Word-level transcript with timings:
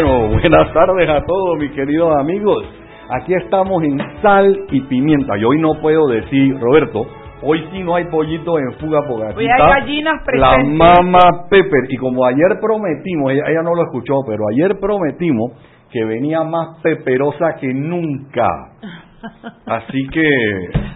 Bueno, 0.00 0.28
buenas 0.40 0.72
tardes 0.72 1.08
a 1.10 1.24
todos 1.24 1.58
mis 1.58 1.72
queridos 1.72 2.14
amigos. 2.20 2.64
Aquí 3.10 3.34
estamos 3.34 3.82
en 3.82 3.98
Sal 4.22 4.56
y 4.70 4.80
Pimienta. 4.82 5.36
Y 5.38 5.44
hoy 5.44 5.58
no 5.60 5.74
puedo 5.80 6.06
decir, 6.06 6.56
Roberto, 6.60 7.04
hoy 7.42 7.66
sí 7.72 7.82
no 7.82 7.96
hay 7.96 8.04
pollito 8.04 8.58
en 8.58 8.74
fuga 8.74 9.00
porque 9.08 9.26
aquí 9.26 9.38
Hoy 9.38 9.46
hay 9.48 9.58
gallinas 9.80 10.14
la 10.34 10.50
presentes. 10.50 10.78
mama 10.78 11.46
Pepper. 11.50 11.84
Y 11.88 11.96
como 11.96 12.24
ayer 12.26 12.60
prometimos, 12.60 13.32
ella, 13.32 13.42
ella 13.48 13.62
no 13.62 13.74
lo 13.74 13.82
escuchó, 13.84 14.14
pero 14.26 14.44
ayer 14.52 14.78
prometimos 14.78 15.52
que 15.90 16.04
venía 16.04 16.44
más 16.44 16.80
peperosa 16.82 17.56
que 17.60 17.72
nunca. 17.74 18.46
Así 19.66 20.06
que, 20.12 20.28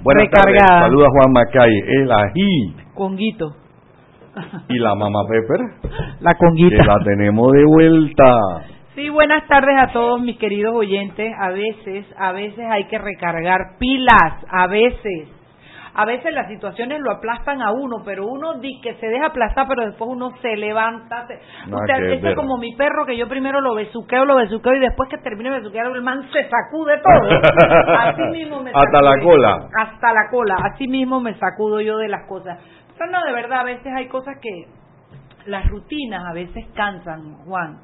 buenas 0.05 0.31
tardes. 0.31 0.53
Recargada. 0.61 0.83
Saluda 0.87 1.07
Juan 1.11 1.33
Macay, 1.33 1.73
el 1.89 2.13
ají 2.13 2.75
Conguito. 2.95 3.51
y 4.69 4.79
la 4.79 4.95
mama 4.95 5.21
Pepper, 5.29 5.91
La 6.21 6.33
que 6.35 6.39
conguita. 6.39 6.85
la 6.85 6.99
tenemos 7.05 7.51
de 7.53 7.65
vuelta. 7.65 8.35
Sí, 8.95 9.09
buenas 9.09 9.49
tardes 9.49 9.75
a 9.79 9.91
todos 9.91 10.21
mis 10.21 10.37
queridos 10.37 10.75
oyentes. 10.75 11.33
A 11.41 11.49
veces, 11.49 12.05
a 12.19 12.33
veces 12.33 12.67
hay 12.71 12.85
que 12.89 12.99
recargar 12.99 13.79
pilas, 13.79 14.45
a 14.51 14.67
veces. 14.67 15.29
A 15.95 16.05
veces 16.05 16.33
las 16.35 16.49
situaciones 16.49 17.01
lo 17.01 17.11
aplastan 17.11 17.63
a 17.63 17.73
uno, 17.73 18.03
pero 18.05 18.27
uno 18.27 18.59
di 18.61 18.81
que 18.83 18.95
se 18.97 19.07
deja 19.07 19.27
aplastar, 19.29 19.67
pero 19.67 19.87
después 19.87 20.11
uno 20.11 20.31
se 20.43 20.57
levanta. 20.57 21.27
Se... 21.27 21.39
Nada 21.71 21.85
Usted, 21.85 22.29
es 22.29 22.35
como 22.37 22.59
mi 22.59 22.75
perro 22.75 23.07
que 23.07 23.17
yo 23.17 23.29
primero 23.29 23.63
lo 23.63 23.75
besuqueo, 23.75 24.27
lo 24.27 24.37
besuqueo 24.37 24.75
y 24.75 24.81
después 24.81 25.09
que 25.09 25.19
termine 25.19 25.51
de 25.51 25.61
besuquear 25.61 25.87
el 25.87 26.03
man 26.03 26.29
se 26.31 26.49
sacude 26.51 26.99
todo. 26.99 27.97
Así 27.99 28.23
mismo 28.31 28.63
me 28.63 28.73
Hasta 28.75 29.01
la 29.01 29.19
cola. 29.23 29.69
Hasta 29.75 30.13
la 30.13 30.29
cola. 30.31 30.57
Así 30.71 30.87
mismo 30.87 31.19
me 31.19 31.33
sacudo 31.39 31.81
yo 31.81 31.97
de 31.97 32.09
las 32.09 32.27
cosas. 32.29 32.59
Pero 32.99 33.11
no, 33.11 33.23
de 33.25 33.33
verdad, 33.33 33.61
a 33.61 33.65
veces 33.65 33.91
hay 33.95 34.09
cosas 34.09 34.37
que 34.41 34.67
las 35.47 35.67
rutinas 35.71 36.25
a 36.29 36.35
veces 36.35 36.67
cansan, 36.75 37.37
Juan. 37.47 37.81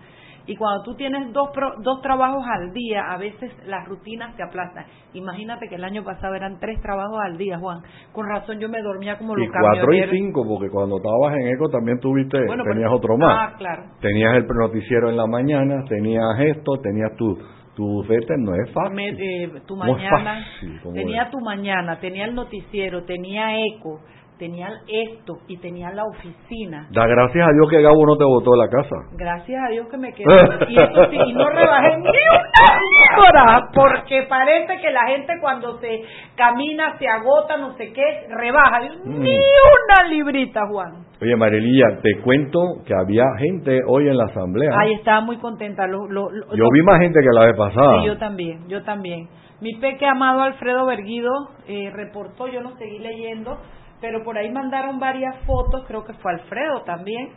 Y 0.48 0.56
cuando 0.56 0.82
tú 0.82 0.94
tienes 0.96 1.30
dos, 1.32 1.50
pro- 1.52 1.74
dos 1.82 2.00
trabajos 2.02 2.42
al 2.50 2.72
día, 2.72 3.02
a 3.10 3.18
veces 3.18 3.52
las 3.66 3.86
rutinas 3.86 4.34
te 4.34 4.42
aplastan. 4.42 4.86
Imagínate 5.12 5.68
que 5.68 5.74
el 5.77 5.84
año 5.84 6.02
pasado 6.02 6.34
eran 6.34 6.58
tres 6.58 6.80
trabajos 6.80 7.18
al 7.22 7.36
día, 7.36 7.58
Juan. 7.58 7.78
Con 8.12 8.27
razón 8.27 8.58
yo 8.58 8.69
me 8.69 8.80
dormía 8.82 9.19
como 9.19 9.36
Y 9.38 9.42
los 9.44 9.50
cuatro 9.52 9.76
y 9.76 10.00
camioneros. 10.00 10.10
cinco, 10.10 10.44
porque 10.48 10.70
cuando 10.70 10.96
estabas 10.96 11.34
en 11.38 11.48
ECO 11.54 11.69
también 11.69 12.00
tuviste, 12.00 12.38
Bueno, 12.46 12.62
pero- 12.64 12.74
tenías 12.74 12.92
otro 12.92 13.16
más. 13.19 13.38
Ah, 13.52 13.56
claro. 13.58 13.82
Tenías 14.00 14.34
el 14.36 14.46
noticiero 14.46 15.10
en 15.10 15.16
la 15.19 15.26
mañana, 15.26 15.84
tenías 15.86 16.24
esto, 16.41 16.72
tenías 16.82 17.14
tu, 17.16 17.36
tu 17.76 18.02
no 18.38 18.54
es 18.56 18.72
fácil. 18.72 18.94
Me- 18.96 19.08
eh, 19.10 19.50
tu 19.66 19.76
No 19.76 19.84
mañana, 19.84 20.34
fácil, 20.34 20.80
como 20.82 20.94
tenía 20.94 21.22
es. 21.24 21.30
tu 21.30 21.38
mañana, 21.41 22.00
tenía 22.00 22.24
el 22.24 22.34
noticiero, 22.34 23.04
tenía 23.04 23.54
eco, 23.56 24.00
tenía 24.39 24.69
esto 24.89 25.39
y 25.49 25.56
tenía 25.59 25.91
la 25.91 26.04
oficina. 26.04 26.87
Da 26.91 27.06
gracias 27.06 27.47
a 27.47 27.53
Dios 27.53 27.69
que 27.71 27.82
Gabo 27.82 28.06
no 28.06 28.16
te 28.16 28.25
botó 28.25 28.53
de 28.53 28.59
la 28.59 28.69
casa. 28.69 28.97
Gracias 29.16 29.60
a 29.62 29.71
Dios 29.71 29.88
que 29.88 29.97
me 29.99 30.12
quedé. 30.12 30.26
Y, 30.69 30.75
eso 30.75 31.04
sí, 31.10 31.16
y 31.26 31.32
no 31.32 31.49
rebajé 31.50 31.97
ni 31.99 32.09
una 32.09 33.28
hora, 33.28 33.69
porque 33.75 34.22
parece 34.28 34.77
que 34.81 34.91
la 34.91 35.06
gente 35.09 35.32
cuando 35.41 35.78
se 35.81 36.03
camina, 36.37 36.97
se 36.98 37.09
agota, 37.09 37.56
no 37.56 37.75
sé 37.77 37.93
qué, 37.93 38.27
rebaja. 38.31 38.81
Mm. 39.04 39.21
Ni 39.21 39.31
una 39.37 40.09
librita, 40.09 40.60
Juan. 40.69 41.04
Oye, 41.21 41.34
Marililla, 41.37 41.98
te 42.03 42.21
cuento 42.22 42.60
que 42.87 42.94
había 42.94 43.25
gente 43.38 43.81
hoy 43.88 44.09
en 44.09 44.16
la 44.16 44.25
asamblea. 44.27 44.71
Ay, 44.78 44.93
estaba 44.94 45.21
muy 45.21 45.37
contenta. 45.38 45.87
Lo, 45.87 46.06
lo- 46.06 46.31
lo- 46.31 46.54
yo 46.54 46.65
vi 46.72 46.82
más 46.82 47.00
gente 47.00 47.19
que 47.21 47.28
la 47.34 47.47
vez 47.47 47.56
pasada. 47.56 48.00
Sí, 48.03 48.06
yo 48.06 48.19
también, 48.19 48.69
yo 48.69 48.82
también. 48.84 49.28
Mi 49.60 49.75
peque 49.81 50.06
amado 50.06 50.43
Alfredo 50.43 50.87
Berguido 50.87 51.32
eh, 51.66 51.91
reportó, 51.93 52.47
yo 52.47 52.60
no 52.60 52.77
seguí 52.77 53.00
leyendo, 53.00 53.59
pero 54.00 54.22
por 54.25 54.36
ahí 54.36 54.50
mandaron 54.50 54.98
varias 54.98 55.36
fotos, 55.47 55.84
creo 55.86 56.04
que 56.04 56.12
fue 56.14 56.32
Alfredo 56.32 56.82
también, 56.84 57.28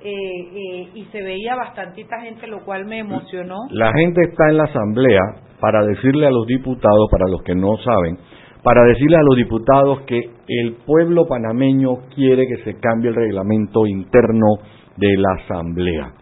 eh, 0.00 0.10
eh, 0.10 0.88
y 0.94 1.04
se 1.06 1.22
veía 1.22 1.56
bastantita 1.56 2.20
gente, 2.20 2.46
lo 2.46 2.64
cual 2.64 2.84
me 2.86 3.00
emocionó. 3.00 3.56
La 3.70 3.92
gente 3.92 4.22
está 4.22 4.48
en 4.48 4.56
la 4.56 4.64
asamblea 4.64 5.20
para 5.60 5.84
decirle 5.84 6.26
a 6.26 6.30
los 6.30 6.46
diputados, 6.46 7.08
para 7.10 7.28
los 7.28 7.42
que 7.42 7.54
no 7.54 7.76
saben, 7.78 8.18
para 8.62 8.84
decirle 8.84 9.16
a 9.16 9.22
los 9.22 9.36
diputados 9.36 10.02
que 10.02 10.20
el 10.46 10.76
pueblo 10.86 11.26
panameño 11.26 12.08
quiere 12.14 12.46
que 12.46 12.62
se 12.64 12.78
cambie 12.78 13.10
el 13.10 13.16
reglamento 13.16 13.86
interno 13.86 14.58
de 14.96 15.16
la 15.16 15.42
asamblea. 15.42 16.12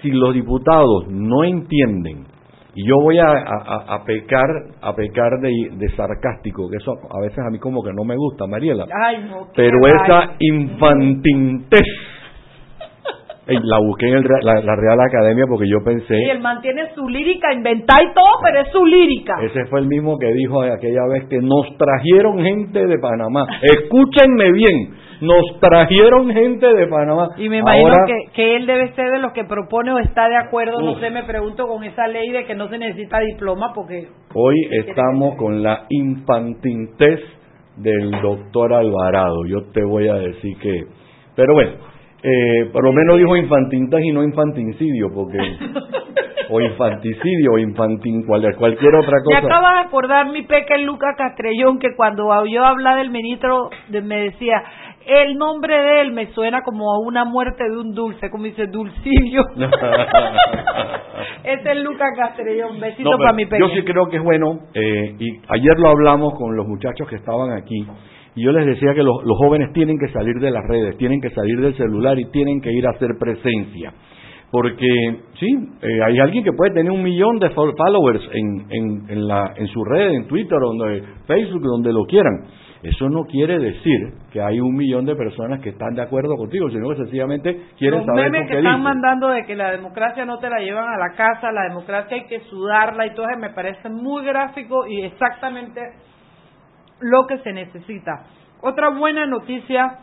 Si 0.00 0.10
los 0.10 0.34
diputados 0.34 1.08
no 1.08 1.44
entienden, 1.44 2.24
y 2.74 2.86
yo 2.88 2.96
voy 3.02 3.18
a, 3.18 3.26
a- 3.28 3.94
a 3.94 4.04
pecar, 4.04 4.46
a 4.82 4.94
pecar 4.94 5.30
de, 5.40 5.50
de 5.76 5.88
sarcástico, 5.96 6.68
que 6.70 6.76
eso 6.78 6.92
a 7.10 7.20
veces 7.20 7.38
a 7.38 7.50
mí 7.50 7.58
como 7.58 7.82
que 7.82 7.92
no 7.92 8.04
me 8.04 8.16
gusta, 8.16 8.46
Mariela, 8.46 8.86
Ay, 9.06 9.24
no. 9.30 9.46
qué 9.52 9.52
pero 9.54 9.78
esa 9.86 10.34
infantintez, 10.40 11.84
Ey, 13.46 13.58
la 13.62 13.78
busqué 13.78 14.08
en 14.08 14.14
el 14.14 14.24
la, 14.42 14.54
la 14.62 14.74
Real 14.74 14.98
Academia 14.98 15.44
porque 15.46 15.68
yo 15.68 15.84
pensé... 15.84 16.16
Y 16.16 16.30
él 16.30 16.40
mantiene 16.40 16.94
su 16.94 17.06
lírica, 17.06 17.52
inventada 17.52 18.02
y 18.02 18.14
todo, 18.14 18.40
pero 18.42 18.60
es 18.60 18.68
su 18.72 18.86
lírica. 18.86 19.34
Ese 19.42 19.66
fue 19.66 19.80
el 19.80 19.86
mismo 19.86 20.16
que 20.18 20.32
dijo 20.32 20.62
aquella 20.62 21.06
vez 21.12 21.28
que 21.28 21.40
nos 21.42 21.76
trajeron 21.76 22.38
gente 22.38 22.86
de 22.86 22.98
Panamá. 22.98 23.46
Escúchenme 23.60 24.50
bien, 24.50 24.94
nos 25.20 25.60
trajeron 25.60 26.30
gente 26.30 26.66
de 26.66 26.86
Panamá. 26.86 27.28
Y 27.36 27.50
me 27.50 27.58
imagino 27.58 27.88
Ahora, 27.88 28.04
que, 28.06 28.32
que 28.32 28.56
él 28.56 28.66
debe 28.66 28.94
ser 28.94 29.10
de 29.10 29.18
los 29.18 29.32
que 29.32 29.44
propone 29.44 29.92
o 29.92 29.98
está 29.98 30.26
de 30.28 30.36
acuerdo, 30.36 30.80
no 30.80 30.98
sé, 30.98 31.10
me 31.10 31.24
pregunto 31.24 31.66
con 31.66 31.84
esa 31.84 32.06
ley 32.06 32.30
de 32.30 32.46
que 32.46 32.54
no 32.54 32.68
se 32.68 32.78
necesita 32.78 33.20
diploma 33.20 33.72
porque 33.74 34.08
hoy 34.32 34.56
estamos 34.70 35.36
con 35.36 35.62
la 35.62 35.84
infantintez 35.90 37.20
del 37.76 38.10
doctor 38.22 38.72
Alvarado. 38.72 39.44
Yo 39.46 39.70
te 39.72 39.84
voy 39.84 40.08
a 40.08 40.14
decir 40.14 40.56
que... 40.58 40.84
Pero 41.36 41.52
bueno, 41.52 41.72
eh, 42.24 42.70
por 42.72 42.82
lo 42.84 42.92
menos 42.92 43.18
dijo 43.18 43.36
infantintez 43.36 44.00
y 44.02 44.10
no 44.12 44.22
infantincidio, 44.24 45.08
porque... 45.14 45.38
o 46.50 46.60
infanticidio 46.60 47.52
o 47.54 47.58
infantin, 47.58 48.22
cual- 48.26 48.54
cualquier 48.56 48.94
otra 48.96 49.16
Me 49.16 49.22
cosa. 49.24 49.38
acaba 49.46 49.72
de 49.74 49.80
acordar 49.88 50.30
mi 50.30 50.42
peque 50.42 50.76
Luca 50.78 51.14
Castrellón 51.16 51.78
que 51.78 51.94
cuando 51.96 52.26
oyó 52.26 52.64
hablar 52.64 52.98
del 52.98 53.10
ministro 53.10 53.70
de- 53.88 54.02
me 54.02 54.24
decía, 54.24 54.62
el 55.06 55.36
nombre 55.36 55.74
de 55.74 56.00
él 56.02 56.12
me 56.12 56.26
suena 56.32 56.62
como 56.62 56.92
a 56.92 56.98
una 56.98 57.24
muerte 57.24 57.64
de 57.64 57.76
un 57.78 57.94
dulce, 57.94 58.28
como 58.30 58.44
dice 58.44 58.66
Dulcillo. 58.66 59.42
Ese 61.44 61.72
es 61.72 61.78
Luca 61.82 62.06
Castrellón, 62.16 62.80
besito 62.80 63.10
No, 63.10 63.18
para 63.18 63.32
mi 63.32 63.46
peque. 63.46 63.60
Yo 63.60 63.68
sí 63.68 63.82
creo 63.84 64.06
que 64.08 64.16
es 64.16 64.22
bueno, 64.22 64.60
eh, 64.74 65.14
y 65.18 65.40
ayer 65.48 65.78
lo 65.78 65.88
hablamos 65.90 66.34
con 66.34 66.56
los 66.56 66.66
muchachos 66.66 67.08
que 67.08 67.16
estaban 67.16 67.52
aquí, 67.52 67.86
y 68.34 68.44
yo 68.44 68.52
les 68.52 68.66
decía 68.66 68.94
que 68.94 69.02
los, 69.02 69.24
los 69.24 69.36
jóvenes 69.38 69.72
tienen 69.72 69.98
que 69.98 70.12
salir 70.12 70.34
de 70.40 70.50
las 70.50 70.62
redes, 70.66 70.96
tienen 70.96 71.20
que 71.20 71.30
salir 71.30 71.60
del 71.60 71.74
celular 71.76 72.18
y 72.18 72.24
tienen 72.30 72.60
que 72.60 72.72
ir 72.72 72.86
a 72.86 72.90
hacer 72.90 73.10
presencia. 73.18 73.92
Porque, 74.50 74.86
sí, 75.40 75.48
eh, 75.82 76.02
hay 76.06 76.20
alguien 76.20 76.44
que 76.44 76.52
puede 76.52 76.72
tener 76.74 76.92
un 76.92 77.02
millón 77.02 77.40
de 77.40 77.50
fol- 77.50 77.74
followers 77.76 78.22
en, 78.32 78.66
en, 78.70 79.10
en, 79.10 79.26
la, 79.26 79.52
en 79.56 79.66
su 79.66 79.84
red, 79.84 80.12
en 80.12 80.28
Twitter, 80.28 80.58
donde, 80.60 81.02
Facebook, 81.26 81.62
donde 81.62 81.92
lo 81.92 82.04
quieran. 82.04 82.44
Eso 82.84 83.08
no 83.08 83.24
quiere 83.24 83.58
decir 83.58 84.12
que 84.30 84.40
hay 84.42 84.60
un 84.60 84.74
millón 84.76 85.06
de 85.06 85.16
personas 85.16 85.60
que 85.60 85.70
están 85.70 85.94
de 85.94 86.02
acuerdo 86.02 86.36
contigo, 86.36 86.68
sino 86.70 86.90
que 86.90 86.96
sencillamente 86.96 87.62
quieren 87.78 88.00
Los 88.00 88.06
saber 88.06 88.30
memes 88.30 88.40
con 88.42 88.46
que 88.48 88.52
qué 88.52 88.58
están 88.58 88.82
mandando 88.82 89.28
de 89.30 89.44
que 89.44 89.56
la 89.56 89.72
democracia 89.72 90.24
no 90.26 90.38
te 90.38 90.50
la 90.50 90.58
llevan 90.60 90.84
a 90.84 90.98
la 90.98 91.16
casa, 91.16 91.50
la 91.50 91.62
democracia 91.70 92.16
hay 92.16 92.26
que 92.26 92.40
sudarla 92.40 93.06
y 93.06 93.14
todo 93.14 93.26
eso 93.28 93.40
me 93.40 93.50
parece 93.50 93.88
muy 93.88 94.22
gráfico 94.24 94.86
y 94.86 95.00
exactamente 95.00 95.80
lo 97.00 97.26
que 97.26 97.38
se 97.38 97.52
necesita. 97.52 98.24
Otra 98.60 98.90
buena 98.90 99.26
noticia 99.26 99.98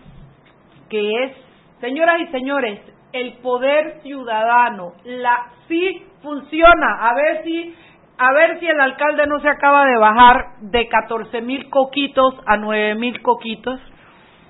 que 0.89 1.23
es, 1.23 1.31
señoras 1.79 2.21
y 2.21 2.27
señores, 2.27 2.79
el 3.13 3.33
poder 3.37 4.01
ciudadano, 4.03 4.93
la 5.03 5.47
sí 5.67 6.03
funciona, 6.21 7.09
a 7.09 7.13
ver 7.15 7.43
si 7.43 7.75
a 8.17 8.33
ver 8.33 8.59
si 8.59 8.67
el 8.67 8.79
alcalde 8.79 9.25
no 9.25 9.39
se 9.39 9.49
acaba 9.49 9.83
de 9.85 9.97
bajar 9.97 10.45
de 10.61 10.87
14 10.87 11.41
mil 11.41 11.69
coquitos 11.71 12.35
a 12.45 12.55
9 12.55 12.93
mil 12.95 13.19
coquitos 13.23 13.79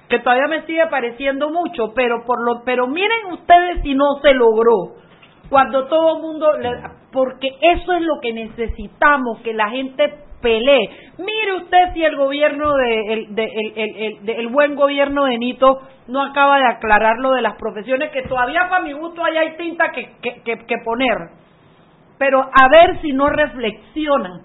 que 0.09 0.19
todavía 0.19 0.47
me 0.47 0.65
sigue 0.65 0.85
pareciendo 0.87 1.49
mucho, 1.49 1.93
pero 1.95 2.25
por 2.25 2.43
lo, 2.43 2.63
pero 2.65 2.85
miren 2.85 3.31
ustedes 3.31 3.81
si 3.81 3.95
no 3.95 4.19
se 4.21 4.33
logró, 4.33 4.95
cuando 5.49 5.87
todo 5.87 6.17
el 6.17 6.21
mundo, 6.21 6.47
porque 7.13 7.47
eso 7.61 7.93
es 7.93 8.01
lo 8.01 8.19
que 8.19 8.33
necesitamos, 8.33 9.39
que 9.39 9.53
la 9.53 9.69
gente 9.69 10.13
pelee. 10.41 10.89
Mire 11.17 11.53
usted 11.57 11.93
si 11.93 12.03
el 12.03 12.15
gobierno 12.15 12.73
de, 12.75 13.27
el, 14.25 14.47
buen 14.49 14.75
gobierno 14.75 15.25
de 15.25 15.37
Nito 15.37 15.81
no 16.07 16.23
acaba 16.23 16.57
de 16.57 16.67
aclarar 16.67 17.17
lo 17.19 17.31
de 17.31 17.41
las 17.41 17.55
profesiones, 17.55 18.11
que 18.11 18.23
todavía 18.23 18.67
para 18.69 18.83
mi 18.83 18.93
gusto 18.93 19.23
ahí 19.23 19.37
hay 19.37 19.57
tinta 19.57 19.91
que, 19.91 20.09
que, 20.21 20.41
que 20.43 20.77
poner. 20.83 21.29
Pero 22.17 22.41
a 22.41 22.69
ver 22.69 23.01
si 23.01 23.11
no 23.11 23.27
reflexionan. 23.27 24.41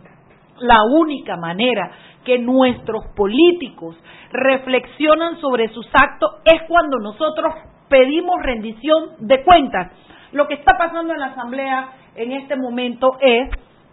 La 0.59 0.85
única 0.91 1.37
manera 1.37 1.91
que 2.25 2.39
nuestros 2.39 3.05
políticos 3.15 3.97
reflexionan 4.33 5.39
sobre 5.39 5.69
sus 5.69 5.87
actos 5.93 6.31
es 6.45 6.63
cuando 6.67 6.99
nosotros 6.99 7.55
pedimos 7.89 8.37
rendición 8.43 9.17
de 9.21 9.45
cuentas. 9.45 9.93
Lo 10.33 10.47
que 10.49 10.55
está 10.55 10.73
pasando 10.79 11.13
en 11.13 11.21
la 11.21 11.27
Asamblea 11.27 11.89
en 12.17 12.33
este 12.33 12.57
momento 12.57 13.17
es 13.21 13.51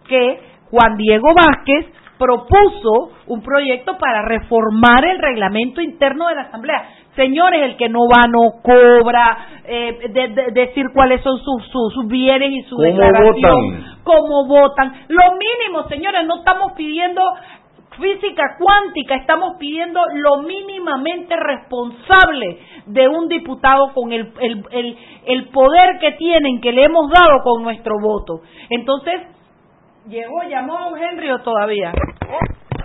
que 0.08 0.53
Juan 0.74 0.96
Diego 0.96 1.28
Vázquez 1.34 1.86
propuso 2.18 3.12
un 3.28 3.42
proyecto 3.42 3.96
para 3.96 4.22
reformar 4.22 5.04
el 5.04 5.18
reglamento 5.18 5.80
interno 5.80 6.28
de 6.28 6.34
la 6.34 6.42
Asamblea. 6.42 6.88
Señores, 7.14 7.62
el 7.62 7.76
que 7.76 7.88
no 7.88 8.00
va 8.08 8.22
no 8.28 8.60
cobra, 8.60 9.60
eh, 9.64 10.08
de, 10.10 10.50
decir 10.52 10.86
cuáles 10.92 11.22
son 11.22 11.38
sus, 11.38 11.66
sus, 11.70 12.08
bienes 12.08 12.50
y 12.50 12.62
su 12.62 12.76
declaración, 12.76 13.84
cómo 14.02 14.46
votan. 14.46 14.92
Lo 15.08 15.36
mínimo, 15.36 15.88
señores, 15.88 16.26
no 16.26 16.38
estamos 16.38 16.72
pidiendo 16.72 17.22
física 18.00 18.56
cuántica, 18.58 19.14
estamos 19.14 19.54
pidiendo 19.58 20.00
lo 20.14 20.38
mínimamente 20.42 21.36
responsable 21.36 22.58
de 22.86 23.06
un 23.06 23.28
diputado 23.28 23.92
con 23.94 24.12
el, 24.12 24.32
el, 24.40 24.96
el, 25.26 25.48
poder 25.50 25.98
que 26.00 26.12
tienen, 26.12 26.60
que 26.60 26.72
le 26.72 26.84
hemos 26.84 27.08
dado 27.10 27.42
con 27.44 27.62
nuestro 27.62 27.94
voto. 28.00 28.40
Entonces, 28.70 29.20
llegó, 30.06 30.42
llamó 30.42 30.78
a 30.78 30.88
un 30.88 30.98
Henry 30.98 31.30
o 31.30 31.40
todavía. 31.40 31.92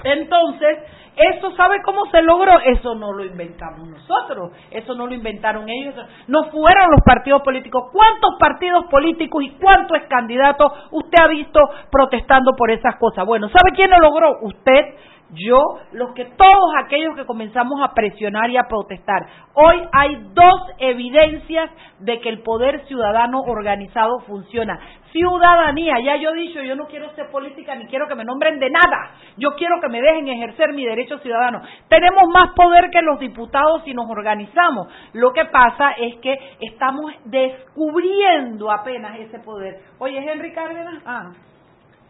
Entonces, 0.04 0.78
¿Eso 1.20 1.52
sabe 1.58 1.82
cómo 1.84 2.06
se 2.12 2.22
logró? 2.22 2.62
Eso 2.62 2.96
no 2.96 3.12
lo 3.12 3.26
inventamos 3.26 3.86
nosotros, 3.90 4.54
eso 4.72 4.96
no 4.96 5.06
lo 5.06 5.14
inventaron 5.14 5.68
ellos, 5.68 5.94
no 6.28 6.46
fueron 6.46 6.92
los 6.92 7.02
partidos 7.04 7.42
políticos. 7.42 7.90
¿Cuántos 7.92 8.36
partidos 8.40 8.86
políticos 8.86 9.44
y 9.44 9.50
cuántos 9.60 9.98
candidatos 10.08 10.72
usted 10.92 11.18
ha 11.22 11.28
visto 11.28 11.60
protestando 11.92 12.56
por 12.56 12.72
esas 12.72 12.96
cosas? 12.96 13.26
Bueno, 13.26 13.50
¿sabe 13.50 13.76
quién 13.76 13.90
lo 13.90 13.98
logró? 13.98 14.40
Usted 14.44 14.96
yo, 15.32 15.62
los 15.92 16.14
que 16.14 16.26
todos 16.26 16.72
aquellos 16.84 17.16
que 17.16 17.26
comenzamos 17.26 17.80
a 17.84 17.94
presionar 17.94 18.50
y 18.50 18.58
a 18.58 18.68
protestar. 18.68 19.26
Hoy 19.54 19.82
hay 19.92 20.16
dos 20.34 20.62
evidencias 20.80 21.70
de 22.00 22.20
que 22.20 22.30
el 22.30 22.42
poder 22.42 22.86
ciudadano 22.88 23.42
organizado 23.42 24.20
funciona. 24.22 24.80
Ciudadanía, 25.12 26.00
ya 26.04 26.16
yo 26.18 26.32
he 26.32 26.40
dicho, 26.40 26.62
yo 26.62 26.76
no 26.76 26.86
quiero 26.86 27.10
ser 27.16 27.30
política 27.32 27.76
ni 27.76 27.88
quiero 27.88 28.08
que 28.08 28.16
me 28.16 28.24
nombren 28.24 28.60
de 28.60 28.70
nada. 28.70 29.12
Yo 29.38 29.56
quiero 29.56 29.80
que 29.82 29.90
me 29.90 30.02
dejen 30.02 30.28
ejercer 30.28 30.74
mi 30.74 30.86
derecho 30.86 31.18
ciudadano. 31.20 31.62
Tenemos 31.88 32.24
más 32.34 32.52
poder 32.56 32.90
que 32.92 33.02
los 33.02 33.20
diputados 33.20 33.84
si 33.86 33.94
nos 33.94 34.10
organizamos. 34.10 34.88
Lo 35.14 35.32
que 35.34 35.46
pasa 35.46 35.92
es 35.98 36.18
que 36.18 36.38
estamos 36.62 37.12
descubriendo 37.26 38.72
apenas 38.72 39.20
ese 39.20 39.40
poder. 39.40 39.80
Oye, 40.00 40.18
Henry 40.20 40.54
Cárdenas, 40.54 41.02
ah, 41.06 41.32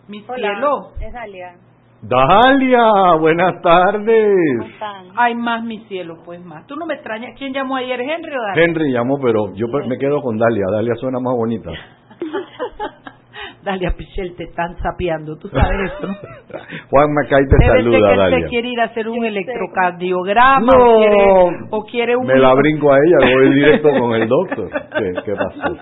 mi 0.07 0.21
cielo. 0.21 0.91
Es 0.99 1.13
Dalia. 1.13 1.68
Dalia, 2.01 3.15
buenas 3.19 3.61
tardes. 3.61 4.57
¿Cómo 4.57 4.69
están? 4.69 5.05
Hay 5.17 5.35
más, 5.35 5.63
mi 5.63 5.79
cielo, 5.85 6.17
pues 6.25 6.43
más. 6.43 6.65
Tú 6.65 6.75
no 6.77 6.85
me 6.85 6.93
extrañas. 6.93 7.31
¿Quién 7.37 7.53
llamó 7.53 7.75
ayer, 7.75 7.99
Henry 7.99 8.31
o 8.31 8.41
Dalia? 8.41 8.63
Henry 8.63 8.93
llamó, 8.93 9.19
pero 9.21 9.53
yo 9.53 9.67
me 9.85 9.97
quedo 9.97 10.21
con 10.21 10.37
Dalia. 10.37 10.65
Dalia 10.71 10.95
suena 10.95 11.19
más 11.19 11.33
bonita. 11.35 11.71
Dalia 13.63 13.91
Pichel, 13.97 14.35
te 14.37 14.45
están 14.45 14.77
sapeando, 14.81 15.37
tú 15.37 15.49
sabes 15.49 15.91
eso. 15.91 16.07
Juan 16.89 17.13
Macay 17.13 17.43
te 17.45 17.67
saluda, 17.67 18.11
que 18.11 18.15
Dalia. 18.15 18.47
quiere 18.47 18.69
ir 18.69 18.79
a 18.79 18.85
hacer 18.85 19.09
un 19.09 19.25
electrocardiograma 19.25 20.71
no, 20.73 20.93
o, 20.93 20.97
quiere, 20.97 21.67
o 21.71 21.85
quiere 21.85 22.15
un... 22.15 22.25
Me 22.25 22.37
la 22.37 22.53
brinco 22.53 22.93
a 22.93 22.97
ella, 22.97 23.35
voy 23.35 23.53
directo 23.53 23.89
con 23.89 24.13
el 24.13 24.29
doctor. 24.29 24.69
¿Qué, 24.97 25.13
qué 25.25 25.33
pasó? 25.33 25.75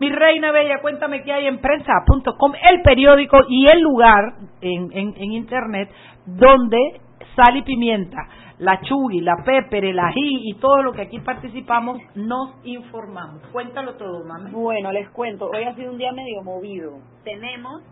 Mi 0.00 0.10
reina 0.10 0.52
bella, 0.52 0.80
cuéntame 0.80 1.24
qué 1.24 1.32
hay 1.32 1.46
en 1.46 1.58
prensa.com, 1.58 2.52
el 2.70 2.82
periódico 2.82 3.38
y 3.48 3.66
el 3.66 3.80
lugar 3.80 4.34
en, 4.60 4.90
en, 4.92 5.32
internet 5.32 5.90
donde 6.24 7.00
sal 7.34 7.56
y 7.56 7.62
pimienta, 7.62 8.28
la 8.58 8.80
chugui, 8.80 9.20
la 9.20 9.36
pepper, 9.44 9.84
el 9.84 9.98
ají 9.98 10.50
y 10.50 10.54
todo 10.54 10.82
lo 10.82 10.92
que 10.92 11.02
aquí 11.02 11.18
participamos, 11.18 11.98
nos 12.14 12.54
informamos. 12.64 13.42
Cuéntalo 13.52 13.94
todo, 13.94 14.24
mami. 14.24 14.52
Bueno, 14.52 14.92
les 14.92 15.08
cuento, 15.10 15.50
hoy 15.52 15.64
ha 15.64 15.74
sido 15.74 15.90
un 15.90 15.98
día 15.98 16.12
medio 16.12 16.42
movido. 16.44 16.98
Tenemos 17.24 17.82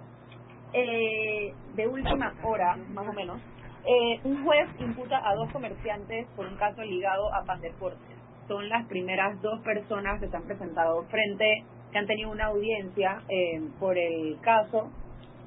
eh, 0.73 1.55
de 1.75 1.89
última 1.89 2.35
hora, 2.45 2.77
más 2.95 3.09
o 3.09 3.13
menos, 3.13 3.41
eh, 3.85 4.21
un 4.23 4.45
juez 4.45 4.69
imputa 4.79 5.29
a 5.29 5.35
dos 5.35 5.51
comerciantes 5.53 6.29
por 6.37 6.47
un 6.47 6.57
caso 6.57 6.83
ligado 6.83 7.35
a 7.35 7.45
Pan 7.45 7.61
Deportes. 7.61 8.17
Son 8.47 8.69
las 8.69 8.87
primeras 8.87 9.41
dos 9.43 9.61
personas 9.63 10.21
que 10.21 10.29
se 10.29 10.37
han 10.37 10.45
presentado 10.45 11.03
frente 11.05 11.65
han 11.97 12.07
tenido 12.07 12.31
una 12.31 12.47
audiencia 12.47 13.23
eh, 13.29 13.61
por 13.79 13.97
el 13.99 14.39
caso. 14.41 14.91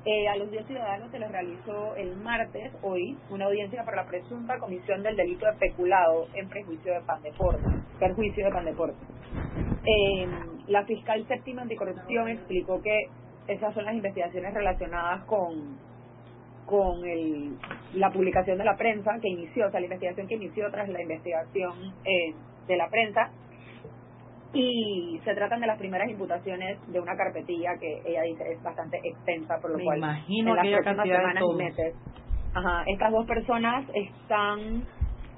Eh, 0.05 0.27
a 0.29 0.35
los 0.37 0.49
10 0.49 0.65
ciudadanos 0.65 1.11
se 1.11 1.19
les 1.19 1.29
realizó 1.29 1.95
el 1.95 2.15
martes, 2.17 2.71
hoy, 2.81 3.17
una 3.29 3.45
audiencia 3.45 3.83
por 3.83 3.95
la 3.95 4.05
presunta 4.05 4.57
comisión 4.57 5.03
del 5.03 5.17
delito 5.17 5.45
de 5.45 5.51
especulado 5.51 6.27
en 6.33 6.47
prejuicio 6.47 6.93
de 6.93 7.01
Pandeporte, 7.01 7.69
perjuicio 7.99 8.45
de 8.45 8.51
Pandeporte. 8.51 8.97
Eh, 9.85 10.27
la 10.67 10.85
fiscal 10.85 11.27
séptima 11.27 11.63
anticorrupción 11.63 12.29
explicó 12.29 12.81
que 12.81 13.09
esas 13.47 13.73
son 13.73 13.85
las 13.85 13.93
investigaciones 13.93 14.53
relacionadas 14.53 15.25
con 15.25 15.77
con 16.69 17.03
el, 17.03 17.57
la 17.95 18.11
publicación 18.11 18.59
de 18.59 18.63
la 18.63 18.77
prensa 18.77 19.17
que 19.19 19.27
inició, 19.27 19.67
o 19.67 19.71
sea, 19.71 19.79
la 19.79 19.87
investigación 19.87 20.27
que 20.27 20.35
inició 20.35 20.69
tras 20.69 20.87
la 20.87 21.01
investigación 21.01 21.73
eh, 22.05 22.35
de 22.67 22.77
la 22.77 22.87
prensa 22.89 23.31
y 24.53 25.19
se 25.23 25.35
tratan 25.35 25.61
de 25.61 25.67
las 25.67 25.77
primeras 25.77 26.09
imputaciones 26.09 26.79
de 26.87 26.99
una 26.99 27.15
carpetilla 27.15 27.77
que 27.79 28.01
ella 28.05 28.23
dice 28.23 28.43
es 28.51 28.63
bastante 28.63 28.99
extensa, 29.03 29.59
por 29.61 29.71
lo 29.71 29.83
cual 29.83 29.97
imagino 29.97 30.51
en 30.51 30.55
las 30.55 30.81
próximas 30.83 31.07
semanas 31.07 31.43
y 31.43 31.55
meses, 31.55 31.95
ajá, 32.53 32.83
estas 32.87 33.11
dos 33.11 33.25
personas 33.27 33.85
están 33.93 34.83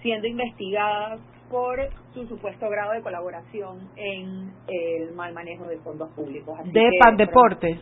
siendo 0.01 0.27
investigadas 0.27 1.19
por 1.49 1.77
su 2.13 2.25
supuesto 2.27 2.69
grado 2.69 2.93
de 2.93 3.01
colaboración 3.01 3.89
en 3.97 4.51
el 4.67 5.13
mal 5.13 5.33
manejo 5.33 5.65
de 5.65 5.77
fondos 5.79 6.09
públicos. 6.15 6.57
de 6.71 6.89
Pan 7.03 7.17
Deportes. 7.17 7.77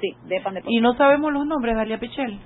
Sí, 0.00 0.12
de 0.24 0.40
Pan 0.40 0.54
Deportes. 0.54 0.76
¿Y 0.76 0.80
no 0.80 0.94
sabemos 0.94 1.32
los 1.32 1.46
nombres, 1.46 1.76
Dalia 1.76 1.98
Pichel? 1.98 2.40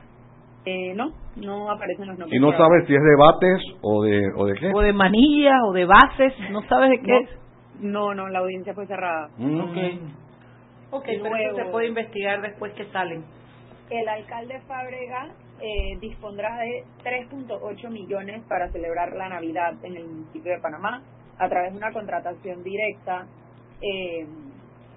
Eh, 0.67 0.93
no, 0.95 1.13
no 1.37 1.71
aparecen 1.71 2.07
los 2.07 2.19
nombres. 2.19 2.39
¿Y 2.39 2.43
no 2.43 2.53
sabes 2.53 2.87
si 2.87 2.95
es 2.95 3.01
de 3.03 3.17
bates 3.17 3.63
o 3.81 4.03
de, 4.03 4.21
o 4.37 4.45
de 4.45 4.55
qué? 4.55 4.71
O 4.75 4.81
de 4.81 4.93
manillas 4.93 5.59
o 5.67 5.73
de 5.73 5.87
bases, 5.87 6.35
no 6.51 6.61
sabes 6.69 6.91
de 6.91 7.01
qué 7.01 7.17
es. 7.17 7.31
No, 7.81 8.15
no, 8.15 8.29
la 8.29 8.41
audiencia 8.41 8.75
fue 8.75 8.87
cerrada. 8.87 9.31
Mm. 9.37 9.61
Ok, 9.61 9.77
okay 10.91 11.21
pero 11.23 11.37
eso 11.37 11.57
se 11.57 11.65
puede 11.67 11.89
investigar 11.89 12.43
después 12.43 12.73
que 12.75 12.85
salen. 12.93 13.25
El 13.89 14.09
alcalde 14.09 14.61
Fábrega 14.69 15.31
eh, 15.61 15.99
dispondrá 16.01 16.59
de 16.59 16.85
3.8 17.03 17.91
millones 17.91 18.43
para 18.49 18.71
celebrar 18.71 19.15
la 19.15 19.29
Navidad 19.29 19.75
en 19.83 19.97
el 19.97 20.05
municipio 20.05 20.53
de 20.53 20.61
Panamá 20.61 21.03
a 21.39 21.49
través 21.49 21.73
de 21.73 21.79
una 21.79 21.93
contratación 21.93 22.63
directa. 22.63 23.27
Eh, 23.81 24.27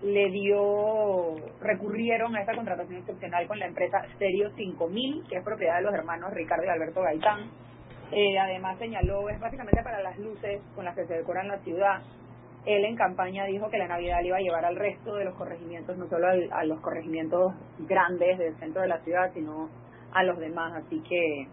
le 0.04 0.30
dio, 0.32 1.36
recurrieron 1.62 2.36
a 2.36 2.42
esta 2.42 2.54
contratación 2.54 2.98
excepcional 2.98 3.48
con 3.48 3.58
la 3.58 3.68
empresa 3.68 4.06
Stereo 4.16 4.52
5000, 4.52 5.24
que 5.30 5.38
es 5.38 5.44
propiedad 5.44 5.78
de 5.78 5.84
los 5.84 5.94
hermanos 5.94 6.34
Ricardo 6.34 6.66
y 6.66 6.70
Alberto 6.70 7.02
Gaitán. 7.02 7.50
Eh, 8.12 8.38
además 8.38 8.78
señaló, 8.80 9.30
es 9.30 9.40
básicamente 9.40 9.82
para 9.82 10.02
las 10.02 10.20
luces 10.20 10.62
con 10.76 10.84
las 10.84 10.96
que 10.96 11.06
se 11.06 11.14
decoran 11.16 11.48
la 11.48 11.58
ciudad 11.60 12.02
él 12.66 12.86
en 12.86 12.96
campaña 12.96 13.46
dijo 13.46 13.70
que 13.70 13.78
la 13.78 13.88
Navidad 13.88 14.20
le 14.22 14.28
iba 14.28 14.38
a 14.38 14.42
llevar 14.42 14.66
al 14.66 14.76
resto 14.76 15.16
de 15.16 15.26
los 15.26 15.36
corregimientos, 15.36 15.98
no 15.98 16.08
solo 16.08 16.28
a 16.28 16.64
los 16.64 16.80
corregimientos 16.82 17.54
grandes 17.80 18.38
del 18.38 18.56
centro 18.58 18.82
de 18.82 18.88
la 18.88 19.00
ciudad, 19.00 19.32
sino 19.34 19.70
a 20.14 20.24
los 20.24 20.38
demás. 20.40 20.74
Así 20.74 21.02
que 21.02 21.48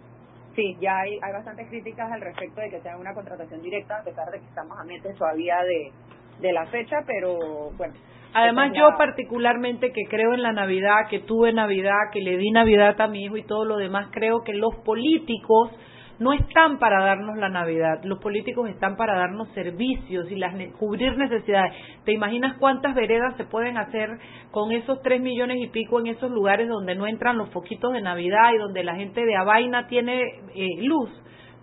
sí, 0.55 0.77
ya 0.81 0.99
hay, 0.99 1.19
hay 1.23 1.33
bastantes 1.33 1.69
críticas 1.69 2.11
al 2.13 2.21
respecto 2.21 2.61
de 2.61 2.71
que 2.71 2.81
sea 2.81 2.97
una 2.97 3.15
contratación 3.15 3.61
directa, 3.63 3.99
a 3.99 4.05
pesar 4.05 4.31
de 4.31 4.39
que 4.39 4.47
estamos 4.47 4.79
a 4.79 4.85
meses 4.85 5.17
todavía 5.17 5.59
de, 5.63 5.93
de 6.41 6.53
la 6.53 6.67
fecha, 6.67 6.99
pero 7.07 7.71
bueno. 7.77 7.95
Además, 8.33 8.71
yo 8.77 8.91
particularmente 8.97 9.91
que 9.91 10.05
creo 10.09 10.35
en 10.35 10.43
la 10.43 10.53
Navidad, 10.53 11.09
que 11.11 11.19
tuve 11.19 11.53
Navidad, 11.53 12.11
que 12.13 12.21
le 12.21 12.37
di 12.37 12.53
Navidad 12.53 13.01
a 13.01 13.09
mi 13.09 13.25
hijo 13.25 13.37
y 13.37 13.43
todo 13.43 13.65
lo 13.65 13.77
demás, 13.77 14.09
creo 14.13 14.43
que 14.45 14.55
los 14.55 14.77
políticos 14.85 15.73
no 16.21 16.35
están 16.35 16.79
para 16.79 17.03
darnos 17.03 17.39
la 17.39 17.49
Navidad, 17.49 18.05
los 18.05 18.19
políticos 18.19 18.69
están 18.69 18.97
para 18.97 19.17
darnos 19.17 19.49
servicios 19.55 20.31
y 20.31 20.37
las, 20.37 20.55
cubrir 20.79 21.17
necesidades. 21.17 21.73
¿Te 22.05 22.13
imaginas 22.13 22.59
cuántas 22.59 22.95
veredas 22.95 23.35
se 23.39 23.45
pueden 23.45 23.79
hacer 23.79 24.11
con 24.51 24.71
esos 24.71 25.01
tres 25.03 25.23
millones 25.23 25.57
y 25.61 25.69
pico 25.69 25.99
en 25.99 26.09
esos 26.09 26.31
lugares 26.31 26.69
donde 26.69 26.95
no 26.95 27.07
entran 27.07 27.39
los 27.39 27.49
foquitos 27.51 27.95
de 27.95 28.03
Navidad 28.03 28.53
y 28.55 28.59
donde 28.59 28.85
la 28.85 28.97
gente 28.97 29.25
de 29.25 29.35
Abaina 29.35 29.87
tiene 29.89 30.23
eh, 30.55 30.83
luz? 30.83 31.11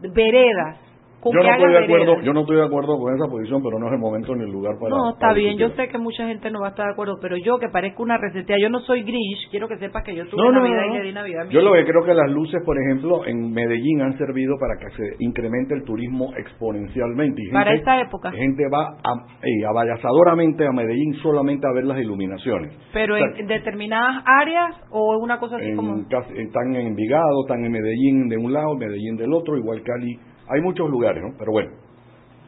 Veredas, 0.01 0.79
con 1.19 1.33
yo 1.33 1.41
no 1.41 1.51
estoy 1.51 1.71
de 1.71 1.77
acuerdo, 1.83 2.05
veredas. 2.05 2.25
yo 2.25 2.33
no 2.33 2.41
estoy 2.41 2.55
de 2.57 2.65
acuerdo 2.65 2.97
con 2.97 3.15
esa 3.15 3.27
posición, 3.27 3.63
pero 3.63 3.79
no 3.79 3.87
es 3.87 3.93
el 3.93 3.99
momento 3.99 4.35
ni 4.35 4.43
el 4.43 4.51
lugar 4.51 4.75
para. 4.79 4.95
No, 4.95 5.09
está 5.11 5.27
para 5.27 5.33
bien, 5.33 5.57
yo 5.57 5.69
sé 5.69 5.87
que 5.87 5.97
mucha 5.97 6.27
gente 6.27 6.51
no 6.51 6.61
va 6.61 6.67
a 6.67 6.69
estar 6.71 6.85
de 6.85 6.93
acuerdo, 6.93 7.17
pero 7.21 7.37
yo 7.37 7.57
que 7.57 7.69
parezco 7.69 8.03
una 8.03 8.17
receta, 8.17 8.55
yo 8.59 8.69
no 8.69 8.79
soy 8.81 9.03
Grinch, 9.03 9.49
quiero 9.49 9.67
que 9.67 9.77
sepas 9.77 10.03
que 10.03 10.15
yo 10.15 10.27
tuve 10.27 10.41
No, 10.41 10.51
no, 10.51 10.61
Navidad 10.61 10.87
no, 10.87 10.93
y 10.93 10.97
le 10.97 11.03
di 11.03 11.13
Navidad 11.13 11.49
Yo 11.49 11.61
lo 11.61 11.73
que 11.73 11.85
creo 11.85 12.03
que 12.03 12.13
las 12.13 12.29
luces, 12.29 12.61
por 12.65 12.77
ejemplo, 12.77 13.25
en 13.25 13.51
Medellín 13.51 14.01
han 14.01 14.17
servido 14.17 14.55
para 14.59 14.77
que 14.77 14.95
se 14.95 15.15
incremente 15.19 15.73
el 15.73 15.83
turismo 15.83 16.33
exponencialmente. 16.37 17.41
Y 17.43 17.51
Para 17.51 17.73
esta 17.73 17.99
época. 18.01 18.31
Gente 18.31 18.63
va 18.71 18.97
a, 19.03 19.13
eh, 19.41 19.65
abayazadoramente 19.67 20.65
a 20.65 20.71
Medellín 20.71 21.13
solamente 21.15 21.67
a 21.67 21.73
ver 21.73 21.85
las 21.85 21.99
iluminaciones. 21.99 22.73
Pero 22.93 23.15
O 23.15 23.17
sea, 23.17 23.27
en, 23.37 23.47
determinadas 23.47 24.23
áreas 24.25 24.75
o 24.91 25.17
una 25.17 25.39
cosa 25.39 25.57
así 25.57 25.69
en 25.69 25.75
como... 25.75 25.97
están 25.99 26.75
en 26.75 26.87
Envigado, 26.87 27.41
están 27.43 27.63
en 27.65 27.71
Medellín 27.71 28.29
de 28.29 28.37
un 28.37 28.53
lado, 28.53 28.75
Medellín 28.75 29.17
del 29.17 29.33
otro, 29.33 29.57
igual 29.57 29.81
Cali. 29.83 30.19
Hay 30.49 30.61
muchos 30.61 30.89
lugares, 30.89 31.23
¿no? 31.23 31.33
Pero 31.37 31.51
bueno. 31.51 31.71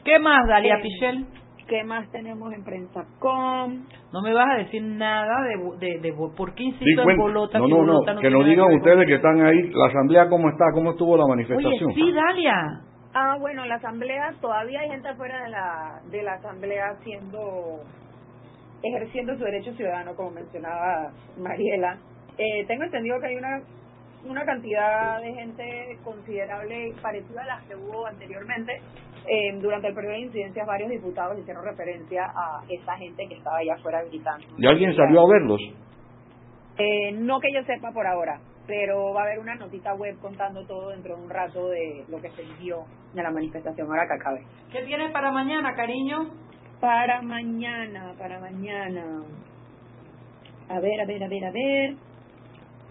¿Qué 0.04 0.20
más, 0.20 0.48
Dalia 0.48 0.76
Eh, 0.78 0.82
Pichel? 0.82 1.26
¿Qué 1.68 1.84
más 1.84 2.10
tenemos 2.12 2.52
en 2.52 2.64
prensa.com? 2.64 3.86
No 4.12 4.22
me 4.24 4.34
vas 4.34 4.48
a 4.50 4.58
decir 4.58 4.82
nada 4.82 5.44
de, 5.44 5.58
bo- 5.64 5.76
de, 5.76 6.00
de 6.00 6.14
por 6.14 6.54
qué 6.56 6.64
Sí, 6.64 6.70
insisto 6.70 7.08
en 7.08 7.18
bolota. 7.18 7.60
no, 7.60 7.68
no, 7.68 7.84
no, 7.86 8.20
que 8.20 8.30
nos 8.32 8.46
digan 8.46 8.74
ustedes 8.74 9.06
que 9.06 9.16
están 9.16 9.40
ahí, 9.46 9.70
la 9.72 9.86
asamblea 9.88 10.28
cómo 10.30 10.50
está, 10.50 10.66
cómo 10.74 10.92
estuvo 10.92 11.16
la 11.16 11.28
manifestación. 11.28 11.92
Oye, 11.92 11.94
sí, 11.96 12.12
Dalia. 12.12 12.82
Ah, 13.14 13.38
bueno, 13.40 13.66
la 13.66 13.76
asamblea, 13.76 14.34
todavía 14.42 14.80
hay 14.82 14.90
gente 14.90 15.10
afuera 15.10 15.44
de 15.44 15.50
la, 15.50 16.02
de 16.10 16.24
la 16.24 16.34
asamblea 16.34 16.86
haciendo, 16.98 17.82
ejerciendo 18.84 19.36
su 19.38 19.44
derecho 19.44 19.72
ciudadano, 19.74 20.16
como 20.16 20.32
mencionaba 20.32 21.12
Mariela. 21.38 21.98
Eh, 22.38 22.66
tengo 22.68 22.84
entendido 22.84 23.20
que 23.20 23.28
hay 23.28 23.36
una, 23.36 23.62
una 24.26 24.46
cantidad 24.46 25.22
de 25.22 25.34
gente 25.34 25.98
considerable 26.04 26.94
parecida 27.02 27.42
a 27.44 27.46
las 27.46 27.64
que 27.64 27.76
hubo 27.76 28.06
anteriormente. 28.06 28.82
Eh, 29.28 29.60
durante 29.62 29.90
el 29.90 29.94
periodo 29.94 30.14
de 30.14 30.22
incidencias, 30.22 30.66
varios 30.66 30.90
diputados 30.90 31.38
hicieron 31.38 31.64
referencia 31.64 32.26
a 32.26 32.64
esa 32.68 32.96
gente 32.98 33.28
que 33.28 33.36
estaba 33.36 33.58
allá 33.58 33.76
afuera 33.76 34.04
gritando. 34.04 34.46
¿Y 34.58 34.66
alguien 34.66 34.96
salió 34.96 35.22
a 35.22 35.30
verlos? 35.30 35.62
Eh, 36.78 37.12
no 37.12 37.40
que 37.40 37.54
yo 37.54 37.62
sepa 37.64 37.92
por 37.92 38.08
ahora, 38.08 38.40
pero 38.66 39.14
va 39.14 39.22
a 39.22 39.24
haber 39.26 39.40
una 39.40 39.56
notita 39.56 39.94
web 39.94 40.18
contando 40.22 40.66
todo 40.66 40.90
dentro 40.90 41.16
de 41.16 41.24
un 41.24 41.30
rato 41.30 41.70
de 41.70 42.06
lo 42.08 42.22
que 42.22 42.30
se 42.32 42.44
vivió 42.44 42.86
en 43.14 43.24
la 43.24 43.32
manifestación 43.32 43.88
ahora 43.88 44.08
que 44.08 44.14
acabe. 44.14 44.46
¿Qué 44.72 44.84
tienes 44.84 45.12
para 45.12 45.32
mañana, 45.32 45.76
cariño? 45.76 46.30
Para 46.80 47.22
mañana, 47.22 48.14
para 48.18 48.40
mañana. 48.40 49.24
A 50.70 50.80
ver, 50.80 51.02
a 51.02 51.06
ver, 51.06 51.24
a 51.24 51.28
ver, 51.28 51.46
a 51.46 51.52
ver. 51.52 51.96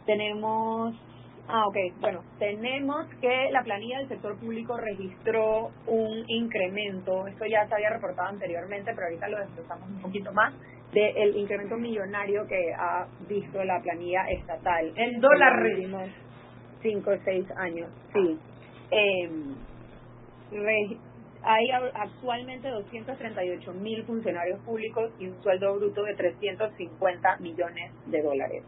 Tenemos. 0.04 0.94
Ah, 1.50 1.64
ok. 1.67 1.76
Bueno, 2.00 2.23
tenemos 2.38 3.07
que 3.23 3.49
la 3.50 3.62
planilla 3.62 3.99
del 4.00 4.09
sector 4.09 4.38
público 4.38 4.76
registró 4.76 5.71
un 5.87 6.25
incremento. 6.28 7.26
Esto 7.26 7.47
ya 7.47 7.67
se 7.67 7.75
había 7.75 7.88
reportado 7.90 8.28
anteriormente, 8.28 8.93
pero 8.95 9.07
ahorita 9.07 9.28
lo 9.28 9.38
desglosamos 9.38 9.88
un 9.88 10.00
poquito 10.02 10.33
más. 10.33 10.52
Del 10.93 11.37
incremento 11.37 11.76
millonario 11.76 12.47
que 12.47 12.73
ha 12.78 13.07
visto 13.28 13.62
la 13.64 13.81
planilla 13.81 14.28
estatal. 14.31 14.93
En 14.97 15.21
dólares. 15.21 15.88
los 15.88 16.09
cinco 16.83 17.11
o 17.12 17.17
seis 17.25 17.47
años. 17.57 17.88
Sí. 18.12 18.38
Eh, 18.90 19.31
re- 20.52 20.97
hay 21.43 21.71
actualmente 21.95 22.69
238 22.69 23.73
mil 23.75 24.02
funcionarios 24.05 24.61
públicos 24.61 25.12
y 25.19 25.28
un 25.28 25.43
sueldo 25.43 25.76
bruto 25.76 26.02
de 26.05 26.14
350 26.14 27.37
millones 27.38 27.93
de 28.07 28.23
dólares. 28.23 28.62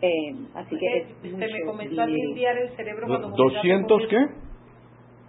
Eh, 0.00 0.34
así 0.54 0.76
que 0.76 0.98
es 0.98 1.08
se 1.22 1.28
mucho 1.28 1.46
me 1.46 1.64
comenzó 1.64 2.02
a 2.02 2.06
limpiar 2.06 2.58
el 2.58 2.70
cerebro 2.76 3.06
cuando 3.06 3.30
comenzaste 3.30 3.68
¿200 3.68 3.88
con 3.88 4.08
qué? 4.08 4.16
eso. 4.16 4.44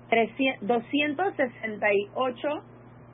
300 0.10 0.68
268 0.68 2.48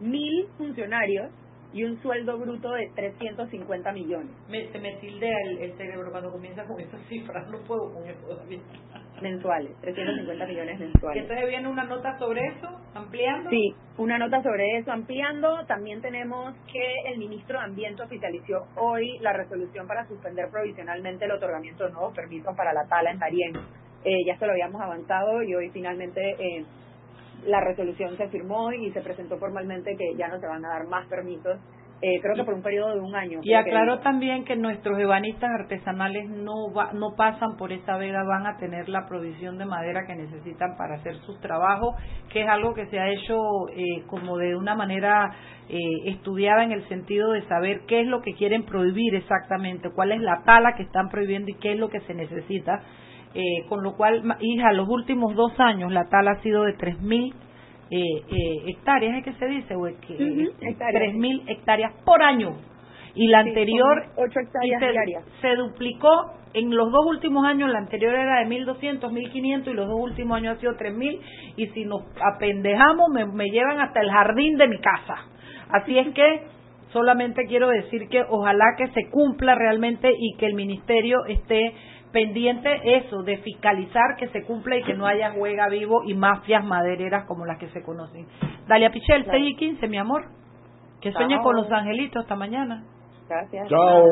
mil 0.01 0.47
funcionarios 0.57 1.31
y 1.73 1.83
un 1.83 2.01
sueldo 2.01 2.37
bruto 2.37 2.71
de 2.71 2.89
350 2.95 3.91
millones 3.93 4.31
Me, 4.49 4.67
se 4.71 4.79
me 4.79 4.95
tildea 4.95 5.37
el, 5.45 5.57
el 5.59 5.77
cerebro 5.77 6.11
cuando 6.11 6.31
comienza 6.31 6.65
con 6.65 6.79
esas 6.79 6.99
cifras, 7.07 7.47
no 7.49 7.59
puedo 7.59 7.93
con 7.93 8.05
eso 8.09 8.19
todavía. 8.27 8.59
Mensuales, 9.21 9.71
350 9.81 10.45
millones 10.45 10.79
mensuales. 10.79 11.23
entonces 11.23 11.47
viene 11.49 11.67
una 11.67 11.83
nota 11.83 12.17
sobre 12.17 12.47
eso, 12.47 12.67
ampliando. 12.93 13.49
Sí, 13.49 13.75
una 13.97 14.17
nota 14.17 14.41
sobre 14.41 14.77
eso 14.77 14.91
ampliando. 14.91 15.65
También 15.67 16.01
tenemos 16.01 16.55
que 16.71 17.11
el 17.11 17.19
ministro 17.19 17.59
de 17.59 17.65
Ambiente 17.65 18.03
oficializó 18.03 18.67
hoy 18.75 19.17
la 19.19 19.33
resolución 19.33 19.87
para 19.87 20.05
suspender 20.07 20.49
provisionalmente 20.49 21.25
el 21.25 21.31
otorgamiento 21.31 21.85
de 21.85 21.91
nuevos 21.91 22.13
permisos 22.15 22.55
para 22.55 22.73
la 22.73 22.85
tala 22.87 23.11
en 23.11 23.19
Darién. 23.19 23.53
Eh, 24.03 24.17
ya 24.25 24.37
se 24.37 24.45
lo 24.45 24.53
habíamos 24.53 24.81
avanzado 24.81 25.43
y 25.43 25.53
hoy 25.53 25.69
finalmente 25.69 26.35
eh, 26.39 26.65
la 27.45 27.61
resolución 27.61 28.17
se 28.17 28.27
firmó 28.29 28.71
y 28.71 28.91
se 28.91 29.01
presentó 29.01 29.37
formalmente 29.37 29.95
que 29.95 30.15
ya 30.15 30.27
no 30.27 30.39
se 30.39 30.47
van 30.47 30.65
a 30.65 30.69
dar 30.69 30.87
más 30.87 31.07
permisos, 31.07 31.59
eh, 32.01 32.19
creo 32.21 32.35
que 32.35 32.43
por 32.43 32.53
un 32.55 32.61
periodo 32.63 32.95
de 32.95 32.99
un 33.01 33.15
año. 33.15 33.39
Y 33.43 33.49
que 33.49 33.55
aclaró 33.55 33.99
también 33.99 34.43
que 34.43 34.55
nuestros 34.55 34.97
ebanistas 34.99 35.49
artesanales 35.59 36.29
no 36.29 36.73
va- 36.75 36.91
no 36.93 37.15
pasan 37.15 37.57
por 37.57 37.71
esa 37.71 37.97
vega, 37.97 38.23
van 38.23 38.47
a 38.47 38.57
tener 38.57 38.89
la 38.89 39.05
provisión 39.07 39.57
de 39.57 39.65
madera 39.65 40.05
que 40.07 40.15
necesitan 40.15 40.75
para 40.77 40.95
hacer 40.95 41.15
sus 41.25 41.39
trabajos, 41.41 41.95
que 42.33 42.41
es 42.41 42.49
algo 42.49 42.73
que 42.73 42.87
se 42.87 42.99
ha 42.99 43.07
hecho 43.09 43.35
eh, 43.75 44.03
como 44.07 44.37
de 44.37 44.55
una 44.55 44.73
manera 44.75 45.29
eh, 45.69 45.77
estudiada 46.05 46.63
en 46.63 46.71
el 46.71 46.87
sentido 46.89 47.31
de 47.31 47.43
saber 47.47 47.81
qué 47.87 48.01
es 48.01 48.07
lo 48.07 48.21
que 48.21 48.33
quieren 48.33 48.63
prohibir 48.65 49.15
exactamente, 49.15 49.89
cuál 49.95 50.11
es 50.11 50.21
la 50.21 50.41
tala 50.43 50.73
que 50.75 50.83
están 50.83 51.07
prohibiendo 51.09 51.49
y 51.51 51.55
qué 51.59 51.73
es 51.73 51.77
lo 51.79 51.89
que 51.89 52.01
se 52.01 52.13
necesita. 52.13 52.81
Eh, 53.33 53.65
con 53.69 53.81
lo 53.81 53.95
cual, 53.95 54.23
hija, 54.41 54.73
los 54.73 54.89
últimos 54.89 55.33
dos 55.35 55.57
años 55.59 55.89
la 55.93 56.09
tala 56.09 56.31
ha 56.31 56.41
sido 56.41 56.63
de 56.65 56.73
3.000 56.73 57.33
eh, 57.91 58.23
eh, 58.29 58.63
hectáreas, 58.67 59.17
¿es 59.19 59.23
que 59.25 59.33
se 59.33 59.45
dice? 59.47 59.75
O 59.75 59.85
es 59.87 59.95
que, 59.97 60.13
Ujú, 60.13 60.51
hectáreas. 60.61 61.13
3.000 61.13 61.43
hectáreas 61.47 61.93
por 62.05 62.21
año. 62.23 62.55
Y 63.13 63.27
la 63.27 63.43
Sí, 63.43 63.49
anterior 63.49 64.03
hectáreas 64.17 64.79
se, 64.79 64.91
diarias. 64.91 65.23
se 65.41 65.55
duplicó 65.57 66.09
en 66.53 66.73
los 66.75 66.91
dos 66.91 67.05
últimos 67.07 67.45
años, 67.45 67.69
la 67.69 67.79
anterior 67.79 68.13
era 68.15 68.39
de 68.39 68.45
1.200, 68.45 68.99
1.500 69.11 69.67
y 69.71 69.73
los 69.73 69.87
dos 69.87 69.99
últimos 69.99 70.37
años 70.37 70.57
ha 70.57 70.59
sido 70.61 70.73
3.000 70.77 71.19
y 71.57 71.67
si 71.67 71.85
nos 71.85 72.01
apendejamos 72.35 73.09
me, 73.13 73.25
me 73.25 73.45
llevan 73.49 73.79
hasta 73.81 73.99
el 74.01 74.09
jardín 74.09 74.57
de 74.57 74.67
mi 74.69 74.77
casa. 74.79 75.15
Así 75.71 75.97
es 75.97 76.09
que 76.13 76.43
solamente 76.93 77.45
quiero 77.47 77.69
decir 77.69 78.07
que 78.09 78.21
ojalá 78.29 78.65
que 78.77 78.87
se 78.87 79.09
cumpla 79.09 79.55
realmente 79.55 80.09
y 80.17 80.35
que 80.37 80.45
el 80.45 80.53
ministerio 80.55 81.25
esté 81.27 81.73
pendiente 82.11 82.69
eso 82.97 83.23
de 83.23 83.37
fiscalizar 83.37 84.15
que 84.17 84.27
se 84.29 84.43
cumpla 84.45 84.77
y 84.77 84.83
que 84.83 84.93
no 84.93 85.05
haya 85.05 85.31
juega 85.31 85.67
vivo 85.69 86.03
y 86.05 86.13
mafias 86.13 86.63
madereras 86.65 87.25
como 87.25 87.45
las 87.45 87.57
que 87.57 87.69
se 87.69 87.81
conocen. 87.83 88.27
Dalia 88.67 88.91
Pichel, 88.91 89.23
Claro. 89.23 89.39
6 89.39 89.51
y 89.53 89.55
15, 89.55 89.87
mi 89.87 89.97
amor. 89.97 90.23
Que 91.01 91.11
sueñe 91.11 91.39
con 91.41 91.55
los 91.55 91.71
angelitos 91.71 92.21
hasta 92.23 92.35
mañana. 92.35 92.83
Gracias. 93.27 93.67
Chao. 93.69 94.03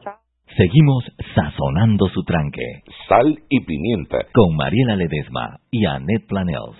Chao. 0.00 0.14
Seguimos 0.56 1.04
sazonando 1.34 2.06
su 2.08 2.22
tranque 2.24 2.62
Sal 3.08 3.34
y 3.50 3.60
pimienta. 3.64 4.18
con 4.32 4.56
Mariela 4.56 4.96
Ledesma 4.96 5.58
y 5.70 5.84
Annette 5.84 6.26
Planels. 6.28 6.76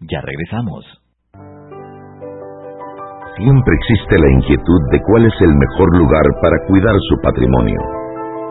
Ya 0.00 0.20
regresamos. 0.22 0.84
Siempre 3.36 3.74
existe 3.74 4.18
la 4.18 4.30
inquietud 4.32 4.80
de 4.92 4.98
cuál 5.06 5.24
es 5.26 5.34
el 5.40 5.54
mejor 5.54 5.96
lugar 5.98 6.24
para 6.42 6.56
cuidar 6.66 6.94
su 7.08 7.16
patrimonio. 7.22 7.78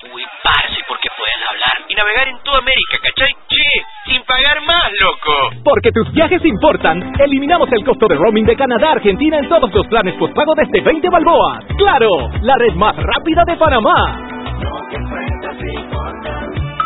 Uy, 0.00 0.22
parce, 0.44 0.78
porque 0.86 1.08
pueden 1.18 1.42
hablar 1.50 1.74
y 1.88 1.94
navegar 1.96 2.28
en 2.28 2.38
toda 2.44 2.58
América, 2.58 2.98
¿cachai? 3.02 3.32
Che, 3.48 4.12
sin 4.12 4.22
pagar 4.22 4.60
más, 4.62 4.90
loco. 5.00 5.62
Porque 5.64 5.90
tus 5.90 6.12
viajes 6.12 6.44
importan, 6.44 7.12
eliminamos 7.18 7.68
el 7.72 7.84
costo 7.84 8.06
de 8.06 8.14
roaming 8.14 8.46
de 8.46 8.54
Canadá 8.54 8.90
a 8.90 8.92
Argentina 8.92 9.38
en 9.38 9.48
todos 9.48 9.74
los 9.74 9.86
planes 9.88 10.14
postpago 10.14 10.54
desde 10.54 10.82
20 10.82 11.10
balboas. 11.10 11.64
¡Claro! 11.76 12.30
La 12.42 12.54
red 12.58 12.74
más 12.74 12.94
rápida 12.94 13.42
de 13.44 13.56
Panamá. 13.56 15.27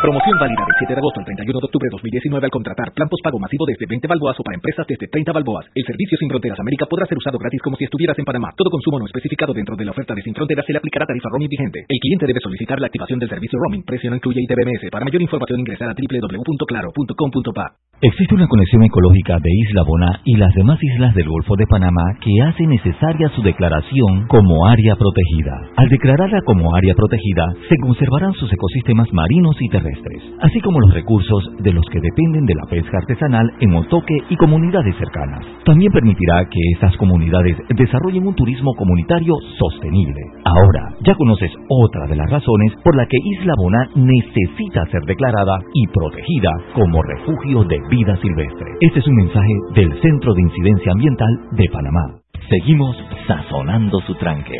Promoción 0.03 0.35
válida 0.35 0.59
del 0.67 0.75
7 0.83 0.95
de 0.95 0.99
agosto 0.99 1.23
al 1.23 1.27
31 1.31 1.63
de 1.63 1.63
octubre 1.63 1.87
de 1.87 1.95
2019 1.95 2.43
al 2.43 2.51
contratar 2.51 2.91
plan 2.91 3.07
pago 3.07 3.39
masivo 3.39 3.63
desde 3.63 3.87
20 3.87 4.03
balboas 4.03 4.35
o 4.35 4.43
para 4.43 4.59
empresas 4.59 4.83
desde 4.83 5.07
30 5.07 5.31
balboas. 5.31 5.63
El 5.71 5.85
servicio 5.87 6.19
Sin 6.19 6.27
Fronteras 6.27 6.59
América 6.59 6.91
podrá 6.91 7.07
ser 7.07 7.15
usado 7.15 7.39
gratis 7.39 7.63
como 7.63 7.79
si 7.79 7.87
estuvieras 7.87 8.19
en 8.19 8.27
Panamá. 8.27 8.51
Todo 8.51 8.67
consumo 8.67 8.99
no 8.99 9.07
especificado 9.07 9.55
dentro 9.55 9.79
de 9.79 9.85
la 9.87 9.95
oferta 9.95 10.11
de 10.11 10.19
Sin 10.19 10.35
Fronteras 10.35 10.67
se 10.67 10.75
le 10.75 10.83
aplicará 10.83 11.07
tarifa 11.07 11.31
roaming 11.31 11.47
vigente. 11.47 11.87
El 11.87 11.99
cliente 12.03 12.27
debe 12.27 12.43
solicitar 12.43 12.83
la 12.83 12.87
activación 12.91 13.15
del 13.17 13.29
servicio 13.31 13.55
roaming. 13.63 13.87
Precio 13.87 14.09
no 14.11 14.19
incluye 14.19 14.43
ITBMS. 14.43 14.91
Para 14.91 15.07
mayor 15.07 15.21
información 15.21 15.63
ingresar 15.63 15.87
a 15.87 15.95
www.claro.com.pa. 15.95 17.65
Existe 18.03 18.35
una 18.35 18.49
conexión 18.51 18.83
ecológica 18.83 19.39
de 19.39 19.49
Isla 19.63 19.83
Bona 19.87 20.19
y 20.25 20.35
las 20.35 20.53
demás 20.53 20.83
islas 20.83 21.15
del 21.15 21.29
Golfo 21.29 21.55
de 21.55 21.63
Panamá 21.67 22.03
que 22.19 22.43
hace 22.43 22.67
necesaria 22.67 23.29
su 23.29 23.41
declaración 23.41 24.27
como 24.27 24.67
área 24.67 24.97
protegida. 24.97 25.71
Al 25.77 25.87
declararla 25.87 26.41
como 26.43 26.75
área 26.75 26.93
protegida, 26.93 27.55
se 27.69 27.77
conservarán 27.79 28.33
sus 28.33 28.51
ecosistemas 28.51 29.07
marinos 29.13 29.55
y 29.61 29.69
terrestres 29.69 29.92
así 30.41 30.59
como 30.61 30.79
los 30.79 30.93
recursos 30.93 31.51
de 31.59 31.71
los 31.71 31.85
que 31.91 31.99
dependen 31.99 32.45
de 32.45 32.55
la 32.55 32.69
pesca 32.69 32.97
artesanal 32.97 33.51
en 33.59 33.75
Otoque 33.75 34.17
y 34.29 34.35
comunidades 34.35 34.95
cercanas. 34.97 35.45
También 35.65 35.91
permitirá 35.91 36.45
que 36.45 36.59
estas 36.73 36.95
comunidades 36.97 37.57
desarrollen 37.75 38.27
un 38.27 38.35
turismo 38.35 38.73
comunitario 38.75 39.33
sostenible. 39.57 40.21
Ahora, 40.45 40.95
ya 41.05 41.15
conoces 41.15 41.51
otra 41.69 42.07
de 42.07 42.15
las 42.15 42.29
razones 42.29 42.73
por 42.83 42.95
la 42.95 43.05
que 43.05 43.17
Isla 43.23 43.53
Boná 43.57 43.89
necesita 43.95 44.85
ser 44.91 45.01
declarada 45.05 45.59
y 45.73 45.87
protegida 45.87 46.51
como 46.73 47.01
refugio 47.01 47.63
de 47.63 47.79
vida 47.89 48.15
silvestre. 48.17 48.67
Este 48.81 48.99
es 48.99 49.07
un 49.07 49.15
mensaje 49.15 49.53
del 49.75 50.01
Centro 50.01 50.33
de 50.33 50.41
Incidencia 50.41 50.91
Ambiental 50.91 51.39
de 51.51 51.69
Panamá. 51.69 52.23
Seguimos 52.49 52.95
sazonando 53.27 53.99
su 54.01 54.15
tranque. 54.15 54.59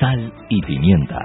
Sal 0.00 0.32
y 0.48 0.62
pimienta. 0.62 1.20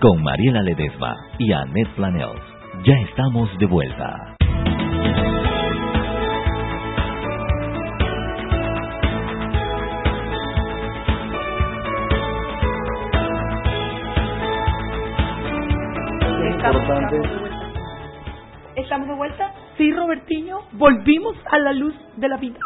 Con 0.00 0.22
Mariela 0.22 0.62
Ledesma 0.62 1.14
y 1.38 1.52
Annette 1.52 1.94
Planels. 1.96 2.55
Ya 2.84 2.94
estamos 3.08 3.48
de 3.58 3.66
vuelta. 3.66 4.36
¿Estamos 18.76 19.08
de 19.08 19.14
vuelta? 19.14 19.54
Sí, 19.76 19.92
Robertiño, 19.92 20.58
volvimos 20.72 21.36
a 21.50 21.58
la 21.58 21.72
luz 21.72 21.94
de 22.16 22.28
la 22.28 22.36
vida. 22.36 22.58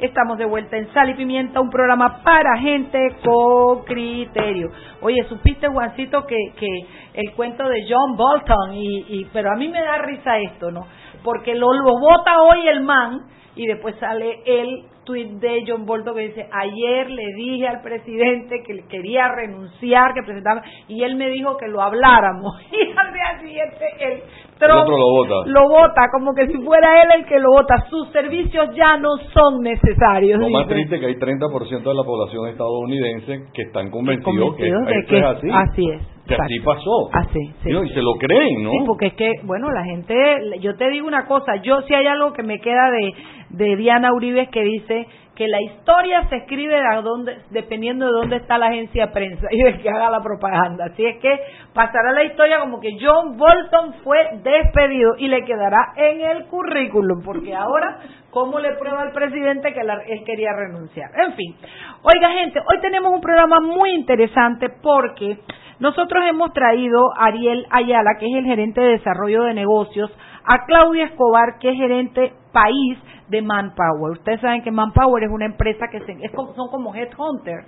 Estamos 0.00 0.38
de 0.38 0.44
vuelta 0.44 0.76
en 0.76 0.92
Sal 0.92 1.10
y 1.10 1.14
Pimienta, 1.14 1.60
un 1.60 1.70
programa 1.70 2.22
para 2.22 2.56
gente 2.58 3.16
con 3.24 3.84
criterio. 3.84 4.68
Oye, 5.00 5.24
supiste, 5.28 5.66
Juancito, 5.66 6.24
que, 6.24 6.36
que 6.56 6.68
el 7.14 7.32
cuento 7.32 7.66
de 7.68 7.84
John 7.88 8.16
Bolton, 8.16 8.74
y, 8.74 9.06
y 9.08 9.24
pero 9.32 9.50
a 9.50 9.56
mí 9.56 9.68
me 9.68 9.82
da 9.82 9.98
risa 9.98 10.38
esto, 10.38 10.70
¿no? 10.70 10.86
Porque 11.24 11.56
lo, 11.56 11.72
lo 11.72 11.98
vota 11.98 12.42
hoy 12.42 12.68
el 12.68 12.82
man 12.82 13.22
y 13.56 13.66
después 13.66 13.96
sale 13.98 14.40
el 14.46 14.84
tweet 15.08 15.40
de 15.40 15.64
John 15.66 15.86
Bolton 15.86 16.14
que 16.14 16.28
dice, 16.28 16.46
ayer 16.52 17.10
le 17.10 17.32
dije 17.34 17.66
al 17.66 17.80
presidente 17.80 18.62
que 18.62 18.86
quería 18.88 19.28
renunciar, 19.28 20.12
que 20.12 20.22
presentaba, 20.22 20.62
y 20.86 21.02
él 21.02 21.16
me 21.16 21.30
dijo 21.30 21.56
que 21.56 21.66
lo 21.66 21.80
habláramos. 21.80 22.54
Y 22.78 22.96
al 22.96 23.12
día 23.12 23.40
siguiente 23.40 23.84
él 23.98 24.22
Trump 24.58 24.88
lo 24.88 25.10
vota. 25.10 25.34
Lo 25.46 25.68
vota, 25.68 26.02
como 26.12 26.34
que 26.34 26.46
si 26.48 26.58
fuera 26.58 27.02
él 27.02 27.20
el 27.20 27.26
que 27.26 27.38
lo 27.38 27.50
vota. 27.50 27.86
Sus 27.88 28.08
servicios 28.10 28.74
ya 28.74 28.96
no 28.98 29.16
son 29.32 29.62
necesarios. 29.62 30.40
Lo 30.40 30.50
más 30.50 30.66
triste 30.66 30.96
es 30.96 31.00
que 31.00 31.06
hay 31.06 31.14
30% 31.14 31.82
de 31.82 31.94
la 31.94 32.04
población 32.04 32.48
estadounidense 32.48 33.46
que 33.54 33.62
están 33.62 33.90
convencidos, 33.90 34.56
que, 34.56 34.68
es 34.68 35.24
así. 35.24 35.48
Así 35.50 35.90
es. 35.90 36.17
Que 36.28 36.34
así 36.34 36.60
pasó. 36.60 37.08
Así, 37.12 37.54
sí. 37.62 37.70
Y 37.70 37.88
se 37.88 38.02
lo 38.02 38.12
creen, 38.18 38.62
¿no? 38.62 38.70
Sí, 38.70 38.78
porque 38.86 39.06
es 39.06 39.14
que, 39.14 39.32
bueno, 39.44 39.70
la 39.72 39.82
gente, 39.84 40.14
yo 40.60 40.76
te 40.76 40.90
digo 40.90 41.06
una 41.06 41.26
cosa, 41.26 41.56
yo 41.62 41.80
si 41.82 41.94
hay 41.94 42.06
algo 42.06 42.32
que 42.34 42.42
me 42.42 42.60
queda 42.60 42.90
de, 42.90 43.14
de 43.50 43.76
Diana 43.76 44.12
Uribe 44.12 44.48
que 44.48 44.62
dice 44.62 45.06
que 45.38 45.46
la 45.46 45.62
historia 45.62 46.28
se 46.28 46.36
escribe 46.38 46.74
de 46.74 47.02
dónde, 47.02 47.38
dependiendo 47.50 48.06
de 48.06 48.12
dónde 48.12 48.36
está 48.38 48.58
la 48.58 48.66
agencia 48.66 49.06
de 49.06 49.12
prensa 49.12 49.46
y 49.52 49.62
de 49.62 49.78
que 49.78 49.88
haga 49.88 50.10
la 50.10 50.20
propaganda. 50.20 50.86
Así 50.86 51.06
es 51.06 51.18
que 51.18 51.30
pasará 51.72 52.10
la 52.10 52.24
historia 52.24 52.58
como 52.58 52.80
que 52.80 52.98
John 53.00 53.36
Bolton 53.36 53.94
fue 54.02 54.18
despedido 54.42 55.14
y 55.16 55.28
le 55.28 55.44
quedará 55.44 55.92
en 55.96 56.22
el 56.22 56.46
currículum, 56.46 57.22
porque 57.24 57.54
ahora, 57.54 58.00
¿cómo 58.30 58.58
le 58.58 58.74
prueba 58.74 59.02
al 59.02 59.12
presidente 59.12 59.72
que 59.72 59.80
él 59.80 60.24
quería 60.26 60.52
renunciar? 60.52 61.08
En 61.24 61.32
fin, 61.34 61.54
oiga 62.02 62.30
gente, 62.32 62.58
hoy 62.58 62.80
tenemos 62.80 63.12
un 63.14 63.20
programa 63.20 63.60
muy 63.60 63.90
interesante 63.92 64.66
porque 64.82 65.38
nosotros 65.80 66.24
hemos 66.28 66.52
traído 66.52 67.12
a 67.16 67.26
Ariel 67.26 67.66
Ayala, 67.70 68.16
que 68.18 68.26
es 68.26 68.34
el 68.34 68.44
gerente 68.44 68.80
de 68.80 68.98
desarrollo 68.98 69.44
de 69.44 69.54
negocios, 69.54 70.10
a 70.44 70.64
Claudia 70.66 71.04
Escobar, 71.04 71.58
que 71.60 71.70
es 71.70 71.76
gerente 71.76 72.32
país 72.52 72.98
de 73.28 73.42
Manpower. 73.42 74.12
Ustedes 74.12 74.40
saben 74.40 74.62
que 74.62 74.70
Manpower 74.70 75.22
es 75.22 75.30
una 75.30 75.46
empresa 75.46 75.86
que 75.88 75.98
es 75.98 76.32
como, 76.32 76.54
son 76.54 76.68
como 76.70 76.94
headhunters, 76.94 77.66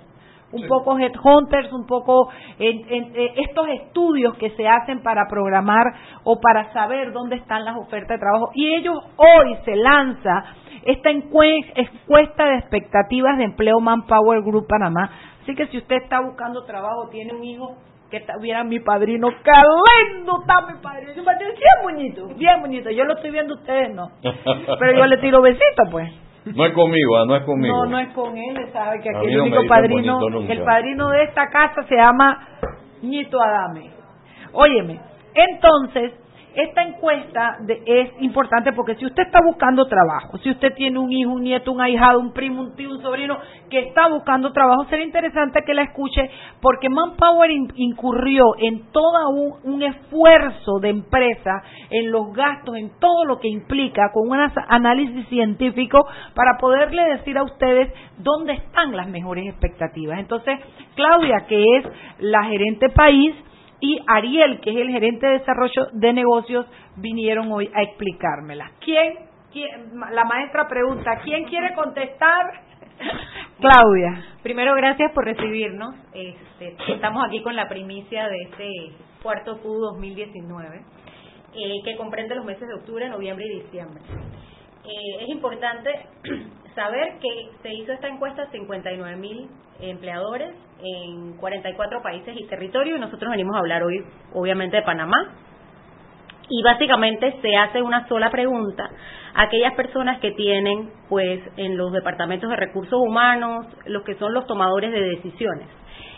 un 0.51 0.67
poco 0.67 0.97
headhunters, 0.97 1.71
un 1.71 1.85
poco 1.85 2.29
en, 2.59 3.13
estos 3.37 3.67
estudios 3.69 4.35
que 4.35 4.49
se 4.51 4.67
hacen 4.67 5.01
para 5.01 5.27
programar 5.29 5.93
o 6.23 6.41
para 6.41 6.73
saber 6.73 7.13
dónde 7.13 7.37
están 7.37 7.63
las 7.63 7.77
ofertas 7.77 8.09
de 8.09 8.19
trabajo. 8.19 8.49
Y 8.53 8.75
ellos 8.75 8.97
hoy 9.15 9.55
se 9.63 9.75
lanza 9.77 10.43
esta 10.83 11.09
encuesta 11.11 12.45
de 12.45 12.57
expectativas 12.57 13.37
de 13.37 13.45
empleo 13.45 13.79
Manpower 13.79 14.41
Group 14.41 14.67
Panamá. 14.67 15.11
Así 15.43 15.55
que 15.55 15.67
si 15.67 15.77
usted 15.77 15.97
está 16.03 16.19
buscando 16.19 16.65
trabajo, 16.65 17.07
tiene 17.09 17.33
un 17.33 17.43
hijo 17.43 17.77
que 18.11 18.19
tuviera 18.19 18.63
mi 18.63 18.79
padrino, 18.79 19.29
qué 19.43 19.51
lindo 20.13 20.41
está 20.41 20.61
mi 20.67 20.79
padrino, 20.81 21.13
bien 21.13 21.77
bonito, 21.81 22.27
bien 22.35 22.61
bonito, 22.61 22.89
yo 22.91 23.05
lo 23.05 23.13
estoy 23.13 23.31
viendo 23.31 23.55
ustedes 23.55 23.95
no, 23.95 24.11
pero 24.79 24.97
yo 24.97 25.05
le 25.05 25.17
tiro 25.17 25.41
besitos 25.41 25.87
pues. 25.89 26.11
No 26.43 26.65
es 26.65 26.73
conmigo, 26.73 27.17
ah, 27.17 27.25
no 27.27 27.35
es 27.35 27.43
conmigo. 27.43 27.85
No, 27.85 27.91
no 27.91 27.99
es 27.99 28.09
con 28.13 28.35
él, 28.35 28.67
sabe 28.73 28.99
que 29.01 29.09
aquí 29.15 29.27
el 29.31 29.41
único 29.41 29.61
padrino, 29.67 30.19
el 30.49 30.63
padrino 30.63 31.09
de 31.09 31.23
esta 31.23 31.49
casa 31.49 31.83
se 31.87 31.95
llama 31.95 32.47
Ñito 33.01 33.39
Adame. 33.39 33.91
Óyeme, 34.51 34.99
entonces, 35.33 36.13
esta 36.53 36.83
encuesta 36.83 37.59
es 37.85 38.09
importante 38.19 38.73
porque 38.73 38.95
si 38.95 39.05
usted 39.05 39.23
está 39.23 39.39
buscando 39.41 39.85
trabajo, 39.87 40.37
si 40.39 40.49
usted 40.49 40.73
tiene 40.75 40.99
un 40.99 41.11
hijo, 41.11 41.31
un 41.31 41.43
nieto, 41.43 41.71
un 41.71 41.79
ahijado, 41.79 42.19
un 42.19 42.33
primo, 42.33 42.61
un 42.61 42.75
tío, 42.75 42.89
un 42.89 43.01
sobrino 43.01 43.37
que 43.69 43.79
está 43.79 44.09
buscando 44.09 44.51
trabajo, 44.51 44.85
sería 44.89 45.05
interesante 45.05 45.61
que 45.65 45.73
la 45.73 45.83
escuche 45.83 46.29
porque 46.61 46.89
Manpower 46.89 47.49
incurrió 47.75 48.43
en 48.57 48.91
todo 48.91 49.29
un, 49.29 49.73
un, 49.75 49.83
esfuerzo 49.83 50.79
de 50.81 50.89
empresa, 50.89 51.63
en 51.89 52.11
los 52.11 52.33
gastos, 52.33 52.75
en 52.75 52.91
todo 52.99 53.25
lo 53.25 53.39
que 53.39 53.47
implica, 53.47 54.11
con 54.13 54.29
un 54.29 54.37
análisis 54.67 55.27
científico 55.29 56.05
para 56.35 56.57
poderle 56.59 57.03
decir 57.15 57.37
a 57.37 57.43
ustedes 57.43 57.93
dónde 58.17 58.53
están 58.53 58.95
las 58.95 59.07
mejores 59.07 59.47
expectativas. 59.47 60.19
Entonces, 60.19 60.59
Claudia, 60.95 61.45
que 61.47 61.63
es 61.77 61.85
la 62.19 62.43
gerente 62.43 62.89
país, 62.89 63.35
y 63.81 63.99
Ariel, 64.07 64.61
que 64.61 64.69
es 64.69 64.77
el 64.77 64.89
gerente 64.89 65.25
de 65.25 65.39
desarrollo 65.39 65.87
de 65.91 66.13
negocios, 66.13 66.67
vinieron 66.97 67.51
hoy 67.51 67.69
a 67.73 67.81
explicármela. 67.81 68.71
¿Quién 68.79 69.15
La 70.11 70.23
maestra 70.23 70.67
pregunta, 70.67 71.19
¿quién 71.23 71.45
quiere 71.45 71.73
contestar? 71.73 72.51
Claudia. 73.59 74.23
Primero, 74.43 74.75
gracias 74.75 75.11
por 75.11 75.25
recibirnos. 75.25 75.95
Este, 76.13 76.75
estamos 76.93 77.25
aquí 77.27 77.41
con 77.41 77.55
la 77.55 77.67
primicia 77.67 78.27
de 78.29 78.37
este 78.43 78.69
cuarto 79.21 79.57
Q 79.59 79.67
2019, 79.67 80.81
eh, 81.53 81.81
que 81.83 81.97
comprende 81.97 82.35
los 82.35 82.45
meses 82.45 82.67
de 82.67 82.75
octubre, 82.75 83.09
noviembre 83.09 83.45
y 83.47 83.61
diciembre. 83.61 84.01
Eh, 84.83 85.23
es 85.23 85.29
importante 85.29 85.89
saber 86.75 87.19
que 87.19 87.49
se 87.61 87.73
hizo 87.73 87.91
esta 87.91 88.07
encuesta 88.07 88.43
a 88.43 88.51
59 88.51 89.15
mil 89.17 89.49
empleadores 89.79 90.53
en 90.83 91.37
44 91.37 92.01
países 92.01 92.35
y 92.37 92.47
territorios 92.47 92.97
y 92.97 93.01
nosotros 93.01 93.31
venimos 93.31 93.55
a 93.55 93.59
hablar 93.59 93.83
hoy, 93.83 94.03
obviamente, 94.33 94.77
de 94.77 94.83
Panamá. 94.83 95.35
Y 96.49 96.63
básicamente 96.63 97.39
se 97.41 97.55
hace 97.55 97.81
una 97.81 98.07
sola 98.07 98.29
pregunta 98.29 98.89
a 99.33 99.43
aquellas 99.43 99.73
personas 99.73 100.19
que 100.19 100.31
tienen, 100.31 100.91
pues, 101.07 101.39
en 101.55 101.77
los 101.77 101.93
departamentos 101.93 102.49
de 102.49 102.57
recursos 102.57 102.99
humanos, 102.99 103.67
los 103.85 104.03
que 104.03 104.15
son 104.15 104.33
los 104.33 104.45
tomadores 104.47 104.91
de 104.91 105.01
decisiones 105.01 105.67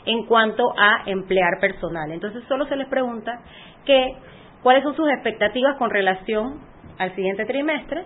en 0.06 0.26
cuanto 0.26 0.74
a 0.78 1.04
emplear 1.06 1.60
personal. 1.62 2.12
Entonces, 2.12 2.44
solo 2.48 2.66
se 2.66 2.76
les 2.76 2.88
pregunta 2.88 3.42
que 3.86 4.16
cuáles 4.62 4.84
son 4.84 4.96
sus 4.96 5.08
expectativas 5.10 5.78
con 5.78 5.89
relación 5.89 6.60
al 6.98 7.16
siguiente 7.16 7.46
trimestre 7.46 8.06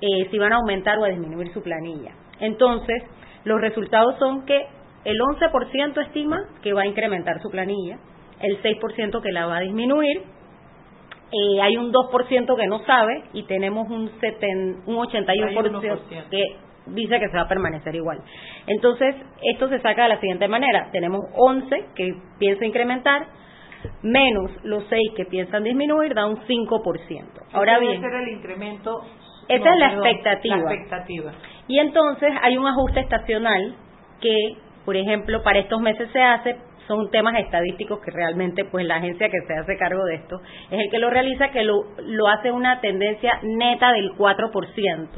eh, 0.00 0.28
si 0.30 0.38
van 0.38 0.52
a 0.52 0.56
aumentar 0.56 0.98
o 0.98 1.04
a 1.04 1.08
disminuir 1.08 1.52
su 1.52 1.62
planilla. 1.62 2.12
Entonces, 2.40 3.02
los 3.44 3.60
resultados 3.60 4.16
son 4.18 4.44
que 4.44 4.66
el 5.04 5.18
11% 5.18 6.06
estima 6.06 6.48
que 6.62 6.72
va 6.72 6.82
a 6.82 6.86
incrementar 6.86 7.40
su 7.40 7.50
planilla, 7.50 7.98
el 8.40 8.62
6% 8.62 9.22
que 9.22 9.32
la 9.32 9.46
va 9.46 9.56
a 9.56 9.60
disminuir, 9.60 10.22
eh, 11.30 11.60
hay 11.60 11.76
un 11.76 11.92
2% 11.92 12.56
que 12.56 12.66
no 12.66 12.78
sabe 12.84 13.24
y 13.32 13.42
tenemos 13.44 13.88
un, 13.90 14.10
seten, 14.20 14.82
un 14.86 14.96
81% 14.96 16.28
que 16.30 16.42
dice 16.86 17.20
que 17.20 17.28
se 17.28 17.36
va 17.36 17.42
a 17.42 17.48
permanecer 17.48 17.94
igual. 17.94 18.20
Entonces, 18.66 19.14
esto 19.42 19.68
se 19.68 19.80
saca 19.80 20.04
de 20.04 20.08
la 20.10 20.20
siguiente 20.20 20.48
manera. 20.48 20.88
Tenemos 20.90 21.20
11 21.34 21.86
que 21.94 22.14
piensa 22.38 22.64
incrementar, 22.64 23.26
menos 24.02 24.50
los 24.64 24.84
6 24.88 25.12
que 25.16 25.26
piensan 25.26 25.64
disminuir, 25.64 26.14
da 26.14 26.26
un 26.26 26.38
5%. 26.38 27.24
Ahora 27.52 27.78
bien, 27.78 28.02
el 28.02 28.28
incremento 28.28 29.02
esa 29.48 29.70
es 29.70 29.78
la 29.78 29.92
expectativa. 29.92 30.56
La 30.56 30.74
expectativa. 30.74 31.32
Y 31.66 31.78
entonces 31.78 32.30
hay 32.42 32.56
un 32.56 32.66
ajuste 32.66 33.00
estacional 33.00 33.74
que, 34.20 34.56
por 34.84 34.96
ejemplo, 34.96 35.42
para 35.42 35.58
estos 35.58 35.80
meses 35.80 36.08
se 36.12 36.22
hace, 36.22 36.56
son 36.86 37.10
temas 37.10 37.34
estadísticos 37.38 38.00
que 38.00 38.10
realmente 38.10 38.64
pues 38.64 38.86
la 38.86 38.96
agencia 38.96 39.28
que 39.28 39.40
se 39.46 39.54
hace 39.54 39.76
cargo 39.76 40.04
de 40.04 40.16
esto 40.16 40.40
es 40.70 40.80
el 40.80 40.90
que 40.90 40.98
lo 40.98 41.10
realiza, 41.10 41.50
que 41.50 41.62
lo, 41.62 41.84
lo 42.02 42.28
hace 42.28 42.50
una 42.50 42.80
tendencia 42.80 43.38
neta 43.42 43.92
del 43.92 44.12
4%. 44.12 45.08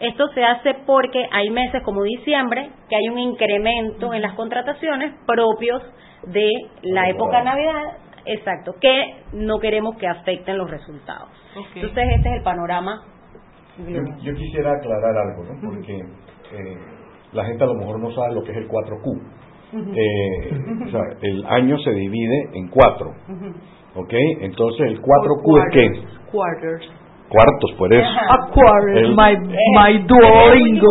Esto 0.00 0.28
se 0.34 0.44
hace 0.44 0.74
porque 0.86 1.24
hay 1.30 1.50
meses 1.50 1.82
como 1.84 2.02
diciembre 2.02 2.70
que 2.88 2.96
hay 2.96 3.08
un 3.08 3.18
incremento 3.18 4.12
en 4.12 4.22
las 4.22 4.34
contrataciones 4.34 5.14
propios 5.24 5.82
de 6.26 6.48
la 6.82 7.08
época 7.08 7.42
Navidad, 7.44 7.98
exacto, 8.26 8.74
que 8.80 9.22
no 9.32 9.58
queremos 9.60 9.96
que 9.96 10.08
afecten 10.08 10.58
los 10.58 10.68
resultados. 10.68 11.28
Entonces 11.76 12.04
este 12.16 12.28
es 12.28 12.36
el 12.38 12.42
panorama 12.42 13.13
yo, 14.22 14.34
quisiera 14.34 14.72
aclarar 14.72 15.16
algo, 15.16 15.44
¿no? 15.44 15.60
Porque 15.68 15.96
eh, 15.96 16.76
la 17.32 17.44
gente 17.44 17.64
a 17.64 17.66
lo 17.66 17.74
mejor 17.74 17.98
no 17.98 18.10
sabe 18.12 18.34
lo 18.34 18.42
que 18.42 18.52
es 18.52 18.58
el 18.58 18.68
4Q. 18.68 19.20
Eh, 19.74 20.86
o 20.86 20.90
sea, 20.90 21.00
el 21.20 21.44
año 21.46 21.76
se 21.78 21.90
divide 21.92 22.50
en 22.54 22.68
cuatro. 22.68 23.10
¿Ok? 23.96 24.12
Entonces, 24.40 24.86
¿el 24.86 25.00
4Q 25.00 25.58
es 25.58 25.72
qué? 25.72 25.90
Quarters. 26.30 26.92
Cuartos, 27.28 27.72
por 27.78 27.92
eso. 27.92 28.06
A 28.06 28.50
quarter, 28.52 29.08
my, 29.08 29.36
my 29.48 29.98
Duolingo. 30.06 30.86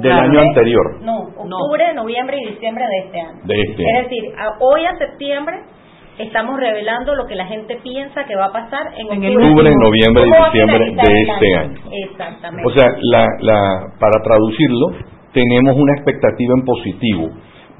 Del 0.00 0.12
año 0.12 0.40
anterior. 0.40 1.00
No, 1.02 1.18
octubre, 1.18 1.92
noviembre 1.94 2.38
y 2.42 2.50
diciembre 2.52 2.84
de 2.88 2.98
este 2.98 3.20
año. 3.20 3.40
De 3.44 3.54
este 3.60 3.82
Es 3.82 4.04
decir, 4.04 4.32
hoy 4.60 4.86
a 4.86 4.96
septiembre 4.96 5.60
estamos 6.18 6.58
revelando 6.58 7.14
lo 7.14 7.26
que 7.26 7.34
la 7.34 7.46
gente 7.46 7.76
piensa 7.82 8.24
que 8.24 8.36
va 8.36 8.46
a 8.46 8.52
pasar 8.52 8.92
en, 8.96 9.06
octubre, 9.06 9.70
noviembre 9.82 10.24
y 10.26 10.44
diciembre 10.44 10.84
de 10.94 11.22
este 11.22 11.56
año. 11.56 11.80
Exactamente. 12.10 12.68
O 12.68 12.72
sea, 12.72 12.88
la, 13.00 13.26
la, 13.40 13.86
para 13.98 14.22
traducirlo, 14.22 14.86
tenemos 15.32 15.76
una 15.76 15.94
expectativa 15.94 16.54
en 16.56 16.64
positivo. 16.64 17.28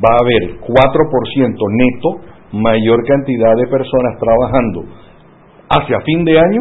Va 0.02 0.10
a 0.10 0.22
haber 0.22 0.58
4% 0.60 1.56
neto, 1.70 2.20
mayor 2.52 3.04
cantidad 3.06 3.54
de 3.56 3.66
personas 3.68 4.18
trabajando 4.18 4.84
hacia 5.70 6.00
fin 6.00 6.24
de 6.24 6.38
año, 6.38 6.60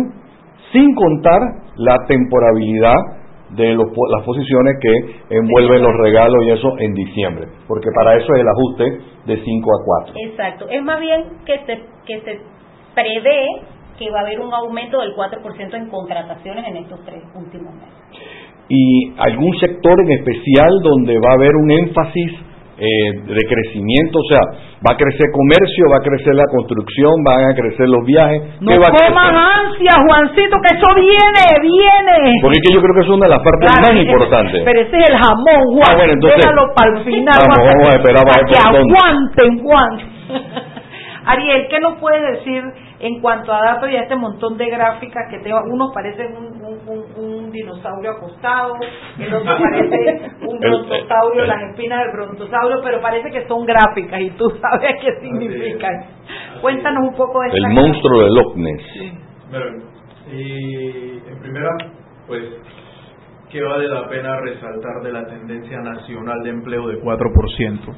sin 0.72 0.94
contar 0.96 1.40
la 1.78 1.98
temporabilidad 2.08 3.23
de 3.56 3.76
las 3.76 4.26
posiciones 4.26 4.76
que 4.82 5.36
envuelven 5.36 5.82
los 5.82 5.94
regalos 5.98 6.44
y 6.46 6.52
eso 6.52 6.76
en 6.80 6.94
diciembre, 6.94 7.48
porque 7.68 7.90
para 7.96 8.16
eso 8.16 8.34
es 8.34 8.42
el 8.42 8.48
ajuste 8.48 8.84
de 9.26 9.44
5 9.44 9.70
a 9.70 9.86
4. 10.06 10.16
Exacto, 10.26 10.66
es 10.70 10.82
más 10.84 11.00
bien 11.00 11.24
que 11.46 11.58
se, 11.66 11.82
que 12.06 12.22
se 12.22 12.40
prevé 12.96 13.46
que 13.98 14.10
va 14.10 14.20
a 14.20 14.22
haber 14.22 14.40
un 14.40 14.54
aumento 14.54 15.00
del 15.00 15.14
4% 15.16 15.74
en 15.76 15.90
contrataciones 15.90 16.68
en 16.68 16.78
estos 16.78 17.00
tres 17.06 17.24
últimos 17.36 17.74
meses. 17.76 17.94
¿Y 18.70 19.14
algún 19.18 19.54
sector 19.60 20.00
en 20.02 20.12
especial 20.12 20.72
donde 20.82 21.20
va 21.20 21.32
a 21.32 21.36
haber 21.36 21.56
un 21.56 21.72
énfasis 21.72 22.32
eh, 22.74 23.10
de 23.30 23.44
crecimiento, 23.46 24.18
o 24.18 24.28
sea, 24.28 24.42
va 24.82 24.94
a 24.94 24.98
crecer 24.98 25.30
comercio, 25.30 25.86
va 25.94 26.02
a 26.02 26.06
crecer 26.06 26.34
la 26.34 26.50
construcción, 26.50 27.22
van 27.24 27.52
a 27.52 27.54
crecer 27.54 27.88
los 27.88 28.02
viajes. 28.06 28.62
No 28.62 28.74
comas 28.82 29.34
ansia, 29.62 29.94
Juancito, 30.02 30.58
que 30.58 30.74
eso 30.74 30.90
viene, 30.98 31.44
viene. 31.62 32.42
Porque 32.42 32.58
es 32.58 32.64
que 32.66 32.74
yo 32.74 32.82
creo 32.82 32.96
que 32.98 33.06
es 33.06 33.12
una 33.14 33.26
de 33.30 33.34
las 33.38 33.44
partes 33.46 33.70
más 33.78 33.94
importantes. 33.94 34.62
Pero 34.66 34.80
ese 34.82 34.98
es 34.98 35.10
el 35.10 35.18
jamón, 35.22 35.62
Juan. 35.70 35.86
Ah, 35.86 35.96
bueno, 35.96 36.14
entonces, 36.14 36.46
para 36.74 36.90
el 36.98 37.04
final. 37.06 37.38
Vamos, 37.46 37.62
vamos 37.62 37.88
a 37.88 37.96
esperar 38.02 38.24
para 38.26 38.42
que 38.42 38.58
aguanten, 38.58 39.52
Juan. 39.62 39.92
Ariel, 41.26 41.68
¿qué 41.70 41.80
nos 41.80 42.00
puedes 42.00 42.22
decir 42.40 42.64
en 43.00 43.22
cuanto 43.22 43.54
a 43.54 43.60
datos 43.60 43.90
y 43.90 43.96
a 43.96 44.04
este 44.04 44.16
montón 44.16 44.58
de 44.58 44.66
gráficas 44.70 45.24
que 45.30 45.40
te, 45.40 45.52
uno 45.54 45.92
parece 45.94 46.26
un, 46.28 46.63
un, 46.88 47.52
dinosaurio 47.52 48.12
acostado, 48.12 48.74
el 49.20 49.34
otro 49.34 49.56
parece 49.72 50.32
un 50.42 50.60
brontosaurio, 50.60 51.46
las 51.46 51.62
espinas 51.70 52.00
del 52.00 52.12
brontosaurio, 52.14 52.82
pero 52.84 53.02
parece 53.02 53.30
que 53.32 53.48
son 53.48 53.66
gráficas 53.66 54.22
y 54.22 54.30
tú 54.32 54.50
sabes 54.62 54.96
qué 55.02 55.20
significan. 55.22 55.94
Cuéntanos 56.62 57.10
un 57.10 57.16
poco 57.16 57.42
de 57.42 57.50
El 57.54 57.74
monstruo 57.74 58.22
de 58.22 58.30
Loch 58.30 58.56
Ness. 58.56 58.82
y 60.32 61.18
en 61.30 61.40
primera, 61.40 61.70
pues, 62.28 62.44
que 63.50 63.62
vale 63.62 63.88
la 63.88 64.10
pena 64.10 64.40
resaltar 64.42 65.04
de 65.04 65.12
la 65.12 65.28
tendencia 65.28 65.80
nacional 65.80 66.42
de 66.44 66.50
empleo 66.50 66.88
de 66.88 67.00
4%. 67.00 67.96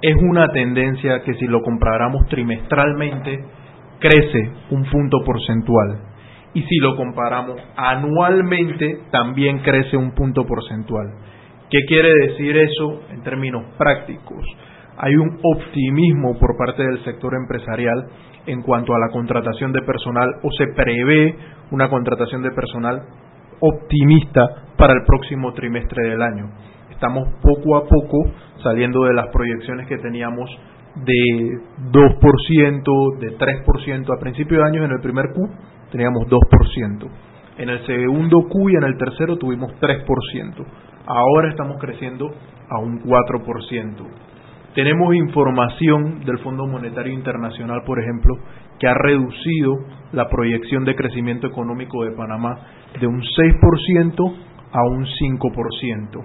Es 0.00 0.14
una 0.30 0.48
tendencia 0.48 1.20
que 1.22 1.34
si 1.34 1.46
lo 1.46 1.62
comparáramos 1.62 2.26
trimestralmente, 2.28 3.44
crece 3.98 4.52
un 4.70 4.84
punto 4.84 5.18
porcentual. 5.24 6.15
Y 6.56 6.62
si 6.62 6.76
lo 6.78 6.96
comparamos 6.96 7.60
anualmente, 7.76 9.00
también 9.10 9.58
crece 9.58 9.94
un 9.94 10.12
punto 10.12 10.46
porcentual. 10.46 11.06
¿Qué 11.68 11.80
quiere 11.86 12.08
decir 12.28 12.56
eso 12.56 13.02
en 13.10 13.22
términos 13.22 13.74
prácticos? 13.76 14.42
Hay 14.96 15.14
un 15.16 15.38
optimismo 15.42 16.38
por 16.38 16.56
parte 16.56 16.82
del 16.82 17.04
sector 17.04 17.34
empresarial 17.34 18.06
en 18.46 18.62
cuanto 18.62 18.94
a 18.94 18.98
la 18.98 19.12
contratación 19.12 19.70
de 19.70 19.82
personal 19.82 20.30
o 20.42 20.50
se 20.52 20.68
prevé 20.68 21.36
una 21.72 21.90
contratación 21.90 22.42
de 22.42 22.52
personal 22.52 23.02
optimista 23.60 24.48
para 24.78 24.94
el 24.94 25.04
próximo 25.06 25.52
trimestre 25.52 26.08
del 26.08 26.22
año. 26.22 26.52
Estamos 26.90 27.28
poco 27.42 27.76
a 27.76 27.82
poco 27.82 28.32
saliendo 28.62 29.04
de 29.04 29.12
las 29.12 29.26
proyecciones 29.26 29.86
que 29.88 29.98
teníamos 29.98 30.48
de 31.04 31.60
2%, 31.92 33.18
de 33.18 33.36
3%. 33.36 34.16
A 34.16 34.20
principio 34.20 34.56
de 34.56 34.64
año 34.64 34.84
en 34.86 34.92
el 34.92 35.00
primer 35.02 35.34
Q 35.34 35.50
teníamos 35.90 36.26
2%. 36.28 37.08
En 37.58 37.68
el 37.70 37.86
segundo 37.86 38.48
Q 38.48 38.70
y 38.70 38.76
en 38.76 38.84
el 38.84 38.96
tercero 38.98 39.36
tuvimos 39.36 39.72
3%. 39.80 40.64
Ahora 41.06 41.50
estamos 41.50 41.78
creciendo 41.80 42.30
a 42.68 42.78
un 42.78 43.00
4%. 43.02 44.06
Tenemos 44.74 45.14
información 45.14 46.20
del 46.24 46.38
Fondo 46.40 46.66
Monetario 46.66 47.12
Internacional, 47.12 47.82
por 47.86 47.98
ejemplo, 47.98 48.36
que 48.78 48.86
ha 48.86 48.94
reducido 48.94 49.78
la 50.12 50.28
proyección 50.28 50.84
de 50.84 50.94
crecimiento 50.94 51.46
económico 51.46 52.04
de 52.04 52.10
Panamá 52.12 52.58
de 53.00 53.06
un 53.06 53.22
6% 53.22 54.34
a 54.72 54.84
un 54.84 55.06
5%. 55.06 56.24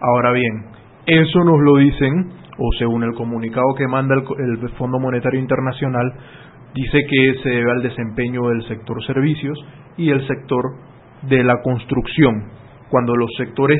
Ahora 0.00 0.32
bien, 0.32 0.66
eso 1.06 1.44
nos 1.44 1.60
lo 1.60 1.76
dicen 1.76 2.32
o 2.58 2.68
según 2.78 3.02
el 3.04 3.14
comunicado 3.14 3.74
que 3.76 3.86
manda 3.86 4.14
el, 4.14 4.68
Fondo 4.70 4.98
Monetario 4.98 5.40
Internacional, 5.40 6.12
dice 6.74 6.98
que 7.08 7.34
se 7.42 7.48
debe 7.48 7.70
al 7.70 7.82
desempeño 7.82 8.48
del 8.48 8.62
sector 8.66 9.04
servicios 9.04 9.58
y 9.96 10.10
el 10.10 10.26
sector 10.26 10.64
de 11.22 11.44
la 11.44 11.60
construcción. 11.62 12.48
Cuando 12.90 13.14
los 13.16 13.30
sectores 13.36 13.78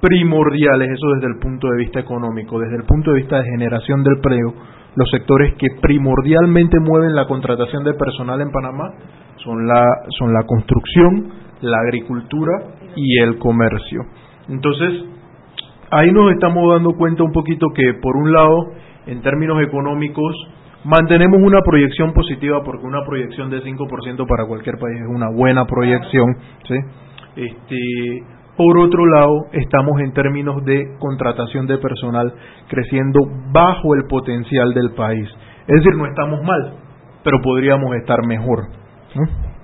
primordiales, 0.00 0.90
eso 0.90 1.06
desde 1.14 1.28
el 1.28 1.38
punto 1.40 1.68
de 1.68 1.78
vista 1.78 2.00
económico, 2.00 2.58
desde 2.58 2.76
el 2.76 2.84
punto 2.84 3.12
de 3.12 3.18
vista 3.18 3.38
de 3.38 3.50
generación 3.50 4.02
del 4.02 4.16
empleo, 4.16 4.54
los 4.94 5.10
sectores 5.10 5.54
que 5.54 5.68
primordialmente 5.80 6.78
mueven 6.80 7.14
la 7.14 7.26
contratación 7.26 7.84
de 7.84 7.94
personal 7.94 8.40
en 8.40 8.50
Panamá 8.50 8.90
son 9.44 9.66
la, 9.66 9.84
son 10.18 10.32
la 10.32 10.42
construcción, 10.44 11.28
la 11.60 11.78
agricultura 11.86 12.52
y 12.96 13.20
el 13.20 13.38
comercio. 13.38 14.02
Entonces, 14.48 15.04
ahí 15.90 16.10
nos 16.12 16.32
estamos 16.32 16.72
dando 16.72 16.92
cuenta 16.92 17.22
un 17.22 17.32
poquito 17.32 17.66
que, 17.74 17.94
por 18.00 18.16
un 18.16 18.32
lado, 18.32 18.72
en 19.06 19.20
términos 19.22 19.62
económicos, 19.62 20.34
mantenemos 20.88 21.38
una 21.42 21.60
proyección 21.60 22.12
positiva, 22.14 22.62
porque 22.64 22.86
una 22.86 23.04
proyección 23.04 23.50
de 23.50 23.62
5% 23.62 24.26
para 24.26 24.46
cualquier 24.46 24.76
país 24.78 25.00
es 25.00 25.08
una 25.08 25.28
buena 25.28 25.66
proyección, 25.66 26.36
¿sí? 26.66 26.74
Este, 27.36 28.24
por 28.56 28.78
otro 28.78 29.06
lado, 29.06 29.46
estamos 29.52 30.00
en 30.00 30.12
términos 30.12 30.64
de 30.64 30.96
contratación 30.98 31.66
de 31.66 31.78
personal 31.78 32.32
creciendo 32.68 33.20
bajo 33.52 33.94
el 33.94 34.06
potencial 34.08 34.72
del 34.72 34.92
país. 34.92 35.28
Es 35.68 35.76
decir, 35.76 35.94
no 35.94 36.06
estamos 36.06 36.42
mal, 36.42 36.74
pero 37.22 37.38
podríamos 37.42 37.94
estar 37.96 38.26
mejor. 38.26 38.60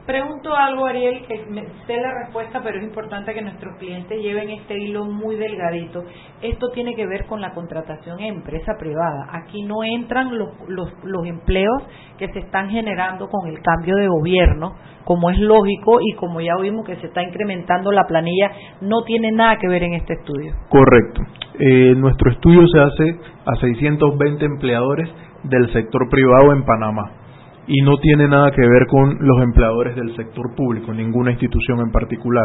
Pregunto 0.06 0.54
algo, 0.54 0.84
Ariel, 0.84 1.24
que 1.26 1.46
me 1.48 1.62
sé 1.86 1.96
la 1.96 2.12
respuesta, 2.24 2.60
pero 2.62 2.76
es 2.76 2.84
importante 2.84 3.32
que 3.32 3.40
nuestros 3.40 3.78
clientes 3.78 4.20
lleven 4.20 4.50
este 4.50 4.78
hilo 4.78 5.06
muy 5.06 5.36
delgadito. 5.36 6.04
Esto 6.42 6.68
tiene 6.74 6.94
que 6.94 7.06
ver 7.06 7.24
con 7.24 7.40
la 7.40 7.54
contratación 7.54 8.20
en 8.20 8.34
empresa 8.34 8.72
privada. 8.78 9.28
Aquí 9.32 9.62
no 9.62 9.82
entran 9.82 10.36
los, 10.36 10.50
los, 10.68 10.92
los 11.04 11.26
empleos 11.26 11.84
que 12.18 12.28
se 12.28 12.40
están 12.40 12.68
generando 12.68 13.28
con 13.30 13.48
el 13.48 13.62
cambio 13.62 13.96
de 13.96 14.08
gobierno, 14.08 14.74
como 15.04 15.30
es 15.30 15.38
lógico 15.38 15.98
y 16.02 16.12
como 16.16 16.42
ya 16.42 16.54
vimos 16.60 16.84
que 16.84 16.96
se 16.96 17.06
está 17.06 17.22
incrementando 17.22 17.90
la 17.90 18.04
planilla, 18.04 18.50
no 18.82 19.04
tiene 19.04 19.32
nada 19.32 19.56
que 19.56 19.68
ver 19.68 19.84
en 19.84 19.94
este 19.94 20.14
estudio. 20.14 20.52
Correcto. 20.68 21.22
Eh, 21.58 21.94
nuestro 21.96 22.30
estudio 22.30 22.66
se 22.68 22.78
hace 22.78 23.18
a 23.46 23.54
620 23.54 24.44
empleadores 24.44 25.08
del 25.44 25.72
sector 25.72 26.10
privado 26.10 26.52
en 26.52 26.62
Panamá 26.62 27.23
y 27.66 27.82
no 27.82 27.96
tiene 27.98 28.28
nada 28.28 28.50
que 28.50 28.60
ver 28.60 28.86
con 28.88 29.16
los 29.20 29.42
empleadores 29.42 29.96
del 29.96 30.14
sector 30.16 30.54
público, 30.54 30.92
ninguna 30.92 31.32
institución 31.32 31.80
en 31.80 31.90
particular. 31.90 32.44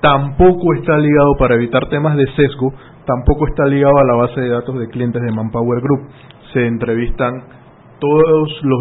Tampoco 0.00 0.74
está 0.74 0.98
ligado, 0.98 1.36
para 1.38 1.54
evitar 1.54 1.88
temas 1.88 2.16
de 2.16 2.26
sesgo, 2.34 2.72
tampoco 3.06 3.46
está 3.46 3.66
ligado 3.66 3.98
a 3.98 4.04
la 4.04 4.14
base 4.14 4.40
de 4.40 4.48
datos 4.48 4.78
de 4.78 4.88
clientes 4.88 5.22
de 5.22 5.32
Manpower 5.32 5.80
Group. 5.80 6.08
Se 6.52 6.66
entrevistan 6.66 7.32
todos 8.00 8.60
los 8.64 8.80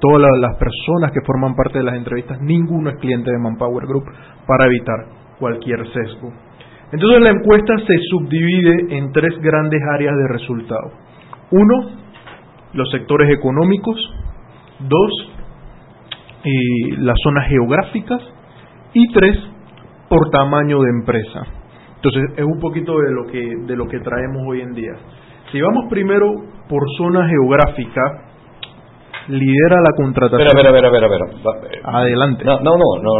todas 0.00 0.30
las 0.38 0.56
personas 0.56 1.10
que 1.10 1.20
forman 1.26 1.56
parte 1.56 1.78
de 1.78 1.84
las 1.84 1.96
entrevistas, 1.96 2.40
ninguno 2.40 2.90
es 2.90 2.96
cliente 2.98 3.32
de 3.32 3.38
Manpower 3.38 3.86
Group 3.86 4.04
para 4.46 4.66
evitar 4.66 5.06
cualquier 5.40 5.84
sesgo. 5.92 6.32
Entonces 6.92 7.22
la 7.22 7.30
encuesta 7.30 7.74
se 7.78 7.96
subdivide 8.10 8.96
en 8.96 9.10
tres 9.10 9.36
grandes 9.40 9.80
áreas 9.94 10.14
de 10.16 10.28
resultado. 10.28 10.92
Uno, 11.50 11.90
los 12.74 12.88
sectores 12.92 13.30
económicos, 13.36 13.96
Dos, 14.88 15.30
eh, 16.44 16.96
las 16.98 17.16
zonas 17.22 17.48
geográficas. 17.48 18.22
Y 18.94 19.10
tres, 19.12 19.38
por 20.08 20.30
tamaño 20.30 20.80
de 20.82 20.90
empresa. 20.90 21.42
Entonces, 21.96 22.22
es 22.36 22.44
un 22.44 22.60
poquito 22.60 22.98
de 22.98 23.12
lo 23.12 23.26
que, 23.26 23.56
de 23.66 23.76
lo 23.76 23.86
que 23.86 24.00
traemos 24.00 24.42
hoy 24.46 24.60
en 24.60 24.72
día. 24.74 24.92
Si 25.50 25.60
vamos 25.60 25.86
primero 25.88 26.26
por 26.68 26.82
zona 26.98 27.26
geográfica, 27.28 28.31
lidera 29.28 29.80
la 29.80 29.92
contratación. 29.96 30.48
Espera, 30.48 30.70
espera, 30.70 30.88
espera, 30.88 31.06
espera. 31.06 31.98
Adelante. 31.98 32.44
No, 32.44 32.58
no, 32.60 32.72
no, 33.02 33.12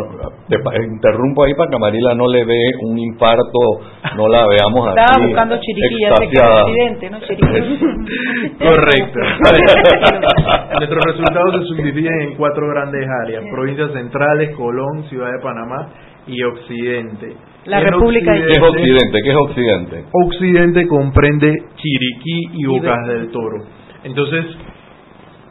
interrumpo 0.92 1.44
ahí 1.44 1.54
para 1.54 1.70
que 1.70 1.78
Marila 1.78 2.14
no 2.14 2.26
le 2.28 2.44
dé 2.44 2.70
un 2.82 2.98
infarto, 2.98 3.80
no 4.16 4.28
la 4.28 4.46
veamos 4.46 4.88
así. 4.88 5.00
Estaba 5.00 5.26
buscando 5.26 5.58
Chiriquí, 5.60 6.04
hace 6.04 6.28
que 6.28 6.40
accidente, 6.40 7.10
¿no? 7.10 7.18
Correcto. 8.58 9.20
Nuestros 10.78 11.04
resultados 11.06 11.54
se 11.54 11.74
subdividen 11.74 12.20
en 12.20 12.36
cuatro 12.36 12.68
grandes 12.68 13.06
áreas: 13.24 13.44
provincias 13.50 13.92
centrales, 13.92 14.56
Colón, 14.56 15.04
Ciudad 15.08 15.30
de 15.32 15.42
Panamá 15.42 15.88
y 16.26 16.42
Occidente. 16.42 17.36
La 17.64 17.78
República 17.78 18.32
¿Qué 18.32 18.52
es 18.52 18.62
Occidente? 18.62 19.18
¿Qué 19.22 19.30
es 19.30 19.36
Occidente? 19.36 20.04
Occidente 20.12 20.88
comprende 20.88 21.52
Chiriquí 21.76 22.40
y 22.54 22.66
Bocas 22.66 23.06
del 23.06 23.30
Toro. 23.30 23.58
Entonces, 24.02 24.46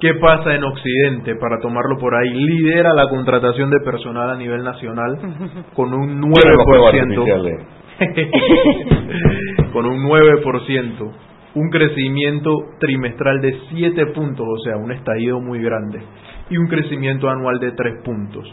¿Qué 0.02 0.16
pasa 0.16 0.56
en 0.56 0.64
Occidente? 0.64 1.36
Para 1.36 1.60
tomarlo 1.62 2.00
por 2.00 2.16
ahí, 2.16 2.34
lidera 2.34 2.92
la 2.96 3.08
contratación 3.08 3.70
de 3.70 3.80
personal 3.86 4.32
a 4.32 4.36
nivel 4.36 4.64
nacional 4.64 5.16
con 5.76 5.94
un 5.94 6.20
9%. 6.20 7.66
con 9.72 9.86
un 9.86 10.04
9%. 10.04 11.12
Un 11.54 11.70
crecimiento 11.70 12.50
trimestral 12.80 13.42
de 13.42 13.60
7 13.70 14.08
puntos, 14.08 14.48
o 14.48 14.58
sea, 14.64 14.78
un 14.78 14.92
estallido 14.92 15.40
muy 15.40 15.62
grande. 15.62 16.00
Y 16.50 16.58
un 16.58 16.68
crecimiento 16.68 17.30
anual 17.30 17.60
de 17.60 17.74
3 17.74 18.04
puntos. 18.04 18.52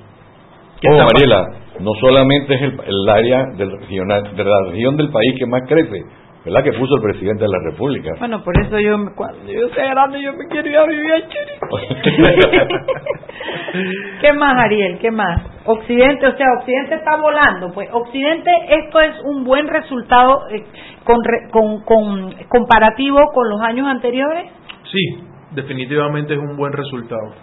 Oh, 0.86 0.96
Mariela, 0.96 1.48
no 1.80 1.92
solamente 1.94 2.54
es 2.54 2.62
el, 2.62 3.08
área 3.08 3.46
del 3.56 3.72
regional, 3.80 4.36
de 4.36 4.44
la 4.44 4.64
región 4.70 4.96
del 4.96 5.10
país 5.10 5.34
que 5.38 5.46
más 5.46 5.62
crece, 5.66 6.04
¿verdad? 6.44 6.64
Que 6.64 6.72
puso 6.72 6.96
el 6.96 7.02
presidente 7.02 7.44
de 7.44 7.48
la 7.48 7.70
República. 7.70 8.10
Bueno, 8.18 8.42
por 8.42 8.58
eso 8.58 8.78
yo, 8.78 8.96
cuando 9.14 9.50
yo 9.50 9.68
sea 9.70 9.90
grande, 9.90 10.22
yo 10.22 10.32
me 10.32 10.46
quiero 10.48 10.68
ir 10.68 10.76
a 10.76 10.86
vivir 10.86 11.12
a 11.12 11.18
¿Qué 14.20 14.32
más, 14.32 14.64
Ariel? 14.64 14.98
¿Qué 14.98 15.10
más? 15.10 15.42
Occidente, 15.64 16.26
o 16.26 16.36
sea, 16.36 16.46
Occidente 16.58 16.94
está 16.94 17.16
volando. 17.16 17.72
Pues 17.72 17.88
Occidente, 17.92 18.50
esto 18.68 19.00
es 19.00 19.20
un 19.24 19.44
buen 19.44 19.68
resultado 19.68 20.48
eh, 20.50 20.64
con, 21.04 21.18
con, 21.50 21.82
con, 21.82 22.34
comparativo 22.48 23.18
con 23.34 23.48
los 23.48 23.60
años 23.60 23.86
anteriores. 23.86 24.50
Sí, 24.90 25.22
definitivamente 25.52 26.34
es 26.34 26.40
un 26.40 26.56
buen 26.56 26.72
resultado. 26.72 27.34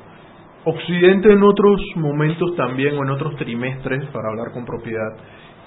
Occidente 0.65 1.31
en 1.31 1.43
otros 1.43 1.79
momentos 1.95 2.55
también, 2.55 2.97
o 2.97 3.03
en 3.03 3.11
otros 3.11 3.35
trimestres, 3.35 4.03
para 4.07 4.29
hablar 4.29 4.51
con 4.51 4.65
propiedad, 4.65 5.15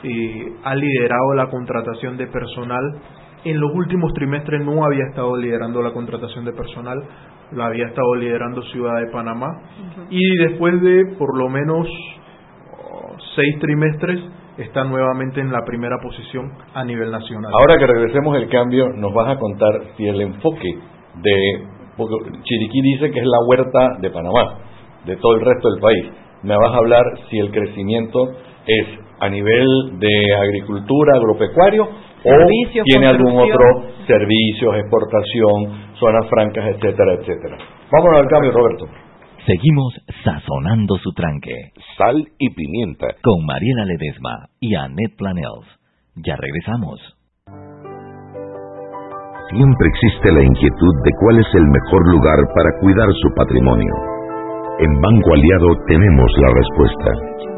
eh, 0.03 0.53
ha 0.65 0.75
liderado 0.75 1.35
la 1.35 1.49
contratación 1.49 2.17
de 2.17 2.27
personal. 2.27 2.83
En 3.45 3.61
los 3.61 3.71
últimos 3.75 4.13
trimestres 4.15 4.65
no 4.65 4.85
había 4.85 5.05
estado 5.11 5.37
liderando 5.37 5.81
la 5.83 5.93
contratación 5.93 6.45
de 6.45 6.53
personal, 6.53 6.99
la 7.53 7.67
había 7.67 7.87
estado 7.87 8.15
liderando 8.17 8.63
Ciudad 8.63 9.01
de 9.01 9.11
Panamá. 9.13 9.49
Y 10.11 10.37
después 10.39 10.81
de 10.83 11.17
por 11.19 11.37
lo 11.39 11.49
menos 11.49 11.87
oh, 12.73 13.17
seis 13.35 13.59
trimestres 13.61 14.21
está 14.59 14.85
nuevamente 14.85 15.41
en 15.41 15.53
la 15.53 15.65
primera 15.65 15.99
posición 16.03 16.53
a 16.75 16.85
nivel 16.85 17.11
nacional. 17.11 17.53
Ahora 17.59 17.79
que 17.79 17.87
regresemos 17.87 18.37
el 18.37 18.49
cambio, 18.49 18.89
nos 18.95 19.15
vas 19.15 19.37
a 19.37 19.39
contar 19.39 19.83
si 19.97 20.07
el 20.07 20.21
enfoque 20.21 20.79
de, 21.23 21.67
porque 21.97 22.15
Chiriquí 22.43 22.81
dice 22.83 23.11
que 23.11 23.21
es 23.21 23.27
la 23.27 23.39
huerta 23.47 23.99
de 24.01 24.11
Panamá, 24.11 24.59
de 25.05 25.17
todo 25.17 25.37
el 25.37 25.41
resto 25.43 25.71
del 25.71 25.81
país, 25.81 26.07
me 26.43 26.57
vas 26.57 26.75
a 26.75 26.79
hablar 26.79 27.05
si 27.31 27.39
el 27.39 27.51
crecimiento 27.51 28.31
es 28.67 29.08
a 29.21 29.29
nivel 29.29 29.99
de 29.99 30.35
agricultura, 30.37 31.17
agropecuario 31.17 31.85
o 31.85 32.85
tiene 32.85 33.07
algún 33.07 33.37
otro 33.37 33.85
servicios, 34.07 34.77
exportación, 34.77 35.95
zonas 35.99 36.29
francas, 36.29 36.65
etcétera, 36.75 37.15
etcétera. 37.15 37.57
Vámonos 37.91 38.21
al 38.21 38.29
cambio, 38.29 38.53
Roberto. 38.53 38.87
Seguimos 39.47 39.95
sazonando 40.25 40.97
su 40.99 41.11
tranque. 41.13 41.73
Sal 41.97 42.29
y 42.39 42.51
pimienta. 42.51 43.07
Con 43.23 43.47
Mariela 43.47 43.85
Ledesma 43.87 44.49
y 44.61 44.75
Annette 44.75 45.17
Planels. 45.17 45.67
Ya 46.17 46.37
regresamos. 46.37 47.01
Siempre 49.51 49.89
existe 49.89 50.33
la 50.33 50.43
inquietud 50.45 50.95
de 51.05 51.11
cuál 51.21 51.39
es 51.39 51.47
el 51.55 51.65
mejor 51.65 52.13
lugar 52.13 52.37
para 52.55 52.79
cuidar 52.81 53.09
su 53.23 53.35
patrimonio. 53.35 53.95
En 54.81 55.01
Banco 55.01 55.33
Aliado 55.33 55.69
tenemos 55.87 56.31
la 56.37 56.49
respuesta. 56.53 57.58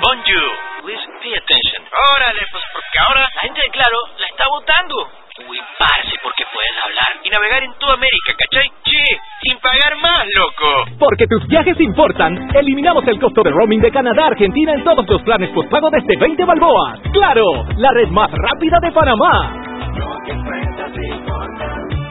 Bonjour, 0.00 0.52
Órale, 1.98 2.46
pues 2.52 2.64
porque 2.72 2.98
ahora 3.06 3.20
la 3.22 3.40
gente 3.40 3.60
de 3.60 3.70
Claro 3.70 3.98
la 4.18 4.26
está 4.26 4.48
votando. 4.48 5.10
Uy, 5.48 5.58
parce, 5.78 6.18
porque 6.22 6.44
puedes 6.52 6.84
hablar 6.84 7.08
y 7.22 7.30
navegar 7.30 7.62
en 7.62 7.72
toda 7.78 7.94
América, 7.94 8.34
¿cachai? 8.38 8.68
Che, 8.82 9.20
sin 9.42 9.58
pagar 9.58 9.96
más, 10.02 10.26
loco. 10.34 10.84
Porque 10.98 11.26
tus 11.26 11.46
viajes 11.46 11.78
importan, 11.80 12.50
eliminamos 12.56 13.06
el 13.06 13.20
costo 13.20 13.42
de 13.42 13.50
roaming 13.50 13.80
de 13.80 13.92
Canadá 13.92 14.24
a 14.24 14.28
Argentina 14.28 14.72
en 14.74 14.84
todos 14.84 15.06
los 15.08 15.22
planes 15.22 15.50
postpago 15.50 15.90
desde 15.90 16.16
20 16.16 16.44
balboas. 16.44 17.00
¡Claro! 17.12 17.66
La 17.76 17.90
red 17.92 18.08
más 18.08 18.30
rápida 18.32 18.78
de 18.80 18.92
Panamá. 18.92 19.52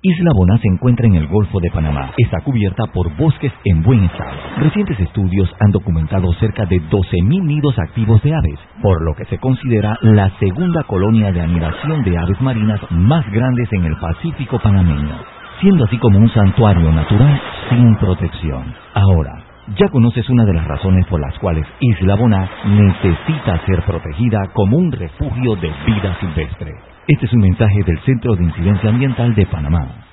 Isla 0.00 0.30
Boná 0.32 0.56
se 0.58 0.68
encuentra 0.68 1.08
en 1.08 1.16
el 1.16 1.26
Golfo 1.26 1.58
de 1.58 1.72
Panamá. 1.72 2.12
Está 2.18 2.40
cubierta 2.44 2.84
por 2.94 3.16
bosques 3.16 3.52
en 3.64 3.82
buen 3.82 4.04
estado. 4.04 4.30
Recientes 4.58 5.00
estudios 5.00 5.52
han 5.58 5.72
documentado 5.72 6.32
cerca 6.34 6.66
de 6.66 6.76
12.000 6.76 7.42
nidos 7.42 7.76
activos 7.80 8.22
de 8.22 8.32
aves, 8.32 8.60
por 8.80 9.02
lo 9.04 9.16
que 9.16 9.24
se 9.24 9.38
considera 9.38 9.98
la 10.02 10.30
segunda 10.38 10.84
colonia 10.84 11.32
de 11.32 11.40
anidación 11.40 12.04
de 12.04 12.16
aves 12.16 12.40
marinas 12.40 12.80
más 12.90 13.28
grandes 13.32 13.72
en 13.72 13.86
el 13.86 13.96
Pacífico 13.96 14.60
panameño, 14.60 15.16
siendo 15.60 15.84
así 15.84 15.98
como 15.98 16.18
un 16.18 16.30
santuario 16.30 16.92
natural 16.92 17.40
sin 17.68 17.96
protección. 17.96 18.72
Ahora, 18.94 19.42
ya 19.76 19.88
conoces 19.88 20.30
una 20.30 20.44
de 20.44 20.54
las 20.54 20.68
razones 20.68 21.06
por 21.08 21.20
las 21.20 21.36
cuales 21.40 21.66
Isla 21.80 22.14
Boná 22.14 22.48
necesita 22.66 23.66
ser 23.66 23.82
protegida 23.82 24.46
como 24.52 24.76
un 24.76 24.92
refugio 24.92 25.56
de 25.56 25.72
vida 25.86 26.16
silvestre. 26.20 26.97
Este 27.08 27.24
es 27.24 27.32
un 27.32 27.40
mensaje 27.40 27.82
del 27.86 27.98
Centro 28.00 28.36
de 28.36 28.44
Incidencia 28.44 28.90
Ambiental 28.90 29.34
de 29.34 29.46
Panamá. 29.46 30.04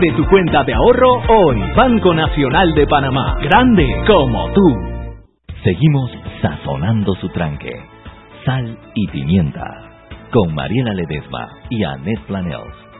Abre 0.00 0.16
tu 0.16 0.26
cuenta 0.30 0.64
de 0.64 0.72
ahorro 0.72 1.20
hoy. 1.28 1.60
Banco 1.76 2.14
Nacional 2.14 2.72
de 2.72 2.86
Panamá. 2.86 3.36
Grande 3.42 3.86
como 4.06 4.50
tú. 4.52 4.62
Seguimos 5.62 6.10
sazonando 6.40 7.14
su 7.16 7.28
tranque. 7.28 7.82
Sal 8.46 8.78
y 8.94 9.08
pimienta. 9.08 9.62
Con 10.32 10.54
Mariela 10.54 10.94
Ledesma 10.94 11.50
y 11.68 11.84
Annette 11.84 12.22
Planels. 12.22 12.79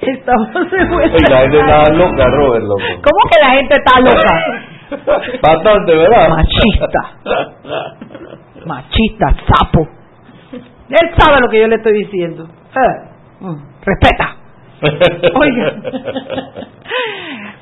Estamos 0.00 0.50
vuelta. 0.90 1.16
Y 1.16 1.30
la 1.30 1.38
gente 1.40 1.58
está 1.60 1.92
loca, 1.92 2.26
Robert, 2.30 2.64
loco. 2.64 2.82
¿Cómo 3.02 3.20
que 3.30 3.40
la 3.40 3.50
gente 3.50 3.74
está 3.78 4.00
loca? 4.00 4.32
Bastante, 5.42 5.94
¿verdad? 5.94 6.28
Machista. 6.28 7.00
Machista, 8.66 9.34
sapo. 9.46 9.88
Él 10.90 11.10
sabe 11.16 11.40
lo 11.40 11.48
que 11.48 11.60
yo 11.60 11.66
le 11.68 11.76
estoy 11.76 11.92
diciendo. 12.04 12.46
Eh, 12.74 13.08
mm, 13.40 13.56
Respeta. 13.84 14.36
Oiga. 15.40 15.72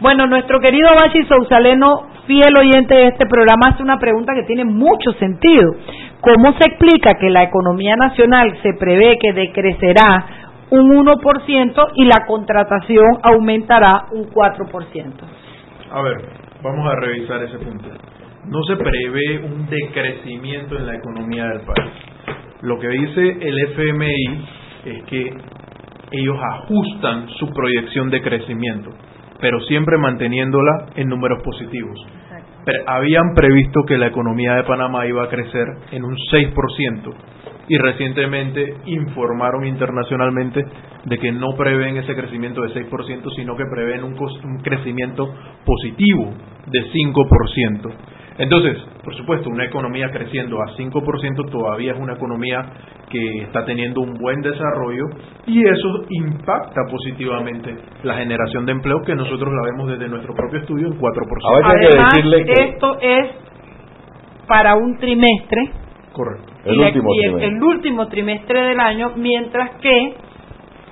Bueno, 0.00 0.26
nuestro 0.26 0.58
querido 0.60 0.88
Bachi 1.00 1.22
Sousaleno, 1.24 2.08
fiel 2.30 2.54
oyente 2.56 2.94
de 2.94 3.08
este 3.08 3.26
programa, 3.26 3.72
hace 3.72 3.82
una 3.82 3.98
pregunta 3.98 4.34
que 4.36 4.44
tiene 4.44 4.64
mucho 4.64 5.10
sentido. 5.18 5.74
¿Cómo 6.20 6.52
se 6.58 6.64
explica 6.68 7.14
que 7.18 7.28
la 7.28 7.42
economía 7.42 7.96
nacional 7.96 8.56
se 8.62 8.74
prevé 8.74 9.18
que 9.20 9.32
decrecerá 9.32 10.26
un 10.70 11.04
1% 11.04 11.88
y 11.96 12.04
la 12.04 12.24
contratación 12.28 13.18
aumentará 13.24 14.04
un 14.12 14.30
4%? 14.30 15.12
A 15.90 16.02
ver, 16.02 16.18
vamos 16.62 16.86
a 16.86 16.94
revisar 17.00 17.42
ese 17.42 17.58
punto. 17.58 17.88
No 18.46 18.62
se 18.62 18.76
prevé 18.76 19.44
un 19.44 19.66
decrecimiento 19.68 20.76
en 20.76 20.86
la 20.86 20.94
economía 20.94 21.46
del 21.48 21.62
país. 21.62 21.90
Lo 22.62 22.78
que 22.78 22.88
dice 22.90 23.38
el 23.40 23.58
FMI 23.70 24.44
es 24.84 25.02
que 25.06 25.34
ellos 26.12 26.36
ajustan 26.52 27.28
su 27.40 27.48
proyección 27.48 28.08
de 28.08 28.22
crecimiento, 28.22 28.90
pero 29.40 29.60
siempre 29.60 29.98
manteniéndola 29.98 30.86
en 30.96 31.08
números 31.08 31.42
positivos. 31.42 31.98
Pero 32.64 32.82
habían 32.86 33.34
previsto 33.34 33.82
que 33.86 33.96
la 33.96 34.08
economía 34.08 34.54
de 34.54 34.64
Panamá 34.64 35.06
iba 35.06 35.24
a 35.24 35.28
crecer 35.28 35.66
en 35.92 36.04
un 36.04 36.16
6% 36.16 37.14
y 37.68 37.78
recientemente 37.78 38.74
informaron 38.86 39.64
internacionalmente 39.64 40.64
de 41.04 41.18
que 41.18 41.32
no 41.32 41.54
prevén 41.56 41.96
ese 41.96 42.14
crecimiento 42.14 42.62
de 42.62 42.74
6%, 42.74 43.34
sino 43.36 43.56
que 43.56 43.64
prevén 43.72 44.02
un, 44.02 44.14
un 44.18 44.58
crecimiento 44.58 45.32
positivo 45.64 46.34
de 46.66 46.80
5%. 46.90 47.92
Entonces, 48.40 48.76
por 49.04 49.14
supuesto, 49.16 49.50
una 49.50 49.64
economía 49.66 50.08
creciendo 50.10 50.56
a 50.62 50.66
5% 50.76 51.50
todavía 51.50 51.92
es 51.92 51.98
una 51.98 52.14
economía 52.14 52.62
que 53.10 53.42
está 53.42 53.64
teniendo 53.64 54.00
un 54.00 54.14
buen 54.14 54.40
desarrollo 54.40 55.04
y 55.46 55.62
eso 55.62 56.04
impacta 56.08 56.80
positivamente 56.90 57.76
la 58.02 58.14
generación 58.14 58.64
de 58.66 58.72
empleo 58.72 59.02
que 59.04 59.14
nosotros 59.14 59.52
la 59.52 59.62
vemos 59.70 59.88
desde 59.90 60.08
nuestro 60.08 60.34
propio 60.34 60.60
estudio 60.60 60.86
en 60.88 60.98
4%. 60.98 61.20
Además, 61.64 62.14
esto 62.58 62.98
es 63.00 63.28
para 64.46 64.74
un 64.74 64.96
trimestre 64.98 65.70
Correcto. 66.12 66.52
y, 66.66 66.76
la- 66.76 66.90
y 66.90 67.24
el, 67.24 67.42
el 67.42 67.62
último 67.62 68.08
trimestre 68.08 68.60
del 68.68 68.80
año, 68.80 69.12
mientras 69.16 69.70
que 69.80 70.14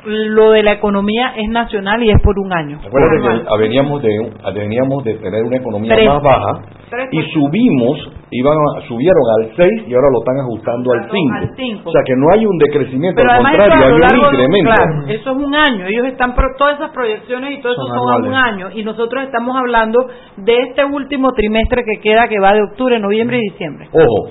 lo 0.08 0.50
de 0.52 0.62
la 0.62 0.72
economía 0.72 1.34
es 1.36 1.48
nacional 1.50 2.02
y 2.02 2.10
es 2.10 2.20
por 2.22 2.38
un 2.38 2.52
año. 2.52 2.78
Acuérdate 2.84 3.44
que 3.44 3.58
veníamos 3.58 4.02
de, 4.02 4.08
un- 4.18 4.54
veníamos 4.54 5.04
de 5.04 5.14
tener 5.14 5.42
una 5.44 5.56
economía 5.56 5.94
Tres. 5.94 6.08
más 6.08 6.22
baja 6.22 6.52
Tres 6.90 7.08
y 7.12 7.20
subimos, 7.32 8.10
iban 8.30 8.54
a- 8.56 8.80
subieron 8.88 9.22
al 9.38 9.50
6 9.56 9.84
y 9.86 9.94
ahora 9.94 10.08
lo 10.10 10.20
están 10.20 10.38
ajustando 10.40 10.90
al 10.92 11.10
5. 11.10 11.34
al 11.36 11.56
cinco. 11.56 11.90
O 11.90 11.92
sea 11.92 12.02
que 12.06 12.14
no 12.16 12.26
hay 12.32 12.46
un 12.46 12.56
decrecimiento, 12.58 13.20
Pero 13.20 13.30
al 13.32 13.42
contrario, 13.42 13.74
eso 13.74 13.84
hay 13.84 13.92
un 13.92 14.00
largo 14.00 14.24
incremento. 14.32 14.70
claro, 14.74 15.06
eso 15.08 15.30
es 15.30 15.36
un 15.36 15.54
año. 15.54 15.86
Ellos 15.86 16.06
están 16.06 16.34
pro- 16.34 16.54
todas 16.56 16.76
esas 16.76 16.90
proyecciones 16.92 17.58
y 17.58 17.60
todo 17.60 17.72
eso 17.72 17.82
Son 17.86 17.96
son, 17.98 18.12
a 18.24 18.28
un 18.28 18.34
año 18.34 18.66
y 18.74 18.82
nosotros 18.82 19.22
estamos 19.24 19.54
hablando 19.56 19.98
de 20.38 20.54
este 20.68 20.84
último 20.84 21.32
trimestre 21.32 21.84
que 21.84 22.00
queda 22.00 22.26
que 22.28 22.40
va 22.40 22.54
de 22.54 22.62
octubre, 22.62 22.98
noviembre 22.98 23.36
y 23.38 23.50
diciembre. 23.52 23.88
Ojo, 23.92 24.30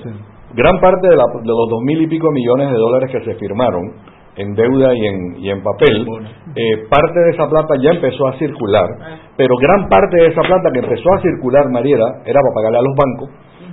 gran 0.54 0.80
parte 0.80 1.06
de, 1.08 1.14
la- 1.16 1.22
de 1.40 1.46
los 1.46 1.68
dos 1.70 1.80
mil 1.84 2.02
y 2.02 2.06
pico 2.08 2.30
millones 2.32 2.72
de 2.72 2.76
dólares 2.76 3.10
que 3.12 3.20
se 3.24 3.34
firmaron 3.38 3.92
en 4.38 4.54
deuda 4.54 4.94
y 4.94 5.06
en, 5.06 5.36
y 5.36 5.50
en 5.50 5.62
papel, 5.62 6.06
eh, 6.54 6.86
parte 6.88 7.20
de 7.20 7.30
esa 7.30 7.48
plata 7.48 7.74
ya 7.82 7.90
empezó 7.90 8.28
a 8.28 8.38
circular, 8.38 8.88
pero 9.36 9.54
gran 9.60 9.88
parte 9.88 10.16
de 10.16 10.28
esa 10.28 10.42
plata 10.42 10.70
que 10.72 10.78
empezó 10.78 11.12
a 11.12 11.20
circular, 11.20 11.68
Mariela, 11.70 12.22
era 12.24 12.40
para 12.40 12.54
pagarle 12.54 12.78
a 12.78 12.82
los 12.82 12.94
bancos, 12.96 13.30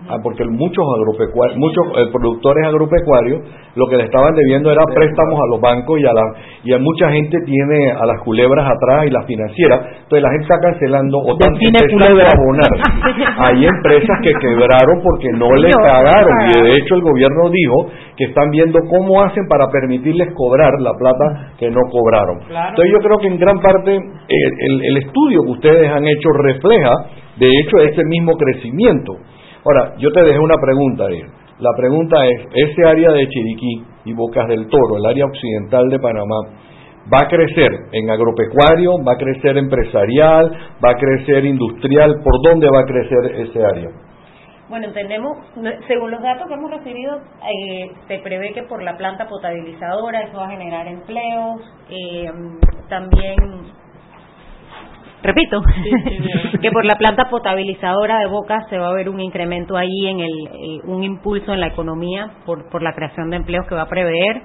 ah, 0.09 0.17
porque 0.21 0.45
muchos 0.45 0.83
agropecuarios, 0.97 1.57
muchos 1.57 1.85
eh, 1.97 2.09
productores 2.11 2.65
agropecuarios 2.67 3.41
lo 3.75 3.87
que 3.87 3.97
le 3.97 4.05
estaban 4.05 4.33
debiendo 4.35 4.71
era 4.71 4.83
préstamos 4.93 5.39
a 5.39 5.47
los 5.51 5.61
bancos 5.61 5.99
y 5.99 6.05
a 6.05 6.13
la 6.13 6.23
y 6.63 6.73
a 6.73 6.79
mucha 6.79 7.11
gente 7.11 7.37
tiene 7.45 7.91
a 7.91 8.05
las 8.05 8.21
culebras 8.23 8.65
atrás 8.65 9.05
y 9.07 9.11
las 9.11 9.25
financieras, 9.25 9.79
entonces 10.03 10.21
la 10.21 10.29
gente 10.31 10.43
está 10.43 10.59
cancelando 10.59 11.17
o 11.19 11.37
abonar. 12.33 12.71
Hay 13.37 13.65
empresas 13.65 14.17
que 14.23 14.33
quebraron 14.33 15.01
porque 15.03 15.29
no 15.33 15.51
le 15.55 15.69
pagaron 15.71 16.35
y 16.49 16.61
de 16.61 16.71
hecho 16.77 16.95
el 16.95 17.01
gobierno 17.01 17.49
dijo 17.49 17.91
que 18.17 18.25
están 18.25 18.49
viendo 18.49 18.79
cómo 18.89 19.21
hacen 19.21 19.47
para 19.47 19.67
permitirles 19.67 20.33
cobrar 20.33 20.71
la 20.79 20.93
plata 20.97 21.53
que 21.57 21.69
no 21.69 21.81
cobraron. 21.91 22.39
Claro. 22.47 22.69
Entonces 22.69 22.93
yo 22.93 22.99
creo 22.99 23.17
que 23.19 23.27
en 23.27 23.37
gran 23.37 23.59
parte 23.59 23.95
eh, 23.95 24.35
el, 24.69 24.85
el 24.85 24.97
estudio 24.97 25.43
que 25.43 25.51
ustedes 25.51 25.91
han 25.91 26.05
hecho 26.05 26.29
refleja 26.31 26.91
de 27.37 27.47
hecho, 27.47 27.77
ese 27.79 28.03
mismo 28.05 28.33
crecimiento. 28.37 29.17
Ahora, 29.65 29.95
yo 29.97 30.11
te 30.11 30.21
dejé 30.21 30.37
una 30.37 30.57
pregunta, 30.61 31.05
Ariel. 31.05 31.27
La 31.57 31.71
pregunta 31.75 32.17
es, 32.25 32.47
ese 32.53 32.85
área 32.87 33.11
de 33.11 33.27
Chiriquí 33.27 33.83
y 34.05 34.13
Bocas 34.13 34.47
del 34.47 34.67
Toro, 34.67 34.97
el 34.97 35.05
área 35.05 35.25
occidental 35.25 35.89
de 35.89 35.97
Panamá, 35.97 36.35
¿va 37.11 37.25
a 37.25 37.27
crecer 37.27 37.71
en 37.91 38.09
agropecuario, 38.11 38.91
va 39.03 39.13
a 39.13 39.17
crecer 39.17 39.57
empresarial, 39.57 40.51
va 40.83 40.91
a 40.91 40.97
crecer 40.97 41.45
industrial? 41.45 42.21
¿Por 42.23 42.33
dónde 42.43 42.69
va 42.69 42.81
a 42.81 42.85
crecer 42.85 43.41
ese 43.41 43.65
área? 43.65 43.89
Bueno, 44.69 44.91
tenemos, 44.93 45.37
según 45.87 46.11
los 46.11 46.21
datos 46.21 46.47
que 46.47 46.53
hemos 46.53 46.69
recibido, 46.69 47.17
eh, 47.17 47.91
se 48.07 48.19
prevé 48.19 48.51
que 48.53 48.63
por 48.63 48.83
la 48.83 48.97
planta 48.97 49.27
potabilizadora 49.27 50.21
eso 50.21 50.37
va 50.37 50.47
a 50.47 50.51
generar 50.51 50.87
empleos, 50.87 51.61
eh, 51.89 52.29
también 52.89 53.35
repito, 55.25 55.61
que 56.61 56.71
por 56.71 56.85
la 56.85 56.95
planta 56.95 57.25
potabilizadora 57.29 58.19
de 58.19 58.27
Boca 58.27 58.65
se 58.69 58.77
va 58.77 58.89
a 58.89 58.93
ver 58.93 59.09
un 59.09 59.19
incremento 59.19 59.75
ahí 59.75 60.07
en 60.07 60.19
el, 60.19 60.47
eh, 60.47 60.79
un 60.85 61.03
impulso 61.03 61.53
en 61.53 61.59
la 61.59 61.67
economía 61.67 62.29
por, 62.45 62.69
por 62.69 62.81
la 62.81 62.93
creación 62.93 63.29
de 63.29 63.37
empleos 63.37 63.65
que 63.67 63.75
va 63.75 63.83
a 63.83 63.89
prever. 63.89 64.41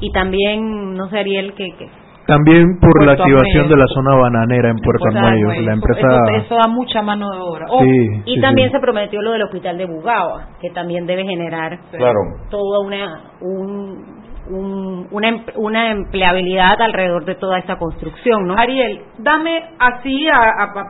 Y 0.00 0.10
también, 0.12 0.94
no 0.94 1.08
sé, 1.08 1.18
Ariel, 1.18 1.54
que, 1.54 1.70
que 1.78 1.88
también 2.26 2.78
por 2.80 3.04
la 3.04 3.12
activación 3.12 3.68
de 3.68 3.76
la 3.76 3.86
zona 3.86 4.14
bananera 4.14 4.70
en 4.70 4.76
Puerto 4.76 5.04
Armuello, 5.08 5.60
la 5.60 5.72
empresa 5.74 6.08
eso, 6.36 6.54
da 6.54 6.68
mucha 6.68 7.02
mano 7.02 7.30
de 7.30 7.38
obra. 7.38 7.66
Oh, 7.68 7.82
y 7.84 8.40
también 8.40 8.70
se 8.70 8.80
prometió 8.80 9.20
lo 9.20 9.32
del 9.32 9.42
hospital 9.42 9.76
de 9.76 9.84
Bugaba, 9.84 10.48
que 10.60 10.70
también 10.70 11.06
debe 11.06 11.24
generar 11.24 11.78
claro. 11.90 12.18
toda 12.50 12.80
una 12.80 13.24
un, 13.42 14.23
una, 14.48 15.28
em, 15.28 15.44
una 15.56 15.90
empleabilidad 15.90 16.80
alrededor 16.80 17.24
de 17.24 17.34
toda 17.36 17.58
esta 17.58 17.76
construcción, 17.76 18.46
¿no? 18.46 18.54
Ariel, 18.56 19.00
dame 19.18 19.70
así 19.78 20.26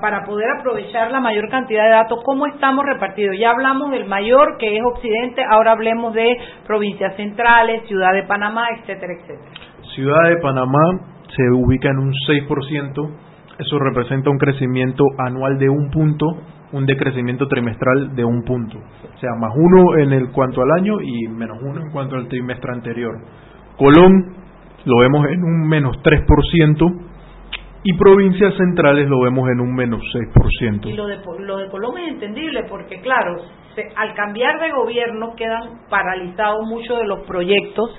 para 0.00 0.24
poder 0.24 0.48
aprovechar 0.58 1.10
la 1.10 1.20
mayor 1.20 1.48
cantidad 1.48 1.84
de 1.84 1.90
datos, 1.90 2.20
¿cómo 2.24 2.46
estamos 2.46 2.84
repartidos? 2.84 3.36
Ya 3.38 3.50
hablamos 3.50 3.90
del 3.90 4.06
mayor, 4.06 4.56
que 4.58 4.76
es 4.76 4.82
Occidente, 4.84 5.42
ahora 5.48 5.72
hablemos 5.72 6.14
de 6.14 6.36
provincias 6.66 7.14
centrales, 7.16 7.86
Ciudad 7.86 8.12
de 8.12 8.24
Panamá, 8.24 8.66
etcétera, 8.78 9.12
etcétera. 9.14 9.50
Ciudad 9.94 10.28
de 10.28 10.36
Panamá 10.38 11.00
se 11.36 11.42
ubica 11.50 11.88
en 11.88 11.98
un 11.98 12.12
6%, 12.12 13.10
eso 13.58 13.78
representa 13.78 14.30
un 14.30 14.38
crecimiento 14.38 15.04
anual 15.18 15.58
de 15.58 15.68
un 15.68 15.90
punto, 15.90 16.26
un 16.74 16.86
decrecimiento 16.86 17.46
trimestral 17.46 18.16
de 18.16 18.24
un 18.24 18.42
punto, 18.42 18.78
o 18.78 19.18
sea, 19.18 19.30
más 19.38 19.52
uno 19.54 19.96
en 19.96 20.12
el 20.12 20.32
cuanto 20.32 20.60
al 20.60 20.72
año 20.72 21.00
y 21.00 21.28
menos 21.28 21.58
uno 21.62 21.80
en 21.80 21.90
cuanto 21.92 22.16
al 22.16 22.26
trimestre 22.26 22.72
anterior. 22.72 23.14
Colón 23.76 24.34
lo 24.84 24.98
vemos 24.98 25.26
en 25.30 25.42
un 25.44 25.68
menos 25.68 25.96
3% 26.02 27.00
y 27.84 27.92
provincias 27.96 28.54
centrales 28.56 29.08
lo 29.08 29.20
vemos 29.20 29.48
en 29.50 29.60
un 29.60 29.72
menos 29.74 30.00
6%. 30.12 30.86
Y 30.86 30.94
lo 30.94 31.06
de, 31.06 31.18
lo 31.40 31.58
de 31.58 31.68
Colón 31.68 31.98
es 31.98 32.08
entendible 32.14 32.64
porque, 32.68 33.00
claro, 33.00 33.36
al 33.96 34.14
cambiar 34.14 34.58
de 34.58 34.72
gobierno 34.72 35.34
quedan 35.36 35.86
paralizados 35.88 36.66
muchos 36.66 36.98
de 36.98 37.06
los 37.06 37.20
proyectos 37.20 37.90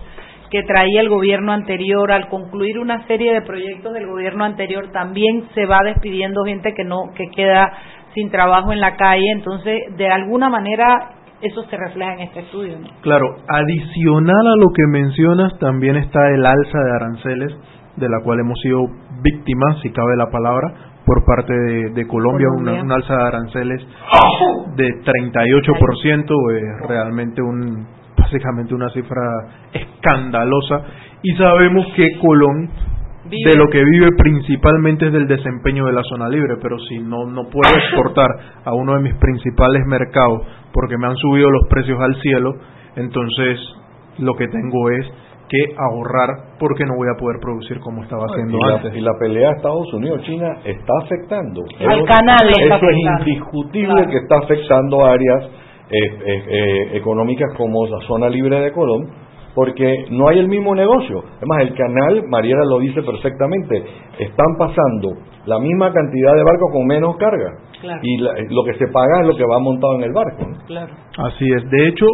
que 0.50 0.64
traía 0.64 1.02
el 1.02 1.10
gobierno 1.10 1.52
anterior. 1.52 2.12
Al 2.12 2.30
concluir 2.30 2.80
una 2.80 3.06
serie 3.08 3.34
de 3.34 3.42
proyectos 3.42 3.94
del 3.94 4.08
gobierno 4.08 4.44
anterior 4.44 4.92
también 4.92 5.50
se 5.54 5.66
va 5.66 5.80
despidiendo 5.84 6.44
gente 6.46 6.74
que 6.74 6.84
no 6.84 7.14
que 7.16 7.26
queda 7.36 7.72
sin 8.16 8.32
trabajo 8.32 8.74
en 8.74 8.80
la 8.80 8.96
calle. 8.96 9.30
Entonces, 9.32 9.96
de 9.96 10.10
alguna 10.10 10.50
manera 10.50 11.12
eso 11.42 11.64
se 11.70 11.78
refleja 11.78 12.14
en 12.14 12.20
este 12.22 12.40
estudio. 12.40 12.78
Claro, 13.02 13.26
adicional 13.48 14.48
a 14.48 14.56
lo 14.58 14.74
que 14.74 14.88
mencionas, 14.88 15.60
también 15.60 15.98
está 15.98 16.20
el 16.30 16.46
alza 16.46 16.80
de 16.80 16.96
aranceles, 16.96 17.56
de 17.98 18.10
la 18.10 18.22
cual 18.24 18.40
hemos 18.40 18.60
sido 18.62 18.80
víctimas, 19.22 19.80
si 19.82 19.92
cabe 19.92 20.16
la 20.18 20.32
palabra, 20.32 20.74
por 21.06 21.24
parte 21.24 21.54
de, 21.54 22.08
Colombia, 22.08 22.48
Una, 22.58 22.96
alza 22.96 23.16
de 23.16 23.24
aranceles 23.24 23.82
de 24.76 24.90
38%, 25.04 26.56
es 26.56 26.88
realmente 26.88 27.42
un 27.44 27.86
básicamente 28.18 28.74
una 28.74 28.90
cifra 28.90 29.22
escandalosa 29.72 30.82
y 31.22 31.36
sabemos 31.36 31.86
que 31.96 32.18
Colón 32.20 32.70
de 33.30 33.58
lo 33.58 33.68
que 33.70 33.84
vive 33.84 34.10
principalmente 34.18 35.08
es 35.08 35.14
del 35.14 35.28
desempeño 35.28 35.86
de 35.86 35.94
la 35.94 36.04
zona 36.04 36.30
libre, 36.30 36.56
pero 36.62 36.78
si 36.80 37.00
no 37.00 37.26
no 37.26 37.44
puedo 37.50 37.76
exportar 37.76 38.30
a 38.64 38.74
uno 38.74 38.96
de 38.96 39.02
mis 39.02 39.16
principales 39.16 39.84
mercados 39.88 40.42
porque 40.72 40.98
me 40.98 41.08
han 41.08 41.16
subido 41.16 41.50
los 41.50 41.68
precios 41.70 42.00
al 42.00 42.16
cielo, 42.22 42.54
entonces 42.96 43.60
lo 44.20 44.34
que 44.36 44.48
tengo 44.48 44.90
es 44.92 45.06
que 45.50 45.76
ahorrar 45.78 46.58
porque 46.60 46.86
no 46.86 46.96
voy 46.98 47.08
a 47.14 47.20
poder 47.20 47.38
producir 47.40 47.80
como 47.80 48.04
estaba 48.04 48.26
haciendo 48.26 48.58
antes. 48.66 48.96
y 48.96 49.02
la 49.02 49.14
pelea 49.20 49.52
Estados 49.52 49.94
Unidos-China 49.94 50.58
está 50.64 50.94
afectando. 51.04 51.62
Al 51.88 52.04
canal 52.06 52.50
Eso 52.50 52.90
es 52.90 52.98
indiscutible 53.22 54.08
que 54.10 54.18
está 54.18 54.38
afectando 54.38 55.06
áreas 55.06 55.46
eh, 55.90 55.98
eh, 55.98 56.44
eh, 56.50 56.98
económicas 56.98 57.54
como 57.56 57.86
la 57.86 58.00
zona 58.08 58.28
libre 58.28 58.60
de 58.60 58.72
Colón, 58.72 59.08
porque 59.56 60.06
no 60.12 60.28
hay 60.28 60.40
el 60.40 60.50
mismo 60.50 60.76
negocio. 60.76 61.24
Además, 61.38 61.62
el 61.62 61.74
canal, 61.74 62.24
Mariela 62.28 62.66
lo 62.66 62.80
dice 62.80 63.02
perfectamente, 63.02 63.84
están 64.20 64.58
pasando 64.60 65.16
la 65.46 65.60
misma 65.60 65.92
cantidad 65.94 66.34
de 66.34 66.44
barcos 66.44 66.72
con 66.74 66.86
menos 66.86 67.16
carga. 67.16 67.52
Y 68.02 68.18
lo 68.18 68.64
que 68.66 68.74
se 68.74 68.88
paga 68.92 69.22
es 69.22 69.28
lo 69.28 69.38
que 69.38 69.46
va 69.46 69.60
montado 69.60 69.96
en 69.96 70.04
el 70.04 70.12
barco. 70.12 70.46
Claro. 70.68 70.94
Así 71.18 71.46
es. 71.50 71.70
De 71.70 71.88
hecho, 71.88 72.06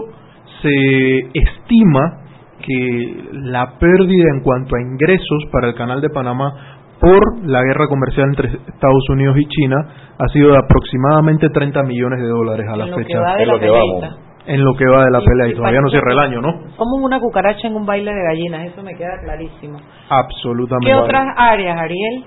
se 0.62 1.18
estima 1.34 2.20
que 2.62 3.16
la 3.32 3.80
pérdida 3.80 4.30
en 4.36 4.44
cuanto 4.44 4.76
a 4.76 4.82
ingresos 4.82 5.46
para 5.52 5.70
el 5.70 5.76
canal 5.76 6.00
de 6.00 6.10
Panamá 6.10 6.78
por 7.00 7.44
la 7.48 7.64
guerra 7.64 7.88
comercial 7.88 8.28
entre 8.28 8.50
Estados 8.50 9.10
Unidos 9.10 9.36
y 9.40 9.48
China 9.48 9.78
ha 10.20 10.28
sido 10.28 10.52
de 10.52 10.60
aproximadamente 10.60 11.50
30 11.50 11.82
millones 11.84 12.22
de 12.22 12.28
dólares 12.28 12.68
a 12.70 12.78
la 12.78 12.86
fecha. 12.96 13.42
en 13.42 13.48
lo 13.48 13.60
que 13.60 13.70
vamos. 13.70 14.31
En 14.46 14.64
lo 14.64 14.74
que 14.74 14.86
va 14.86 15.06
de 15.06 15.12
la 15.12 15.20
pelea 15.20 15.50
y, 15.50 15.56
todavía 15.56 15.82
no 15.82 15.90
cierra 15.90 16.14
el 16.14 16.20
año, 16.20 16.42
¿no? 16.42 16.52
Somos 16.76 17.00
una 17.02 17.20
cucaracha 17.20 17.68
en 17.68 17.76
un 17.76 17.86
baile 17.86 18.12
de 18.12 18.24
gallinas, 18.24 18.66
eso 18.66 18.82
me 18.82 18.96
queda 18.96 19.20
clarísimo. 19.24 19.80
Absolutamente. 20.10 20.88
¿Qué 20.88 20.96
otras 20.96 21.28
áreas, 21.38 21.78
Ariel? 21.80 22.26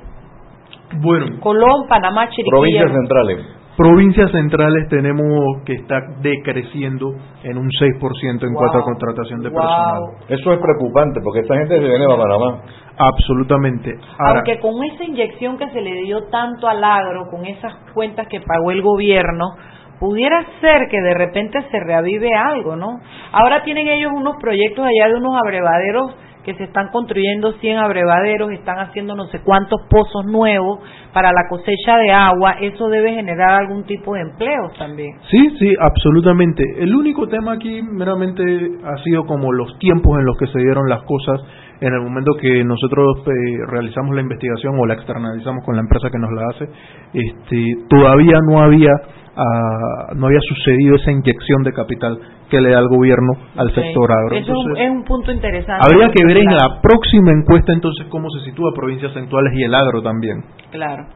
Bueno. 1.01 1.41
Colón, 1.41 1.89
Panamá, 1.89 2.29
Chiriquí. 2.29 2.51
Provincias 2.51 2.93
centrales. 2.93 3.39
Provincias 3.77 4.31
centrales 4.31 4.89
tenemos 4.89 5.65
que 5.67 5.73
está 5.73 6.01
decreciendo 6.21 7.13
en 7.43 7.59
un 7.59 7.69
6% 7.69 8.47
en 8.47 8.55
cuanto 8.55 8.79
a 8.79 8.83
contratación 8.83 9.41
de 9.41 9.51
personal. 9.51 10.03
Eso 10.29 10.53
es 10.53 10.61
preocupante 10.61 11.21
porque 11.25 11.41
esta 11.41 11.57
gente 11.57 11.81
se 11.81 11.85
viene 11.85 12.05
a 12.05 12.17
Panamá. 12.17 12.63
Absolutamente. 12.97 13.91
Aunque 14.19 14.61
con 14.61 14.75
esa 14.85 15.03
inyección 15.03 15.59
que 15.59 15.69
se 15.71 15.81
le 15.81 16.03
dio 16.03 16.23
tanto 16.31 16.69
al 16.69 16.85
agro, 16.85 17.29
con 17.29 17.45
esas 17.47 17.75
cuentas 17.93 18.29
que 18.29 18.41
pagó 18.41 18.71
el 18.71 18.81
gobierno, 18.81 19.57
pudiera 19.99 20.45
ser 20.61 20.89
que 20.91 21.01
de 21.01 21.15
repente 21.15 21.59
se 21.71 21.81
reavive 21.81 22.35
algo, 22.35 22.77
¿no? 22.77 23.01
Ahora 23.33 23.63
tienen 23.63 23.89
ellos 23.89 24.13
unos 24.15 24.37
proyectos 24.41 24.85
allá 24.85 25.13
de 25.13 25.19
unos 25.19 25.37
abrevaderos 25.43 26.15
que 26.45 26.55
se 26.55 26.65
están 26.65 26.89
construyendo 26.93 27.53
100 27.55 27.79
abrevaderos, 27.79 28.53
están 28.53 28.79
haciendo 28.79 29.17
no 29.17 29.27
sé 29.29 29.41
cuántos 29.43 29.81
pozos 29.89 30.27
nuevos 30.27 30.81
para 31.13 31.33
la 31.33 31.49
cosecha 31.49 31.97
de 31.97 32.13
agua, 32.13 32.57
eso 32.61 32.89
debe 32.89 33.15
generar 33.15 33.63
algún 33.63 33.85
tipo 33.85 34.15
de 34.15 34.21
empleo 34.21 34.71
también. 34.79 35.17
Sí, 35.31 35.57
sí, 35.59 35.73
absolutamente. 35.81 36.63
El 36.79 36.95
único 36.95 37.27
tema 37.29 37.53
aquí 37.53 37.83
meramente 37.83 38.43
ha 38.85 39.03
sido 39.03 39.25
como 39.25 39.53
los 39.53 39.79
tiempos 39.79 40.19
en 40.19 40.27
los 40.27 40.37
que 40.37 40.47
se 40.49 40.59
dieron 40.59 40.89
las 40.89 41.03
cosas 41.05 41.41
en 41.81 41.93
el 41.93 42.01
momento 42.01 42.33
que 42.41 42.63
nosotros 42.65 43.25
eh, 43.27 43.59
realizamos 43.69 44.15
la 44.15 44.23
investigación 44.23 44.79
o 44.79 44.87
la 44.87 44.95
externalizamos 44.95 45.65
con 45.65 45.75
la 45.75 45.83
empresa 45.83 46.09
que 46.11 46.19
nos 46.19 46.31
la 46.31 46.43
hace, 46.51 46.69
este, 47.13 47.65
todavía 47.89 48.39
no 48.49 48.61
había 48.61 48.91
ah, 49.37 50.13
no 50.15 50.27
había 50.27 50.41
sucedido 50.41 50.97
esa 50.97 51.11
inyección 51.11 51.63
de 51.63 51.73
capital 51.73 52.19
que 52.49 52.61
le 52.61 52.71
da 52.71 52.81
el 52.81 52.89
gobierno 52.89 53.33
al 53.57 53.75
sector 53.75 54.11
agro. 54.13 54.37
Eso 54.37 54.53
es 54.77 54.91
un 54.91 55.05
punto 55.05 55.33
interesante. 55.33 55.85
Habría 55.85 56.11
que 56.13 56.25
ver 56.25 56.39
en 56.39 56.55
la 56.55 56.81
próxima 56.81 57.33
encuesta 57.33 57.73
entonces 57.73 58.07
cómo 58.09 58.29
se 58.31 58.45
sitúa 58.45 58.73
provincias 58.75 59.13
centrales 59.13 59.53
y 59.57 59.65
el 59.65 59.75
agro 59.75 60.03
también. 60.03 60.43
Claro. 60.71 61.07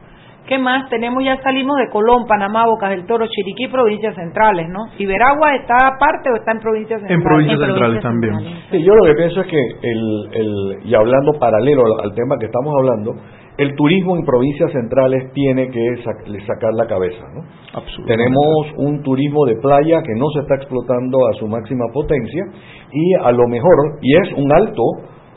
¿Qué 0.49 0.57
más? 0.57 0.89
Tenemos, 0.89 1.23
ya 1.23 1.39
salimos 1.43 1.77
de 1.77 1.89
Colón, 1.91 2.25
Panamá, 2.25 2.65
Bocas 2.65 2.89
del 2.89 3.05
Toro, 3.05 3.27
Chiriquí, 3.27 3.67
provincias 3.67 4.15
centrales, 4.15 4.67
¿no? 4.67 4.87
¿Iberagua 4.97 5.53
está 5.53 5.75
aparte 5.93 6.31
o 6.31 6.37
está 6.37 6.53
en 6.53 6.59
provincias 6.59 6.99
centrales? 7.01 7.23
En 7.23 7.23
provincias 7.23 7.59
centrales 7.59 8.01
también. 8.01 8.33
Sí, 8.71 8.83
yo 8.83 8.95
lo 8.95 9.05
que 9.05 9.13
pienso 9.13 9.41
es 9.41 9.47
que, 9.47 9.59
el, 9.59 10.29
el, 10.33 10.87
y 10.89 10.95
hablando 10.95 11.33
paralelo 11.39 11.83
al 12.01 12.15
tema 12.15 12.35
que 12.39 12.47
estamos 12.47 12.73
hablando, 12.75 13.13
el 13.59 13.75
turismo 13.75 14.15
en 14.15 14.25
provincias 14.25 14.71
centrales 14.71 15.31
tiene 15.33 15.69
que 15.69 15.97
sacar 16.03 16.73
la 16.73 16.87
cabeza. 16.87 17.23
¿no? 17.33 17.43
Tenemos 18.05 18.67
un 18.77 19.03
turismo 19.03 19.45
de 19.45 19.55
playa 19.57 20.01
que 20.01 20.15
no 20.15 20.25
se 20.33 20.41
está 20.41 20.55
explotando 20.55 21.17
a 21.27 21.33
su 21.33 21.47
máxima 21.47 21.85
potencia 21.93 22.43
y 22.91 23.13
a 23.15 23.31
lo 23.31 23.47
mejor, 23.47 23.99
y 24.01 24.15
es 24.15 24.33
un 24.37 24.51
alto 24.51 24.83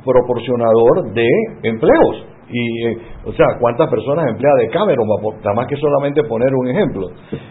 proporcionador 0.05 1.13
de 1.13 1.29
empleos 1.63 2.32
Y, 2.53 2.87
eh, 2.87 2.99
o 3.25 3.33
sea, 3.33 3.47
¿cuántas 3.59 3.89
personas 3.89 4.29
emplea 4.29 4.53
de 4.59 4.69
Cameron? 4.69 5.07
Nada 5.43 5.55
más 5.55 5.67
que 5.67 5.77
solamente 5.77 6.23
poner 6.25 6.55
un 6.55 6.69
ejemplo. 6.69 7.09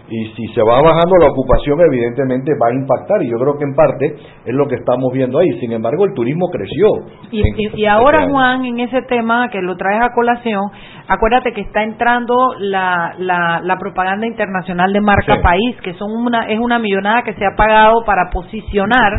Y 0.10 0.26
si 0.36 0.48
se 0.54 0.62
va 0.62 0.82
bajando 0.82 1.18
la 1.20 1.32
ocupación, 1.32 1.80
evidentemente 1.82 2.52
va 2.62 2.70
a 2.70 2.74
impactar. 2.74 3.24
Y 3.24 3.32
yo 3.32 3.38
creo 3.38 3.58
que 3.58 3.66
en 3.66 3.74
parte 3.74 4.16
es 4.46 4.54
lo 4.54 4.68
que 4.68 4.76
estamos 4.76 5.12
viendo 5.12 5.40
ahí. 5.40 5.50
Sin 5.60 5.72
embargo, 5.72 6.06
el 6.06 6.14
turismo 6.14 6.50
creció. 6.50 6.88
Y, 7.32 7.82
y, 7.82 7.86
ahora, 7.86 8.28
Juan, 8.30 8.66
en 8.66 8.80
ese 8.80 9.02
tema 9.04 9.50
que 9.50 9.62
lo 9.62 9.76
traes 9.76 10.04
a 10.04 10.14
colación, 10.14 10.62
acuérdate 11.08 11.54
que 11.54 11.62
está 11.62 11.84
entrando 11.84 12.36
la, 12.60 13.16
la, 13.18 13.78
propaganda 13.80 14.28
internacional 14.28 14.94
de 14.94 15.02
marca 15.02 15.42
país, 15.42 15.76
que 15.82 15.94
son 15.96 16.12
una, 16.12 16.48
es 16.48 16.60
una 16.60 16.78
millonada 16.78 17.24
que 17.24 17.34
se 17.34 17.46
ha 17.46 17.56
pagado 17.56 18.04
para 18.06 18.30
posicionar 18.30 19.12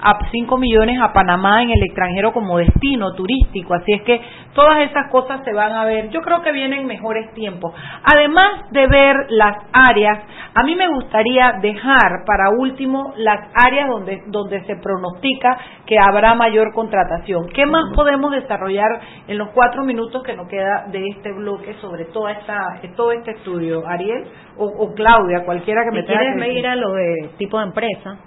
a 0.00 0.18
5 0.30 0.58
millones 0.58 0.98
a 1.00 1.12
Panamá 1.12 1.62
en 1.62 1.70
el 1.70 1.82
extranjero 1.82 2.32
como 2.32 2.58
destino 2.58 3.12
turístico. 3.12 3.74
Así 3.74 3.92
es 3.92 4.02
que 4.02 4.20
todas 4.54 4.88
esas 4.88 5.10
cosas 5.10 5.25
se 5.44 5.52
van 5.52 5.72
a 5.72 5.84
ver. 5.84 6.10
Yo 6.10 6.20
creo 6.22 6.42
que 6.42 6.52
vienen 6.52 6.86
mejores 6.86 7.32
tiempos. 7.34 7.72
Además 8.02 8.70
de 8.70 8.86
ver 8.86 9.16
las 9.30 9.56
áreas, 9.72 10.24
a 10.54 10.62
mí 10.62 10.74
me 10.74 10.88
gustaría 10.88 11.58
dejar 11.60 12.24
para 12.26 12.50
último 12.50 13.12
las 13.16 13.50
áreas 13.54 13.88
donde, 13.88 14.22
donde 14.28 14.64
se 14.64 14.76
pronostica 14.76 15.58
que 15.86 15.98
habrá 15.98 16.34
mayor 16.34 16.72
contratación. 16.72 17.48
¿Qué 17.48 17.66
más 17.66 17.84
podemos 17.94 18.30
desarrollar 18.32 19.00
en 19.26 19.38
los 19.38 19.50
cuatro 19.50 19.84
minutos 19.84 20.22
que 20.22 20.34
nos 20.34 20.48
queda 20.48 20.86
de 20.90 21.06
este 21.08 21.32
bloque 21.32 21.74
sobre 21.80 22.06
toda 22.06 22.32
esta, 22.32 22.80
todo 22.96 23.12
este 23.12 23.32
estudio? 23.32 23.86
Ariel 23.86 24.24
o, 24.56 24.94
Claudia, 24.94 25.44
cualquiera 25.44 25.82
que 25.84 25.90
me 25.90 26.02
tenga 26.02 26.20
que 26.20 26.40
medir 26.40 26.66
a 26.66 26.76
lo 26.76 26.92
de 26.92 27.30
tipo 27.36 27.58
de 27.58 27.66
empresa. 27.66 28.18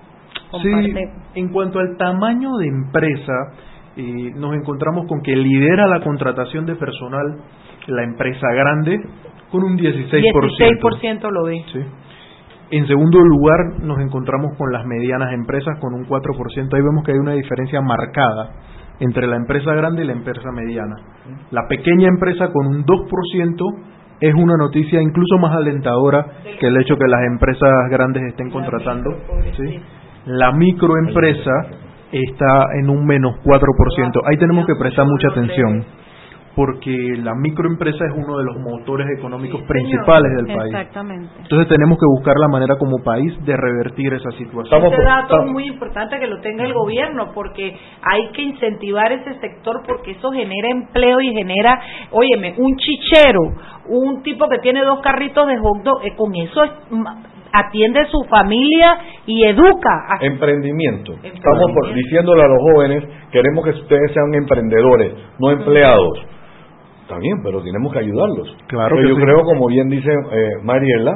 Sí, 0.61 0.71
en 1.35 1.49
cuanto 1.49 1.79
al 1.79 1.95
tamaño 1.97 2.57
de 2.57 2.67
empresa, 2.67 3.33
eh, 3.99 4.31
nos 4.35 4.55
encontramos 4.55 5.07
con 5.07 5.21
que 5.21 5.35
lidera 5.35 5.85
la 5.87 6.01
contratación 6.01 6.65
de 6.65 6.75
personal 6.75 7.37
la 7.87 8.03
empresa 8.03 8.47
grande 8.53 8.97
con 9.51 9.63
un 9.63 9.77
16%. 9.77 10.09
16% 10.09 11.31
lo 11.31 11.45
vi. 11.45 11.59
Sí. 11.73 11.79
En 12.71 12.87
segundo 12.87 13.19
lugar, 13.19 13.81
nos 13.81 13.99
encontramos 13.99 14.55
con 14.57 14.71
las 14.71 14.85
medianas 14.85 15.33
empresas 15.33 15.79
con 15.79 15.93
un 15.93 16.05
4%. 16.05 16.73
Ahí 16.73 16.81
vemos 16.81 17.03
que 17.03 17.11
hay 17.11 17.17
una 17.17 17.33
diferencia 17.33 17.81
marcada 17.81 18.51
entre 18.99 19.27
la 19.27 19.35
empresa 19.35 19.73
grande 19.73 20.03
y 20.03 20.07
la 20.07 20.13
empresa 20.13 20.49
mediana. 20.51 20.95
La 21.51 21.67
pequeña 21.67 22.07
empresa 22.07 22.51
con 22.53 22.67
un 22.67 22.85
2% 22.85 23.75
es 24.21 24.33
una 24.33 24.55
noticia 24.55 25.01
incluso 25.01 25.37
más 25.39 25.55
alentadora 25.55 26.25
que 26.59 26.67
el 26.67 26.77
hecho 26.77 26.95
que 26.97 27.07
las 27.07 27.21
empresas 27.25 27.69
grandes 27.89 28.23
estén 28.29 28.49
contratando. 28.49 29.11
¿sí? 29.57 29.81
La 30.25 30.51
microempresa 30.51 31.51
está 32.11 32.65
en 32.79 32.89
un 32.89 33.05
menos 33.05 33.35
4%. 33.43 34.21
Ahí 34.25 34.37
tenemos 34.37 34.65
que 34.65 34.75
prestar 34.75 35.05
mucha 35.05 35.29
atención 35.29 35.85
porque 36.59 36.91
la 37.23 37.35
microempresa 37.35 38.03
es 38.05 38.11
uno 38.17 38.37
de 38.37 38.43
los 38.43 38.57
motores 38.57 39.07
económicos 39.17 39.61
principales 39.61 40.29
del 40.35 40.47
país. 40.47 40.73
Exactamente. 40.73 41.29
Entonces 41.43 41.69
tenemos 41.69 41.97
que 41.97 42.05
buscar 42.05 42.35
la 42.37 42.49
manera 42.49 42.75
como 42.77 43.01
país 43.01 43.33
de 43.45 43.55
revertir 43.55 44.13
esa 44.13 44.29
situación. 44.31 44.83
Este 44.83 45.03
dato 45.03 45.45
es 45.45 45.51
muy 45.51 45.67
importante 45.67 46.19
que 46.19 46.27
lo 46.27 46.41
tenga 46.41 46.65
el 46.65 46.73
gobierno 46.73 47.31
porque 47.33 47.77
hay 48.01 48.31
que 48.33 48.41
incentivar 48.41 49.09
ese 49.11 49.39
sector 49.39 49.83
porque 49.87 50.11
eso 50.11 50.31
genera 50.31 50.69
empleo 50.69 51.21
y 51.21 51.33
genera, 51.33 51.79
óyeme, 52.11 52.55
un 52.57 52.75
chichero, 52.75 53.39
un 53.87 54.21
tipo 54.23 54.49
que 54.49 54.57
tiene 54.57 54.83
dos 54.83 54.99
carritos 54.99 55.47
de 55.47 55.57
hot 55.59 55.83
dog, 55.83 56.03
eh, 56.03 56.13
con 56.17 56.35
eso 56.35 56.63
es 56.63 56.71
atiende 57.53 58.05
su 58.11 58.23
familia 58.29 58.97
y 59.25 59.43
educa. 59.43 60.17
Emprendimiento. 60.21 61.13
Estamos 61.23 61.93
diciéndole 61.93 62.43
a 62.43 62.47
los 62.47 62.59
jóvenes, 62.59 63.03
queremos 63.31 63.63
que 63.63 63.71
ustedes 63.71 64.11
sean 64.13 64.33
emprendedores, 64.33 65.13
no 65.39 65.51
empleados. 65.51 66.25
Está 67.01 67.17
bien, 67.17 67.37
pero 67.43 67.61
tenemos 67.63 67.91
que 67.91 67.99
ayudarlos. 67.99 68.55
Claro 68.67 69.01
yo 69.01 69.15
creo, 69.15 69.43
como 69.43 69.67
bien 69.67 69.89
dice 69.89 70.11
eh, 70.11 70.49
Mariela, 70.63 71.11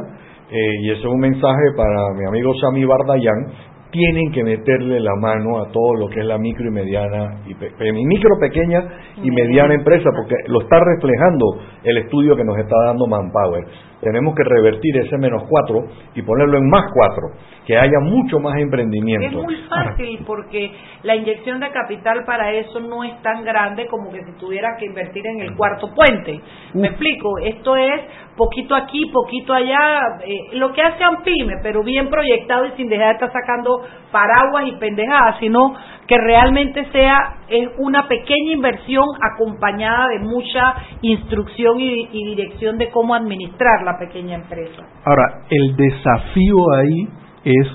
eh, 0.49 0.71
y 0.81 0.91
ese 0.91 0.99
es 0.99 1.05
un 1.05 1.19
mensaje 1.19 1.63
para 1.77 2.13
mi 2.17 2.25
amigo 2.27 2.53
Sami 2.59 2.83
Bardayán, 2.85 3.53
tienen 3.91 4.31
que 4.31 4.43
meterle 4.43 4.99
la 4.99 5.15
mano 5.21 5.61
a 5.61 5.71
todo 5.71 5.93
lo 5.95 6.09
que 6.09 6.19
es 6.19 6.25
la 6.25 6.39
micro 6.39 6.65
y 6.65 6.71
mediana, 6.71 7.41
y 7.45 8.05
micro, 8.05 8.39
pequeña 8.39 8.83
y 9.21 9.29
mediana 9.29 9.75
empresa, 9.75 10.09
porque 10.15 10.33
lo 10.47 10.61
está 10.61 10.79
reflejando 10.79 11.59
el 11.83 11.97
estudio 11.97 12.35
que 12.35 12.43
nos 12.43 12.57
está 12.57 12.75
dando 12.87 13.05
Manpower 13.05 13.63
tenemos 14.03 14.35
que 14.35 14.43
revertir 14.43 14.97
ese 14.97 15.17
menos 15.17 15.43
cuatro 15.49 15.85
y 16.13 16.21
ponerlo 16.21 16.57
en 16.57 16.69
más 16.69 16.85
cuatro, 16.93 17.29
que 17.65 17.77
haya 17.77 17.99
mucho 18.01 18.39
más 18.39 18.57
emprendimiento. 18.59 19.39
Es 19.39 19.43
muy 19.43 19.55
fácil 19.67 20.19
porque 20.25 20.71
la 21.03 21.15
inyección 21.15 21.59
de 21.59 21.71
capital 21.71 22.23
para 22.25 22.51
eso 22.51 22.79
no 22.79 23.03
es 23.03 23.21
tan 23.21 23.43
grande 23.43 23.87
como 23.87 24.11
que 24.11 24.23
si 24.23 24.31
tuviera 24.33 24.75
que 24.77 24.85
invertir 24.85 25.25
en 25.25 25.41
el 25.41 25.55
cuarto 25.55 25.89
puente. 25.93 26.39
Me 26.73 26.89
explico, 26.89 27.39
esto 27.39 27.75
es 27.75 28.01
poquito 28.35 28.75
aquí, 28.75 29.09
poquito 29.11 29.53
allá, 29.53 30.19
eh, 30.25 30.55
lo 30.57 30.73
que 30.73 30.81
hace 30.81 31.03
AMPIME, 31.03 31.57
pero 31.61 31.83
bien 31.83 32.09
proyectado 32.09 32.65
y 32.65 32.71
sin 32.71 32.89
dejar 32.89 33.07
de 33.07 33.13
estar 33.13 33.31
sacando 33.31 33.81
paraguas 34.11 34.65
y 34.67 34.73
pendejadas, 34.73 35.37
sino 35.39 35.73
que 36.07 36.17
realmente 36.17 36.85
sea 36.91 37.37
es 37.47 37.69
una 37.77 38.07
pequeña 38.07 38.53
inversión 38.53 39.05
acompañada 39.21 40.07
de 40.09 40.19
mucha 40.19 40.75
instrucción 41.01 41.79
y, 41.79 42.07
dirección 42.33 42.77
de 42.77 42.89
cómo 42.89 43.13
administrar 43.13 43.83
la 43.93 43.99
pequeña 43.99 44.35
empresa. 44.35 44.83
Ahora, 45.05 45.41
el 45.49 45.75
desafío 45.75 46.57
ahí 46.77 47.07
es 47.45 47.67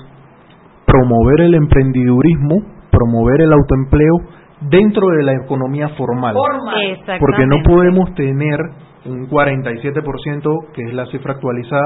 promover 0.85 1.41
el 1.41 1.55
emprendidurismo, 1.55 2.63
promover 2.91 3.41
el 3.41 3.53
autoempleo 3.53 4.15
dentro 4.61 5.07
de 5.09 5.23
la 5.23 5.33
economía 5.33 5.89
formal. 5.89 6.35
Porque 7.19 7.45
no 7.45 7.57
podemos 7.63 8.13
tener 8.15 8.59
un 9.05 9.29
47%, 9.29 10.73
que 10.73 10.83
es 10.83 10.93
la 10.93 11.05
cifra 11.07 11.33
actualizada, 11.33 11.85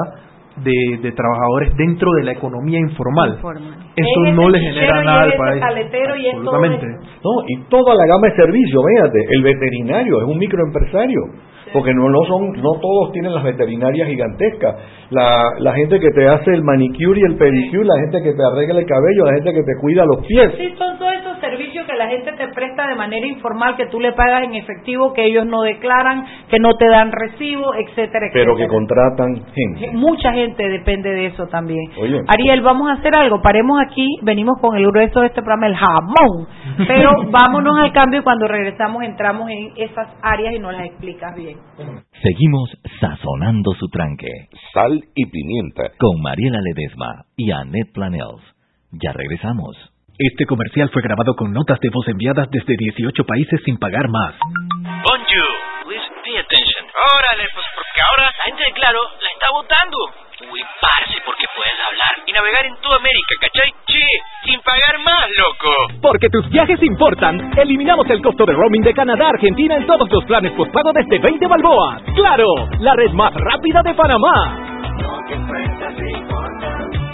de, 0.55 0.99
de, 1.01 1.11
trabajadores 1.13 1.75
dentro 1.75 2.11
de 2.17 2.23
la 2.25 2.33
economía 2.33 2.79
informal. 2.79 3.39
Eso 3.95 4.33
no 4.33 4.49
le 4.49 4.59
genera 4.59 5.03
nada 5.03 5.23
al 5.23 5.33
país. 5.33 5.63
Absolutamente. 5.63 6.85
No, 7.23 7.31
y 7.47 7.63
toda 7.69 7.95
la 7.95 8.05
gama 8.05 8.27
de 8.27 8.35
servicios, 8.35 8.83
véate, 8.85 9.19
el 9.31 9.43
veterinario 9.43 10.21
es 10.21 10.27
un 10.27 10.37
microempresario 10.37 11.21
porque 11.73 11.93
no, 11.93 12.09
no 12.09 12.23
son 12.25 12.53
no 12.53 12.79
todos 12.79 13.11
tienen 13.11 13.33
las 13.33 13.43
veterinarias 13.43 14.07
gigantescas. 14.07 14.75
La, 15.09 15.43
la 15.59 15.73
gente 15.73 15.99
que 15.99 16.09
te 16.09 16.27
hace 16.27 16.51
el 16.51 16.63
manicure 16.63 17.19
y 17.19 17.23
el 17.23 17.35
pedicure 17.35 17.85
la 17.85 17.99
gente 18.01 18.21
que 18.23 18.33
te 18.33 18.43
arregla 18.43 18.79
el 18.79 18.85
cabello 18.85 19.25
la 19.25 19.33
gente 19.33 19.53
que 19.53 19.63
te 19.63 19.75
cuida 19.81 20.05
los 20.05 20.25
pies. 20.25 20.53
Sí 20.57 20.73
son 20.77 20.97
todos 20.97 21.13
esos 21.13 21.39
servicios 21.39 21.85
que 21.85 21.95
la 21.95 22.07
gente 22.07 22.31
te 22.33 22.47
presta 22.49 22.87
de 22.87 22.95
manera 22.95 23.25
informal 23.27 23.75
que 23.75 23.87
tú 23.87 23.99
le 23.99 24.13
pagas 24.13 24.43
en 24.43 24.55
efectivo 24.55 25.13
que 25.13 25.25
ellos 25.25 25.45
no 25.45 25.61
declaran 25.61 26.25
que 26.49 26.59
no 26.59 26.75
te 26.75 26.87
dan 26.87 27.11
recibo 27.11 27.73
etcétera 27.75 28.27
pero 28.33 28.55
que 28.55 28.67
contratan 28.67 29.35
gente. 29.53 29.91
Mucha 29.93 30.33
gente 30.33 30.67
depende 30.69 31.09
de 31.09 31.27
eso 31.27 31.47
también. 31.47 31.83
Ariel 32.27 32.61
vamos 32.61 32.89
a 32.89 32.93
hacer 32.93 33.11
algo. 33.17 33.41
Paremos 33.41 33.79
aquí 33.81 34.07
venimos 34.21 34.59
con 34.61 34.75
el 34.75 34.85
grueso 34.87 35.21
de 35.21 35.27
este 35.27 35.41
programa 35.41 35.67
el 35.67 35.75
jamón. 35.75 36.47
Pero 36.87 37.11
vámonos 37.29 37.77
al 37.77 37.91
cambio 37.91 38.19
y 38.19 38.23
cuando 38.23 38.47
regresamos 38.47 39.03
entramos 39.03 39.49
en 39.49 39.71
esas 39.77 40.07
áreas 40.21 40.53
y 40.53 40.59
nos 40.59 40.73
las 40.73 40.85
explicas 40.85 41.35
bien 41.35 41.57
Seguimos 42.21 42.69
sazonando 42.99 43.73
su 43.79 43.87
tranque. 43.89 44.29
Sal 44.73 45.03
y 45.15 45.25
pimienta. 45.25 45.91
Con 45.99 46.21
Mariela 46.21 46.59
Ledesma 46.61 47.25
y 47.35 47.51
Annette 47.51 47.91
Planels. 47.93 48.41
Ya 48.91 49.11
regresamos. 49.11 49.75
Este 50.17 50.45
comercial 50.45 50.89
fue 50.93 51.01
grabado 51.01 51.35
con 51.35 51.51
notas 51.51 51.79
de 51.79 51.89
voz 51.89 52.07
enviadas 52.07 52.47
desde 52.51 52.77
18 52.77 53.23
países 53.25 53.59
sin 53.65 53.77
pagar 53.77 54.07
más. 54.09 54.35
Bonjour, 55.03 55.53
please 55.85 56.05
pay 56.23 56.37
attention. 56.37 56.85
Órale, 56.93 57.49
pues 57.53 57.65
porque 57.73 57.99
ahora 58.07 58.29
la 58.29 58.43
gente 58.45 58.63
de 58.63 58.73
Claro 58.73 59.01
la 59.01 59.29
está 59.33 59.51
votando. 59.51 60.22
Uy, 60.51 60.59
parce, 60.81 61.21
porque 61.25 61.45
puedes 61.55 61.79
hablar 61.87 62.13
y 62.25 62.31
navegar 62.33 62.65
en 62.65 62.75
toda 62.81 62.97
América, 62.97 63.35
¿cachai? 63.39 63.71
Che, 63.85 64.05
sin 64.45 64.59
pagar 64.61 64.99
más, 64.99 65.27
loco. 65.37 65.99
Porque 66.01 66.29
tus 66.29 66.49
viajes 66.49 66.81
importan, 66.83 67.57
eliminamos 67.57 68.09
el 68.09 68.21
costo 68.21 68.45
de 68.45 68.53
roaming 68.53 68.81
de 68.81 68.93
Canadá 68.93 69.27
a 69.27 69.29
Argentina 69.29 69.75
en 69.75 69.87
todos 69.87 70.09
los 70.11 70.25
planes 70.25 70.51
postpago 70.53 70.91
desde 70.93 71.19
20 71.19 71.47
balboas. 71.47 72.01
¡Claro! 72.15 72.45
La 72.79 72.93
red 72.93 73.11
más 73.11 73.33
rápida 73.33 73.81
de 73.83 73.93
Panamá. 73.93 75.72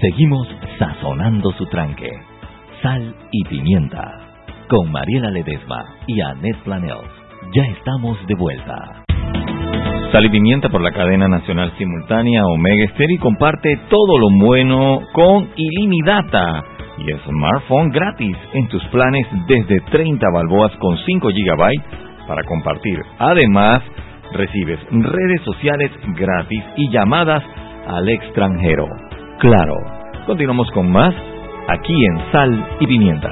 Seguimos 0.00 0.46
sazonando 0.78 1.52
su 1.52 1.64
tranque. 1.66 2.10
Sal 2.82 3.14
y 3.32 3.44
pimienta. 3.44 4.12
Con 4.68 4.92
Mariela 4.92 5.30
Ledesma 5.30 5.86
y 6.06 6.20
Annette 6.20 6.62
Planels. 6.64 7.08
Ya 7.54 7.62
estamos 7.64 8.18
de 8.26 8.34
vuelta. 8.34 9.04
Sal 10.12 10.26
y 10.26 10.28
pimienta 10.28 10.68
por 10.68 10.82
la 10.82 10.92
cadena 10.92 11.28
nacional 11.28 11.72
simultánea 11.78 12.44
Omega 12.44 12.92
Stereo 12.92 13.16
y 13.16 13.18
comparte 13.18 13.74
todo 13.88 14.18
lo 14.18 14.26
bueno 14.38 15.00
con 15.14 15.48
Ilimidata 15.56 16.62
y 16.98 17.12
smartphone 17.26 17.88
gratis 17.88 18.36
en 18.52 18.68
tus 18.68 18.84
planes 18.88 19.26
desde 19.48 19.80
30 19.80 20.26
balboas 20.30 20.72
con 20.76 20.98
5 20.98 21.28
GB 21.28 22.26
para 22.28 22.42
compartir. 22.44 23.00
Además, 23.18 23.82
recibes 24.34 24.80
redes 24.90 25.40
sociales 25.42 25.90
gratis 26.18 26.64
y 26.76 26.90
llamadas 26.90 27.42
al 27.88 28.06
extranjero. 28.10 29.05
Claro, 29.38 29.76
continuamos 30.24 30.70
con 30.70 30.90
más 30.90 31.14
aquí 31.68 31.92
en 32.06 32.32
Sal 32.32 32.68
y 32.80 32.86
Pimienta. 32.86 33.28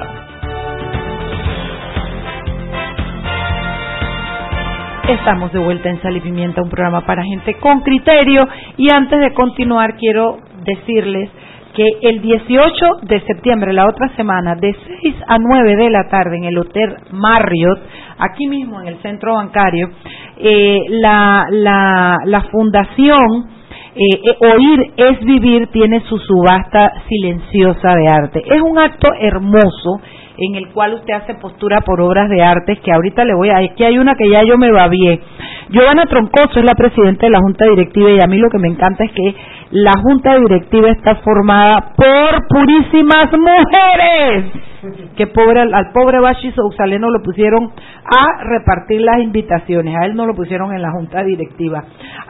Estamos 5.09 5.51
de 5.51 5.57
vuelta 5.57 5.89
en 5.89 5.99
Sal 6.03 6.15
y 6.15 6.19
Pimienta, 6.19 6.61
un 6.61 6.69
programa 6.69 7.01
para 7.07 7.23
gente 7.23 7.55
con 7.55 7.81
criterio. 7.81 8.47
Y 8.77 8.91
antes 8.93 9.19
de 9.19 9.33
continuar, 9.33 9.97
quiero 9.97 10.37
decirles 10.63 11.31
que 11.73 11.87
el 12.03 12.21
18 12.21 12.85
de 13.01 13.21
septiembre, 13.21 13.73
la 13.73 13.87
otra 13.87 14.09
semana, 14.15 14.53
de 14.53 14.75
6 15.01 15.15
a 15.27 15.39
9 15.39 15.75
de 15.75 15.89
la 15.89 16.07
tarde 16.07 16.37
en 16.37 16.43
el 16.43 16.57
Hotel 16.59 16.97
Marriott, 17.13 17.79
aquí 18.19 18.45
mismo 18.45 18.79
en 18.79 18.89
el 18.89 18.97
centro 19.01 19.33
bancario, 19.33 19.89
eh, 20.37 20.81
la, 20.87 21.45
la, 21.49 22.17
la 22.25 22.41
fundación 22.43 23.54
eh, 23.95 24.21
eh, 24.23 24.37
Oír 24.39 24.93
es 24.97 25.19
Vivir 25.21 25.67
tiene 25.67 26.01
su 26.01 26.17
subasta 26.17 26.91
silenciosa 27.07 27.93
de 27.95 28.07
arte. 28.09 28.43
Es 28.45 28.61
un 28.61 28.77
acto 28.77 29.07
hermoso 29.19 30.01
en 30.37 30.55
el 30.55 30.69
cual 30.73 30.95
usted 30.95 31.13
hace 31.13 31.35
postura 31.35 31.79
por 31.79 32.01
obras 32.01 32.29
de 32.29 32.43
arte, 32.43 32.75
que 32.83 32.91
ahorita 32.91 33.23
le 33.23 33.33
voy 33.35 33.49
a... 33.49 33.73
Que 33.73 33.85
hay 33.85 33.97
una 33.97 34.15
que 34.15 34.29
ya 34.29 34.43
yo 34.43 34.57
me 34.57 34.69
va 34.69 34.89
bien. 34.89 35.21
Giovanna 35.69 36.03
Troncoso 36.05 36.59
es 36.59 36.65
la 36.65 36.75
presidenta 36.75 37.25
de 37.25 37.31
la 37.31 37.39
Junta 37.39 37.65
Directiva 37.65 38.11
y 38.11 38.19
a 38.21 38.27
mí 38.27 38.37
lo 38.37 38.49
que 38.49 38.59
me 38.59 38.67
encanta 38.67 39.05
es 39.05 39.11
que 39.11 39.35
la 39.71 39.93
Junta 40.01 40.35
Directiva 40.35 40.89
está 40.89 41.15
formada 41.15 41.93
por 41.95 42.47
purísimas 42.49 43.31
mujeres. 43.31 44.74
Que 45.15 45.27
pobre, 45.27 45.61
al, 45.61 45.91
pobre 45.93 46.19
Bashi 46.19 46.51
Sousaleno 46.51 47.09
lo 47.09 47.21
pusieron 47.21 47.71
a 48.05 48.43
repartir 48.43 49.01
las 49.01 49.19
invitaciones, 49.19 49.95
a 49.95 50.05
él 50.05 50.15
no 50.15 50.25
lo 50.25 50.33
pusieron 50.33 50.73
en 50.73 50.81
la 50.81 50.91
Junta 50.91 51.23
Directiva. 51.23 51.83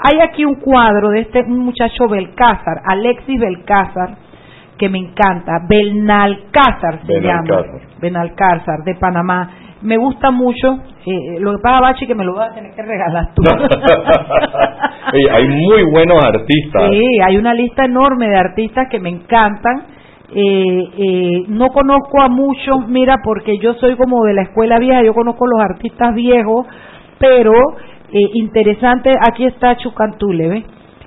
Hay 0.04 0.22
aquí 0.22 0.46
un 0.46 0.56
cuadro 0.56 1.10
de 1.10 1.22
este 1.22 1.44
muchacho 1.44 2.08
Belcázar, 2.08 2.82
Alexis 2.86 3.40
Belcázar, 3.40 4.18
que 4.78 4.90
me 4.90 5.00
encanta, 5.00 5.60
Benalcázar 5.70 7.00
se 7.06 7.22
llama, 7.22 7.64
Benalcázar 8.00 8.84
de 8.84 8.96
Panamá. 8.96 9.50
Me 9.82 9.98
gusta 9.98 10.32
mucho, 10.32 10.80
eh, 11.06 11.40
lo 11.40 11.56
que 11.56 11.62
pasa 11.62 11.80
Bachi 11.82 12.08
que 12.08 12.16
me 12.16 12.26
lo 12.26 12.34
voy 12.34 12.44
a 12.44 12.54
tener 12.54 12.74
que 12.74 12.82
regalar 12.82 13.34
tú. 13.36 13.44
hay 15.32 15.48
muy 15.48 15.84
buenos 15.92 16.24
artistas. 16.24 16.90
Sí, 16.90 17.06
hay 17.24 17.38
una 17.38 17.54
lista 17.54 17.86
enorme 17.86 18.28
de 18.28 18.38
artistas 18.38 18.88
que 18.90 19.00
me 19.00 19.10
encantan. 19.10 19.84
Eh, 20.34 20.90
eh, 20.98 21.44
no 21.48 21.68
conozco 21.70 22.22
a 22.22 22.30
muchos, 22.30 22.88
mira, 22.88 23.18
porque 23.24 23.58
yo 23.60 23.74
soy 23.76 23.96
como 23.96 24.26
de 24.26 24.34
la 24.34 24.44
escuela 24.44 24.80
vieja, 24.80 25.04
yo 25.04 25.14
conozco 25.14 25.46
los 25.46 25.62
artistas 25.62 26.16
viejos, 26.16 26.66
pero 27.20 27.52
eh, 28.12 28.20
interesante, 28.34 29.12
aquí 29.28 29.46
está 29.46 29.78
Chucantule, 29.78 30.48
¿ves? 30.48 30.64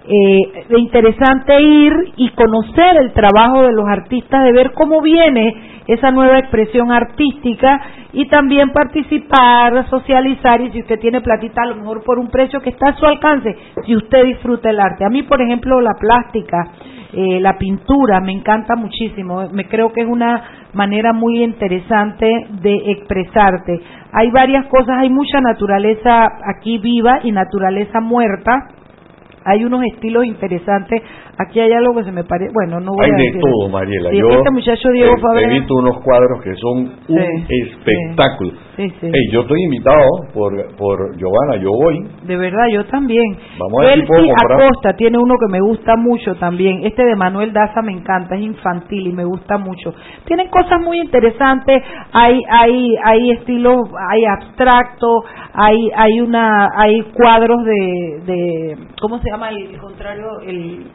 eh, 0.08 0.64
interesante 0.78 1.60
ir 1.60 1.92
y 2.16 2.30
conocer 2.30 2.96
el 3.02 3.12
trabajo 3.12 3.62
de 3.62 3.72
los 3.72 3.86
artistas, 3.86 4.42
de 4.44 4.52
ver 4.52 4.72
cómo 4.72 5.02
viene 5.02 5.82
esa 5.86 6.10
nueva 6.10 6.38
expresión 6.38 6.90
artística 6.90 7.80
y 8.12 8.26
también 8.28 8.70
participar, 8.70 9.86
socializar 9.90 10.62
y 10.62 10.70
si 10.70 10.80
usted 10.80 10.98
tiene 10.98 11.20
platita 11.20 11.62
a 11.62 11.66
lo 11.66 11.76
mejor 11.76 12.02
por 12.04 12.18
un 12.18 12.28
precio 12.30 12.60
que 12.60 12.70
está 12.70 12.90
a 12.90 12.96
su 12.96 13.04
alcance, 13.04 13.54
si 13.84 13.96
usted 13.96 14.24
disfruta 14.24 14.70
el 14.70 14.80
arte. 14.80 15.04
A 15.04 15.10
mí, 15.10 15.22
por 15.24 15.42
ejemplo, 15.42 15.80
la 15.80 15.94
plástica, 16.00 16.68
eh, 17.12 17.40
la 17.40 17.56
pintura 17.56 18.20
me 18.20 18.32
encanta 18.32 18.76
muchísimo, 18.76 19.48
me 19.50 19.66
creo 19.66 19.92
que 19.92 20.02
es 20.02 20.06
una 20.06 20.42
manera 20.74 21.12
muy 21.12 21.42
interesante 21.42 22.26
de 22.60 22.92
expresarte. 22.92 23.80
Hay 24.12 24.30
varias 24.30 24.66
cosas, 24.66 24.96
hay 24.98 25.10
mucha 25.10 25.40
naturaleza 25.40 26.28
aquí 26.54 26.78
viva 26.78 27.20
y 27.22 27.32
naturaleza 27.32 28.00
muerta 28.00 28.68
hay 29.48 29.64
unos 29.64 29.82
estilos 29.92 30.24
interesantes. 30.26 31.02
Aquí 31.40 31.60
hay 31.60 31.72
algo 31.72 31.94
que 31.94 32.04
se 32.04 32.10
me 32.12 32.24
parece, 32.24 32.50
bueno, 32.52 32.80
no 32.80 32.92
voy 32.92 33.04
hay 33.06 33.12
a 33.12 33.16
de 33.32 33.40
todo, 33.40 33.68
Mariela. 33.70 34.10
Sí, 34.10 34.18
Yo 34.18 34.28
este 34.28 34.50
muchacho 34.50 34.88
Diego 34.90 35.14
he, 35.16 35.20
Fabre- 35.20 35.44
he 35.44 35.48
visto 35.60 35.74
unos 35.76 35.98
cuadros 36.00 36.42
que 36.42 36.54
son 36.56 36.92
un 37.08 37.18
espectáculo. 37.48 38.52
Sí, 38.76 38.88
sí. 39.00 39.06
Ey, 39.06 39.32
yo 39.32 39.40
estoy 39.42 39.60
invitado 39.62 39.98
por, 40.34 40.52
por 40.76 41.16
Giovanna, 41.16 41.56
yo 41.60 41.70
voy. 41.70 42.06
De 42.26 42.36
verdad, 42.36 42.66
yo 42.72 42.84
también. 42.86 43.24
Vamos 43.58 43.82
a 43.82 43.86
ver 43.86 44.06
si. 44.06 44.30
Acosta 44.38 44.94
tiene 44.96 45.18
uno 45.18 45.34
que 45.38 45.50
me 45.52 45.60
gusta 45.60 45.96
mucho 45.96 46.34
también. 46.36 46.84
Este 46.84 47.04
de 47.04 47.16
Manuel 47.16 47.52
Daza 47.52 47.82
me 47.82 47.92
encanta, 47.92 48.34
es 48.36 48.42
infantil 48.42 49.06
y 49.08 49.12
me 49.12 49.24
gusta 49.24 49.58
mucho. 49.58 49.94
Tienen 50.24 50.48
cosas 50.48 50.80
muy 50.82 50.98
interesantes. 51.00 51.82
Hay, 52.12 52.40
hay, 52.50 52.94
hay 53.04 53.30
estilos, 53.32 53.78
hay 54.10 54.24
abstracto, 54.24 55.06
hay, 55.54 55.90
hay 55.96 56.20
una, 56.20 56.68
hay 56.76 57.00
cuadros 57.14 57.64
de, 57.64 58.20
de, 58.26 58.76
¿cómo 59.00 59.18
se 59.18 59.30
llama 59.30 59.37
el 59.46 59.78
contrario? 59.78 60.40
El, 60.44 60.86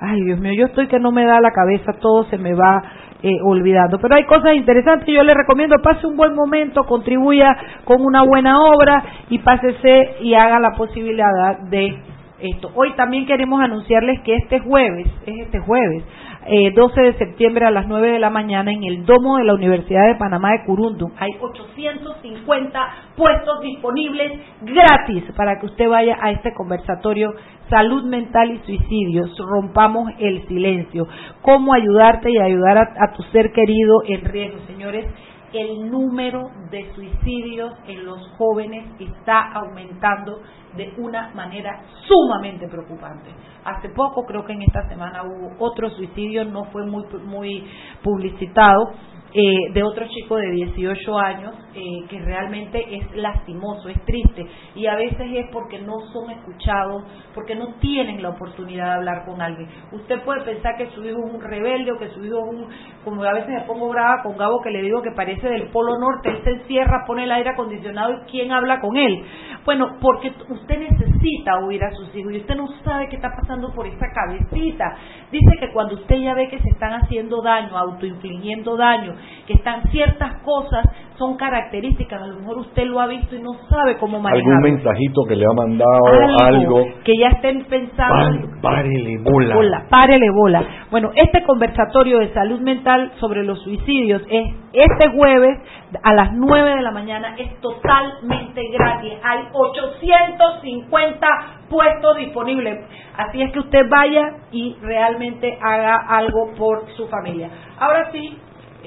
ay 0.00 0.22
Dios 0.24 0.38
mío, 0.38 0.52
yo 0.54 0.66
estoy 0.66 0.86
que 0.86 0.98
no 0.98 1.12
me 1.12 1.24
da 1.24 1.40
la 1.40 1.50
cabeza, 1.50 1.92
todo 2.00 2.24
se 2.24 2.38
me 2.38 2.54
va 2.54 2.82
eh, 3.22 3.38
olvidando. 3.44 3.98
Pero 3.98 4.14
hay 4.14 4.24
cosas 4.24 4.54
interesantes, 4.54 5.08
yo 5.12 5.22
le 5.22 5.34
recomiendo, 5.34 5.76
pase 5.82 6.06
un 6.06 6.16
buen 6.16 6.34
momento, 6.34 6.84
contribuya 6.84 7.56
con 7.84 8.00
una 8.00 8.22
buena 8.22 8.60
obra 8.60 9.02
y 9.28 9.38
pásese 9.38 10.16
y 10.20 10.34
haga 10.34 10.60
la 10.60 10.72
posibilidad 10.76 11.58
de 11.68 11.98
esto. 12.40 12.70
Hoy 12.74 12.92
también 12.92 13.26
queremos 13.26 13.60
anunciarles 13.60 14.20
que 14.20 14.36
este 14.36 14.60
jueves, 14.60 15.06
es 15.26 15.46
este 15.46 15.58
jueves, 15.58 16.04
eh, 16.48 16.72
12 16.74 17.00
de 17.00 17.12
septiembre 17.14 17.66
a 17.66 17.70
las 17.70 17.86
9 17.86 18.12
de 18.12 18.18
la 18.18 18.30
mañana 18.30 18.72
en 18.72 18.82
el 18.84 19.04
domo 19.04 19.36
de 19.36 19.44
la 19.44 19.54
Universidad 19.54 20.06
de 20.06 20.14
Panamá 20.16 20.52
de 20.52 20.64
Curundum. 20.64 21.12
Hay 21.18 21.30
850 21.40 22.80
puestos 23.16 23.60
disponibles 23.60 24.32
gratis 24.62 25.24
para 25.36 25.60
que 25.60 25.66
usted 25.66 25.88
vaya 25.88 26.16
a 26.20 26.30
este 26.30 26.52
conversatorio 26.54 27.34
Salud 27.68 28.04
Mental 28.04 28.50
y 28.50 28.58
Suicidios. 28.66 29.36
Rompamos 29.38 30.10
el 30.18 30.46
silencio. 30.48 31.06
Cómo 31.42 31.74
ayudarte 31.74 32.30
y 32.30 32.38
ayudar 32.38 32.78
a, 32.78 32.94
a 33.04 33.12
tu 33.12 33.22
ser 33.24 33.52
querido 33.52 34.02
en 34.06 34.24
riesgo, 34.24 34.58
señores. 34.66 35.06
El 35.52 35.90
número 35.90 36.50
de 36.70 36.92
suicidios 36.94 37.72
en 37.86 38.04
los 38.04 38.20
jóvenes 38.36 38.86
está 39.00 39.50
aumentando 39.54 40.40
de 40.76 40.92
una 40.98 41.30
manera 41.34 41.80
sumamente 42.06 42.68
preocupante. 42.68 43.30
Hace 43.64 43.88
poco, 43.90 44.24
creo 44.24 44.44
que 44.44 44.52
en 44.52 44.62
esta 44.62 44.86
semana 44.88 45.22
hubo 45.22 45.52
otro 45.58 45.88
suicidio, 45.90 46.44
no 46.44 46.64
fue 46.66 46.84
muy 46.86 47.04
muy 47.24 47.66
publicitado, 48.02 48.92
eh, 49.34 49.72
de 49.74 49.82
otro 49.82 50.06
chico 50.08 50.36
de 50.36 50.50
18 50.52 51.18
años 51.18 51.54
eh, 51.74 52.06
que 52.08 52.18
realmente 52.20 52.82
es 52.96 53.14
lastimoso, 53.14 53.88
es 53.90 54.02
triste 54.04 54.46
y 54.74 54.86
a 54.86 54.96
veces 54.96 55.26
es 55.34 55.46
porque 55.52 55.78
no 55.80 56.00
son 56.12 56.30
escuchados, 56.30 57.04
porque 57.34 57.54
no 57.54 57.74
tienen 57.74 58.22
la 58.22 58.30
oportunidad 58.30 58.86
de 58.86 58.94
hablar 58.96 59.26
con 59.26 59.42
alguien. 59.42 59.68
Usted 59.92 60.22
puede 60.22 60.42
pensar 60.44 60.76
que 60.76 60.90
su 60.90 61.04
hijo 61.04 61.18
es 61.26 61.34
un 61.34 61.42
rebelde 61.42 61.92
o 61.92 61.98
que 61.98 62.08
su 62.08 62.24
hijo 62.24 62.38
es 62.38 62.54
un, 62.54 62.68
como 63.04 63.22
a 63.22 63.34
veces 63.34 63.50
me 63.50 63.66
pongo 63.66 63.90
brava 63.90 64.22
con 64.22 64.36
Gabo 64.38 64.62
que 64.62 64.70
le 64.70 64.82
digo 64.82 65.02
que 65.02 65.12
parece 65.12 65.46
del 65.46 65.68
Polo 65.68 65.98
Norte, 65.98 66.30
él 66.30 66.40
se 66.42 66.50
encierra, 66.50 67.04
pone 67.06 67.24
el 67.24 67.32
aire 67.32 67.50
acondicionado 67.50 68.14
y 68.14 68.30
¿quién 68.30 68.50
habla 68.50 68.80
con 68.80 68.96
él? 68.96 69.24
Bueno, 69.64 69.98
porque 70.00 70.32
usted 70.48 70.78
necesita 70.78 71.58
oír 71.58 71.84
a 71.84 71.90
sus 71.90 72.14
hijos 72.16 72.32
y 72.32 72.38
usted 72.38 72.56
no 72.56 72.66
sabe 72.82 73.08
qué 73.10 73.16
está 73.16 73.30
pasando 73.38 73.70
por 73.74 73.86
esa 73.86 74.06
cabecita. 74.14 74.96
Dice 75.30 75.56
que 75.60 75.70
cuando 75.72 75.96
usted 75.96 76.16
ya 76.16 76.32
ve 76.32 76.48
que 76.48 76.58
se 76.58 76.70
están 76.70 76.94
haciendo 76.94 77.42
daño, 77.42 77.76
autoinfligiendo 77.76 78.76
daño, 78.76 79.17
que 79.46 79.54
están 79.54 79.82
ciertas 79.90 80.42
cosas, 80.42 80.84
son 81.18 81.36
características, 81.36 82.22
a 82.22 82.26
lo 82.26 82.38
mejor 82.38 82.58
usted 82.58 82.84
lo 82.84 83.00
ha 83.00 83.06
visto 83.06 83.34
y 83.34 83.42
no 83.42 83.54
sabe 83.68 83.96
cómo 83.98 84.20
manejarlo. 84.20 84.54
Algún 84.56 84.76
mensajito 84.76 85.22
que 85.28 85.34
le 85.34 85.44
ha 85.44 85.52
mandado, 85.52 86.44
algo. 86.44 86.86
Que 87.04 87.12
ya 87.18 87.28
estén 87.28 87.64
pensando. 87.64 88.48
párele 88.62 89.18
bola. 89.22 89.54
bola. 89.54 89.86
Párele 89.90 90.30
bola. 90.30 90.62
Bueno, 90.90 91.10
este 91.14 91.42
conversatorio 91.42 92.18
de 92.18 92.32
salud 92.32 92.60
mental 92.60 93.12
sobre 93.18 93.42
los 93.42 93.60
suicidios 93.62 94.22
es 94.30 94.54
este 94.72 95.08
jueves 95.10 95.58
a 96.02 96.14
las 96.14 96.32
9 96.34 96.76
de 96.76 96.82
la 96.82 96.90
mañana, 96.90 97.34
es 97.36 97.58
totalmente 97.60 98.62
gratis. 98.72 99.14
Hay 99.22 99.40
850 99.52 101.26
puestos 101.68 102.16
disponibles. 102.16 102.84
Así 103.16 103.42
es 103.42 103.52
que 103.52 103.60
usted 103.60 103.88
vaya 103.88 104.34
y 104.52 104.76
realmente 104.80 105.58
haga 105.60 105.96
algo 106.08 106.52
por 106.56 106.88
su 106.96 107.08
familia. 107.08 107.50
Ahora 107.78 108.10
sí, 108.12 108.38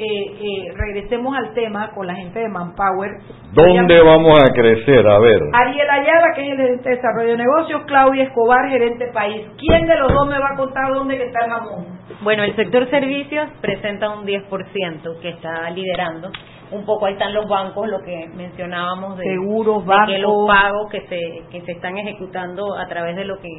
eh, 0.03 0.37
eh, 0.41 0.73
regresemos 0.75 1.37
al 1.37 1.53
tema 1.53 1.91
con 1.91 2.07
la 2.07 2.15
gente 2.15 2.39
de 2.39 2.49
Manpower. 2.49 3.11
¿Dónde 3.53 4.01
vamos 4.01 4.39
a 4.43 4.51
crecer? 4.51 5.07
A 5.07 5.19
ver. 5.19 5.39
Ariel 5.53 5.89
Ayala, 5.89 6.33
que 6.33 6.41
es 6.41 6.51
el 6.51 6.57
gerente 6.57 6.89
de 6.89 6.95
desarrollo 6.95 7.31
de 7.31 7.37
negocios, 7.37 7.83
Claudia 7.85 8.23
Escobar, 8.23 8.67
gerente 8.69 9.11
país. 9.13 9.45
¿Quién 9.59 9.85
de 9.85 9.95
los 9.97 10.11
dos 10.11 10.27
me 10.27 10.39
va 10.39 10.53
a 10.53 10.57
contar 10.57 10.91
dónde 10.91 11.23
está 11.23 11.45
el 11.45 11.51
jamón? 11.51 11.85
Bueno, 12.23 12.43
el 12.43 12.55
sector 12.55 12.89
servicios 12.89 13.47
presenta 13.61 14.09
un 14.09 14.25
10% 14.25 15.19
que 15.21 15.29
está 15.29 15.69
liderando. 15.69 16.31
Un 16.71 16.83
poco 16.83 17.05
ahí 17.05 17.13
están 17.13 17.33
los 17.33 17.47
bancos, 17.47 17.87
lo 17.87 17.99
que 18.01 18.27
mencionábamos 18.35 19.17
de, 19.17 19.25
seguros, 19.25 19.85
de 19.85 19.93
que 20.07 20.19
los 20.19 20.47
pagos 20.47 20.89
que 20.89 21.01
se 21.01 21.19
que 21.51 21.61
se 21.61 21.73
están 21.73 21.97
ejecutando 21.97 22.75
a 22.75 22.87
través 22.87 23.15
de 23.17 23.25
lo 23.25 23.37
que 23.39 23.49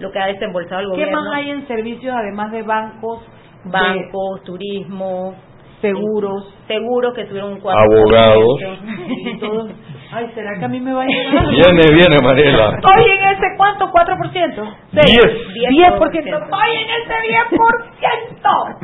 lo 0.00 0.10
que 0.10 0.18
ha 0.18 0.26
desembolsado 0.26 0.80
el 0.80 0.88
gobierno. 0.88 1.18
¿Qué 1.18 1.24
más 1.24 1.34
hay 1.36 1.50
en 1.50 1.66
servicios 1.68 2.14
además 2.16 2.50
de 2.50 2.62
bancos? 2.62 3.20
Bancos, 3.64 4.42
turismo, 4.44 5.34
seguros, 5.80 6.54
seguros 6.66 7.14
que 7.14 7.24
tuvieron 7.24 7.54
un 7.54 7.60
4%. 7.60 7.72
Abogados. 7.76 8.60
Ay, 10.12 10.30
¿será 10.34 10.58
que 10.58 10.64
a 10.64 10.68
mí 10.68 10.80
me 10.80 10.92
va 10.92 11.02
a 11.02 11.06
llegar? 11.06 11.48
Viene, 11.48 11.82
viene, 11.92 12.16
Mariela. 12.22 12.76
Estoy 12.76 13.10
en 13.10 13.24
ese 13.30 13.46
cuánto, 13.56 13.86
4%. 13.86 14.74
10. 14.92 15.04
10%. 15.04 16.16
Estoy 16.16 16.70
en 16.76 16.88
ese 16.90 17.14
10%. 17.50 18.76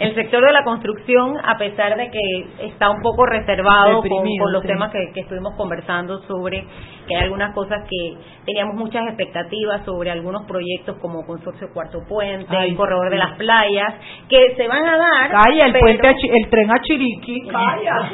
El 0.00 0.14
sector 0.14 0.42
de 0.42 0.50
la 0.50 0.64
construcción, 0.64 1.36
a 1.44 1.58
pesar 1.58 1.94
de 1.94 2.10
que 2.10 2.66
está 2.68 2.88
un 2.88 3.02
poco 3.02 3.26
reservado 3.26 4.00
con, 4.00 4.50
los 4.50 4.62
temas 4.62 4.90
que, 4.90 5.12
que, 5.12 5.20
estuvimos 5.20 5.54
conversando 5.56 6.22
sobre 6.22 6.64
que 7.06 7.14
hay 7.14 7.24
algunas 7.24 7.54
cosas 7.54 7.86
que 7.86 8.14
teníamos 8.46 8.76
muchas 8.76 9.06
expectativas 9.08 9.84
sobre 9.84 10.10
algunos 10.10 10.46
proyectos 10.46 10.96
como 11.02 11.26
Consorcio 11.26 11.68
Cuarto 11.74 11.98
Puente, 12.08 12.56
el 12.64 12.76
Corredor 12.76 13.10
de 13.10 13.18
las 13.18 13.36
Playas, 13.36 13.92
que 14.26 14.54
se 14.56 14.66
van 14.66 14.86
a 14.86 14.96
dar. 14.96 15.32
Calla, 15.44 15.66
el, 15.66 15.78
puente 15.78 16.08
el 16.08 16.48
tren 16.48 16.70
a 16.70 16.80
Chiriquí, 16.80 17.46
calla. 17.52 18.10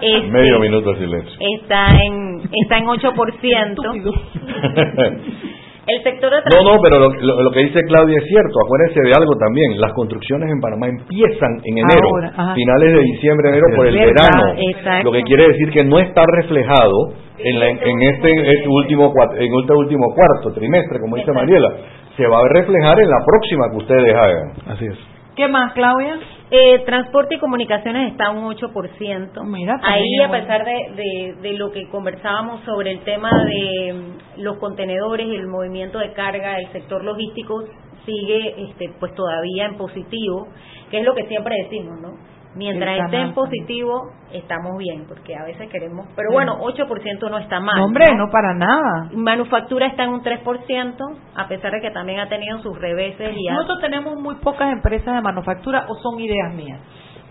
Este, 0.00 0.30
Medio 0.30 0.58
minuto 0.58 0.94
de 0.94 1.00
silencio. 1.00 1.38
Está 1.60 1.84
en, 2.02 2.40
está 2.50 2.78
en 2.78 2.86
8%. 2.86 5.40
El 5.86 6.02
sector 6.02 6.30
de 6.30 6.38
No, 6.54 6.62
no, 6.62 6.78
pero 6.82 7.08
lo, 7.08 7.50
que 7.52 7.60
dice 7.60 7.80
Claudia 7.88 8.18
es 8.18 8.24
cierto. 8.28 8.54
Acuérdense 8.64 9.00
de 9.00 9.12
algo 9.16 9.32
también. 9.36 9.80
Las 9.80 9.92
construcciones 9.92 10.50
en 10.50 10.60
Panamá 10.60 10.88
empiezan 10.88 11.60
en 11.64 11.78
enero, 11.78 12.08
finales 12.54 12.92
de 12.92 13.02
diciembre, 13.02 13.48
enero 13.48 13.66
por 13.74 13.86
el 13.86 13.96
verano. 13.96 15.02
Lo 15.04 15.12
que 15.12 15.22
quiere 15.22 15.48
decir 15.48 15.70
que 15.70 15.84
no 15.84 15.98
está 15.98 16.22
reflejado 16.26 17.12
en, 17.38 17.58
la, 17.58 17.70
en 17.70 18.02
este, 18.02 18.30
este 18.30 18.68
último 18.68 19.12
en 19.36 19.50
este 19.60 19.72
último 19.72 20.14
cuarto 20.14 20.52
trimestre, 20.52 21.00
como 21.00 21.16
dice 21.16 21.32
Mariela. 21.32 21.70
Se 22.16 22.26
va 22.26 22.38
a 22.38 22.48
reflejar 22.52 23.00
en 23.00 23.08
la 23.08 23.18
próxima 23.24 23.70
que 23.70 23.76
ustedes 23.78 24.14
hagan. 24.14 24.52
Así 24.66 24.86
es. 24.86 24.98
¿Qué 25.36 25.48
más, 25.48 25.72
Claudia? 25.72 26.18
Eh, 26.52 26.80
transporte 26.84 27.36
y 27.36 27.38
comunicaciones 27.38 28.10
está 28.10 28.30
un 28.30 28.44
8%. 28.44 29.44
Mira, 29.44 29.78
Ahí, 29.84 30.18
a 30.20 30.30
pesar 30.30 30.64
de, 30.64 31.36
de, 31.40 31.52
lo 31.52 31.70
que 31.70 31.88
conversábamos 31.88 32.64
sobre 32.64 32.90
el 32.90 33.00
tema 33.04 33.30
de 33.44 33.92
mm, 33.92 34.40
los 34.40 34.58
contenedores 34.58 35.28
y 35.28 35.36
el 35.36 35.46
movimiento 35.46 35.98
de 35.98 36.12
carga, 36.12 36.58
el 36.58 36.72
sector 36.72 37.04
logístico 37.04 37.62
sigue 38.04 38.64
este, 38.68 38.90
pues 38.98 39.14
todavía 39.14 39.66
en 39.66 39.76
positivo, 39.76 40.48
que 40.90 40.98
es 40.98 41.04
lo 41.04 41.14
que 41.14 41.26
siempre 41.26 41.54
decimos, 41.62 42.00
¿no? 42.00 42.39
Mientras 42.56 42.98
esté 43.04 43.20
en 43.20 43.32
positivo, 43.32 44.10
estamos 44.32 44.76
bien, 44.76 45.04
porque 45.06 45.36
a 45.36 45.44
veces 45.44 45.68
queremos. 45.70 46.06
Pero 46.16 46.32
bueno, 46.32 46.58
8% 46.60 47.30
no 47.30 47.38
está 47.38 47.60
mal. 47.60 47.80
hombre, 47.80 48.06
¿no? 48.16 48.28
para 48.30 48.54
nada. 48.54 49.08
Manufactura 49.14 49.86
está 49.86 50.04
en 50.04 50.10
un 50.10 50.22
3%, 50.22 50.96
a 51.36 51.48
pesar 51.48 51.72
de 51.72 51.80
que 51.80 51.90
también 51.90 52.18
ha 52.20 52.28
tenido 52.28 52.58
sus 52.58 52.76
reveses. 52.78 53.36
y 53.36 53.46
Nosotros 53.50 53.80
tenemos 53.80 54.20
muy 54.20 54.34
pocas 54.36 54.72
empresas 54.72 55.14
de 55.14 55.20
manufactura, 55.20 55.86
o 55.88 55.94
son 55.96 56.18
ideas 56.18 56.54
mías. 56.54 56.80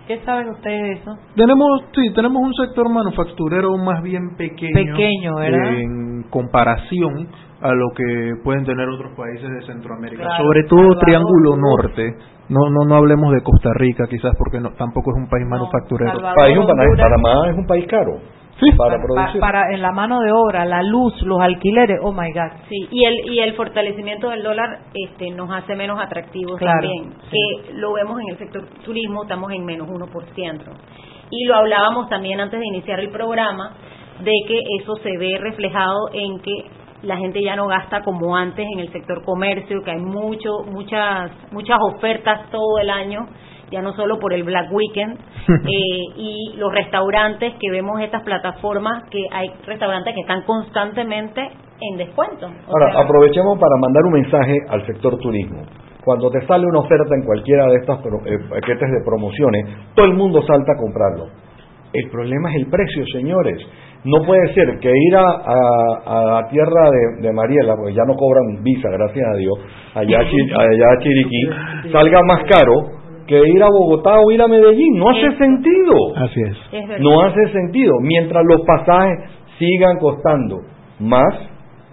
¿Qué 0.07 0.19
saben 0.21 0.49
ustedes 0.49 0.81
de 0.81 0.91
eso? 0.93 1.11
Tenemos, 1.35 1.83
sí, 1.93 2.11
tenemos 2.15 2.41
un 2.41 2.53
sector 2.55 2.89
manufacturero 2.89 3.77
más 3.77 4.01
bien 4.01 4.35
pequeño. 4.37 4.73
Pequeño, 4.73 5.35
¿verdad? 5.35 5.73
En 5.75 6.23
comparación 6.31 7.27
a 7.61 7.73
lo 7.73 7.89
que 7.95 8.31
pueden 8.43 8.63
tener 8.63 8.87
otros 8.87 9.11
países 9.15 9.47
de 9.47 9.61
Centroamérica, 9.67 10.37
sobre 10.37 10.63
todo 10.63 10.97
Triángulo 10.97 11.57
Norte. 11.57 12.15
No, 12.49 12.69
no, 12.69 12.85
no 12.85 12.95
hablemos 12.95 13.31
de 13.31 13.43
Costa 13.43 13.69
Rica, 13.75 14.05
quizás 14.09 14.33
porque 14.37 14.59
no, 14.59 14.71
tampoco 14.71 15.11
es 15.11 15.17
un 15.17 15.29
país 15.29 15.45
manufacturero. 15.47 16.19
país, 16.35 16.57
Panamá 16.65 17.49
es 17.49 17.55
un 17.55 17.67
país 17.67 17.85
caro. 17.87 18.17
Sí. 18.59 18.71
Para, 18.75 18.97
producir. 19.01 19.39
para, 19.39 19.71
en 19.71 19.81
la 19.81 19.93
mano 19.93 20.19
de 20.19 20.33
obra, 20.33 20.65
la 20.65 20.83
luz, 20.83 21.13
los 21.21 21.39
alquileres, 21.39 21.97
oh 22.03 22.11
my 22.11 22.29
God. 22.33 22.67
Sí, 22.67 22.87
y 22.91 23.05
el 23.05 23.31
y 23.31 23.39
el 23.39 23.53
fortalecimiento 23.53 24.29
del 24.31 24.43
dólar 24.43 24.79
este 24.93 25.31
nos 25.31 25.49
hace 25.49 25.75
menos 25.75 25.97
atractivos 25.97 26.59
también, 26.59 27.13
que 27.31 27.73
lo 27.75 27.93
vemos 27.93 28.19
en 28.19 28.29
el 28.29 28.37
sector 28.37 28.65
turismo, 28.83 29.23
estamos 29.23 29.51
en 29.53 29.63
menos 29.63 29.87
1%. 29.87 30.61
Y 31.31 31.45
lo 31.45 31.55
hablábamos 31.55 32.09
también 32.09 32.41
antes 32.41 32.59
de 32.59 32.65
iniciar 32.65 32.99
el 32.99 33.11
programa 33.11 33.75
de 34.19 34.33
que 34.47 34.59
eso 34.81 34.95
se 34.97 35.17
ve 35.17 35.37
reflejado 35.39 36.09
en 36.11 36.39
que 36.39 36.78
la 37.03 37.17
gente 37.17 37.41
ya 37.41 37.55
no 37.55 37.67
gasta 37.67 38.01
como 38.01 38.35
antes 38.35 38.65
en 38.73 38.79
el 38.79 38.91
sector 38.91 39.23
comercio, 39.23 39.81
que 39.83 39.91
hay 39.91 39.99
mucho, 39.99 40.63
muchas, 40.65 41.31
muchas 41.51 41.77
ofertas 41.81 42.49
todo 42.51 42.79
el 42.79 42.89
año, 42.89 43.27
ya 43.71 43.81
no 43.81 43.93
solo 43.93 44.19
por 44.19 44.33
el 44.33 44.43
Black 44.43 44.71
Weekend, 44.71 45.17
eh, 45.49 46.03
y 46.17 46.53
los 46.57 46.73
restaurantes 46.73 47.53
que 47.59 47.71
vemos 47.71 48.01
estas 48.01 48.23
plataformas, 48.23 49.03
que 49.09 49.23
hay 49.31 49.49
restaurantes 49.65 50.13
que 50.13 50.21
están 50.21 50.43
constantemente 50.43 51.41
en 51.81 51.97
descuento. 51.97 52.47
Ahora, 52.67 53.01
aprovechemos 53.01 53.57
para 53.57 53.75
mandar 53.79 54.03
un 54.05 54.13
mensaje 54.13 54.57
al 54.69 54.85
sector 54.85 55.17
turismo. 55.17 55.63
Cuando 56.03 56.29
te 56.29 56.45
sale 56.47 56.65
una 56.65 56.79
oferta 56.79 57.15
en 57.15 57.23
cualquiera 57.23 57.67
de 57.67 57.75
estos 57.75 57.99
eh, 57.99 58.37
paquetes 58.49 58.89
de 58.89 59.03
promociones, 59.05 59.65
todo 59.95 60.05
el 60.05 60.13
mundo 60.13 60.41
salta 60.41 60.73
a 60.73 60.77
comprarlo. 60.77 61.27
El 61.93 62.09
problema 62.09 62.49
es 62.51 62.57
el 62.57 62.69
precio, 62.69 63.03
señores. 63.13 63.65
No 64.05 64.25
puede 64.25 64.53
ser 64.53 64.79
que 64.79 64.89
ir 64.89 65.15
a, 65.15 65.23
a, 66.05 66.25
la 66.25 66.47
tierra 66.49 66.89
de, 66.89 67.27
de, 67.27 67.33
Mariela, 67.33 67.75
porque 67.75 67.93
ya 67.93 68.03
no 68.07 68.15
cobran 68.15 68.63
visa, 68.63 68.89
gracias 68.89 69.25
a 69.27 69.37
Dios, 69.37 69.59
allá, 69.93 70.19
allá 70.19 70.85
a 70.89 71.03
Chiriquí, 71.03 71.91
salga 71.91 72.21
más 72.23 72.43
caro 72.43 72.99
que 73.27 73.37
ir 73.37 73.61
a 73.61 73.67
Bogotá 73.67 74.19
o 74.21 74.31
ir 74.31 74.41
a 74.41 74.47
Medellín. 74.47 74.97
No 74.97 75.09
hace 75.09 75.37
sentido. 75.37 75.93
Así 76.15 76.41
es. 76.41 77.01
No 77.01 77.21
hace 77.21 77.51
sentido. 77.51 77.93
Mientras 78.01 78.43
los 78.43 78.61
pasajes 78.61 79.29
sigan 79.59 79.99
costando 79.99 80.61
más, 80.99 81.35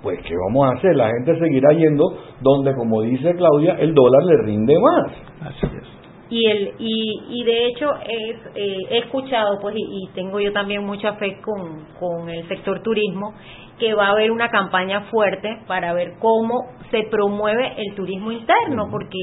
pues 0.02 0.18
¿qué 0.22 0.34
vamos 0.46 0.70
a 0.70 0.78
hacer? 0.78 0.96
La 0.96 1.08
gente 1.08 1.38
seguirá 1.38 1.72
yendo 1.72 2.04
donde, 2.40 2.74
como 2.74 3.02
dice 3.02 3.34
Claudia, 3.34 3.76
el 3.80 3.92
dólar 3.92 4.22
le 4.24 4.46
rinde 4.46 4.76
más. 4.78 5.12
Así 5.42 5.66
es 5.66 5.95
y 6.28 6.46
el 6.46 6.72
y, 6.78 7.22
y 7.28 7.44
de 7.44 7.66
hecho 7.66 7.88
es, 7.96 8.36
eh, 8.54 8.78
he 8.90 8.98
escuchado 8.98 9.58
pues 9.60 9.76
y, 9.76 10.08
tengo 10.14 10.40
yo 10.40 10.52
también 10.52 10.84
mucha 10.84 11.14
fe 11.14 11.40
con, 11.40 11.86
con 11.98 12.28
el 12.28 12.46
sector 12.48 12.82
turismo 12.82 13.34
que 13.78 13.94
va 13.94 14.06
a 14.06 14.10
haber 14.10 14.30
una 14.30 14.48
campaña 14.48 15.02
fuerte 15.02 15.58
para 15.66 15.92
ver 15.92 16.14
cómo 16.18 16.64
se 16.90 17.04
promueve 17.10 17.74
el 17.76 17.94
turismo 17.94 18.32
interno 18.32 18.88
porque 18.90 19.18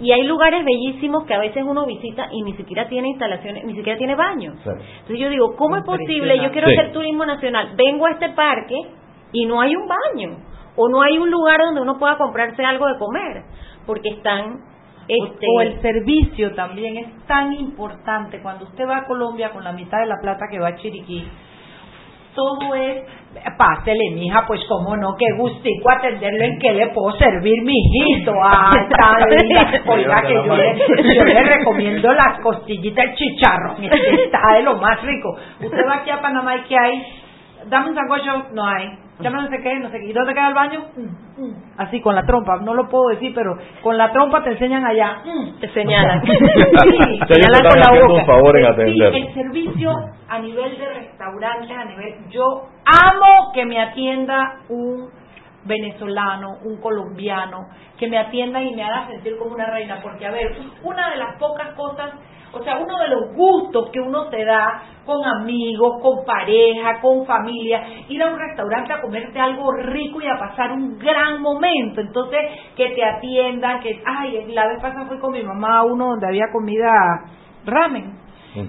y 0.00 0.12
hay 0.12 0.22
lugares 0.22 0.64
bellísimos 0.64 1.24
que 1.24 1.34
a 1.34 1.38
veces 1.38 1.64
uno 1.66 1.84
visita 1.84 2.28
y 2.30 2.42
ni 2.42 2.54
siquiera 2.54 2.88
tiene 2.88 3.08
instalaciones 3.08 3.64
ni 3.64 3.74
siquiera 3.74 3.98
tiene 3.98 4.14
baños 4.14 4.54
entonces 4.64 5.18
yo 5.18 5.28
digo 5.28 5.56
cómo 5.56 5.76
es 5.76 5.84
posible 5.84 6.38
yo 6.40 6.50
quiero 6.50 6.68
hacer 6.68 6.92
turismo 6.92 7.26
nacional 7.26 7.74
vengo 7.76 8.06
a 8.06 8.12
este 8.12 8.30
parque 8.30 8.76
y 9.32 9.46
no 9.46 9.60
hay 9.60 9.74
un 9.74 9.86
baño 9.86 10.38
o 10.76 10.88
no 10.88 11.02
hay 11.02 11.18
un 11.18 11.30
lugar 11.30 11.58
donde 11.58 11.80
uno 11.80 11.98
pueda 11.98 12.16
comprarse 12.16 12.64
algo 12.64 12.86
de 12.86 12.98
comer 12.98 13.42
porque 13.84 14.10
están 14.10 14.67
Este... 15.08 15.46
O 15.56 15.60
el 15.62 15.80
servicio 15.80 16.54
también 16.54 16.98
es 16.98 17.26
tan 17.26 17.52
importante. 17.54 18.40
Cuando 18.42 18.66
usted 18.66 18.86
va 18.86 18.98
a 18.98 19.06
Colombia 19.06 19.50
con 19.50 19.64
la 19.64 19.72
mitad 19.72 20.00
de 20.00 20.06
la 20.06 20.16
plata 20.20 20.46
que 20.50 20.58
va 20.58 20.68
a 20.68 20.76
Chiriquí, 20.76 21.24
todo 22.34 22.74
es, 22.74 23.02
pásele, 23.56 24.10
mija, 24.14 24.46
pues 24.46 24.60
cómo 24.68 24.96
no, 24.96 25.16
qué 25.18 25.26
gustico 25.36 25.90
atenderlo, 25.90 26.44
en 26.44 26.58
qué 26.60 26.72
le 26.72 26.86
puedo 26.88 27.16
servir, 27.18 27.62
mijito. 27.62 28.32
Ay, 28.44 28.82
está 28.82 29.16
Oiga, 29.92 30.22
que 30.22 30.34
yo 30.34 30.56
le, 30.56 31.14
yo 31.14 31.24
le 31.24 31.42
recomiendo 31.42 32.12
las 32.12 32.38
costillitas, 32.40 33.06
el 33.06 33.14
chicharrón, 33.14 33.82
está 33.82 34.54
de 34.54 34.62
lo 34.62 34.76
más 34.76 35.02
rico. 35.02 35.36
Usted 35.60 35.84
va 35.88 35.96
aquí 35.96 36.10
a 36.10 36.20
Panamá 36.20 36.56
y 36.56 36.60
¿qué 36.68 36.76
hay? 36.78 37.02
Dame 37.66 37.88
un 37.88 37.94
sancocho, 37.96 38.46
no 38.52 38.64
hay 38.64 39.07
ya 39.20 39.30
no 39.30 39.48
sé 39.48 39.60
qué, 39.62 39.78
no 39.80 39.90
sé 39.90 39.98
qué. 39.98 40.06
¿Y 40.06 40.12
dónde 40.12 40.34
queda 40.34 40.48
el 40.48 40.54
baño? 40.54 40.84
Mm, 40.96 41.42
mm. 41.42 41.54
Así, 41.76 42.00
con 42.00 42.14
la 42.14 42.22
trompa. 42.22 42.58
No 42.58 42.74
lo 42.74 42.88
puedo 42.88 43.08
decir, 43.08 43.32
pero 43.34 43.56
con 43.82 43.96
la 43.98 44.12
trompa 44.12 44.42
te 44.42 44.50
enseñan 44.50 44.84
allá. 44.86 45.22
Mm. 45.24 45.58
Te 45.60 45.68
señalan. 45.70 46.22
sí, 46.26 47.20
señalan 47.28 47.62
con 47.68 47.80
la 47.80 48.00
boca. 48.00 48.14
Un 48.14 48.26
favor 48.26 48.58
en 48.58 48.66
atender. 48.66 49.14
el 49.14 49.34
servicio 49.34 49.90
a 50.28 50.38
nivel 50.38 50.78
de 50.78 50.86
restaurantes, 50.86 51.76
a 51.76 51.84
nivel... 51.84 52.14
Yo 52.30 52.68
amo 52.84 53.52
que 53.52 53.64
me 53.64 53.80
atienda 53.80 54.60
un 54.68 55.08
venezolano, 55.64 56.58
un 56.64 56.80
colombiano, 56.80 57.68
que 57.98 58.08
me 58.08 58.18
atienda 58.18 58.62
y 58.62 58.74
me 58.74 58.84
haga 58.84 59.08
sentir 59.08 59.36
como 59.38 59.54
una 59.54 59.66
reina. 59.70 60.00
Porque, 60.02 60.26
a 60.26 60.30
ver, 60.30 60.56
una 60.84 61.10
de 61.10 61.16
las 61.16 61.36
pocas 61.38 61.74
cosas 61.74 62.12
o 62.52 62.62
sea, 62.62 62.78
uno 62.78 62.98
de 62.98 63.08
los 63.08 63.34
gustos 63.34 63.90
que 63.90 64.00
uno 64.00 64.30
se 64.30 64.44
da 64.44 64.82
con 65.04 65.24
amigos, 65.24 66.00
con 66.02 66.24
pareja, 66.24 67.00
con 67.00 67.26
familia, 67.26 67.82
ir 68.08 68.22
a 68.22 68.30
un 68.30 68.38
restaurante 68.38 68.92
a 68.92 69.00
comerte 69.00 69.38
algo 69.38 69.72
rico 69.72 70.20
y 70.20 70.26
a 70.26 70.38
pasar 70.38 70.72
un 70.72 70.98
gran 70.98 71.40
momento. 71.42 72.00
Entonces, 72.00 72.40
que 72.76 72.90
te 72.90 73.04
atiendan, 73.04 73.80
que, 73.80 74.02
ay, 74.04 74.46
la 74.52 74.66
vez 74.68 74.80
pasada 74.80 75.06
fui 75.06 75.18
con 75.18 75.32
mi 75.32 75.42
mamá 75.42 75.78
a 75.78 75.84
uno 75.84 76.10
donde 76.10 76.26
había 76.26 76.50
comida 76.52 76.90
ramen. 77.64 78.18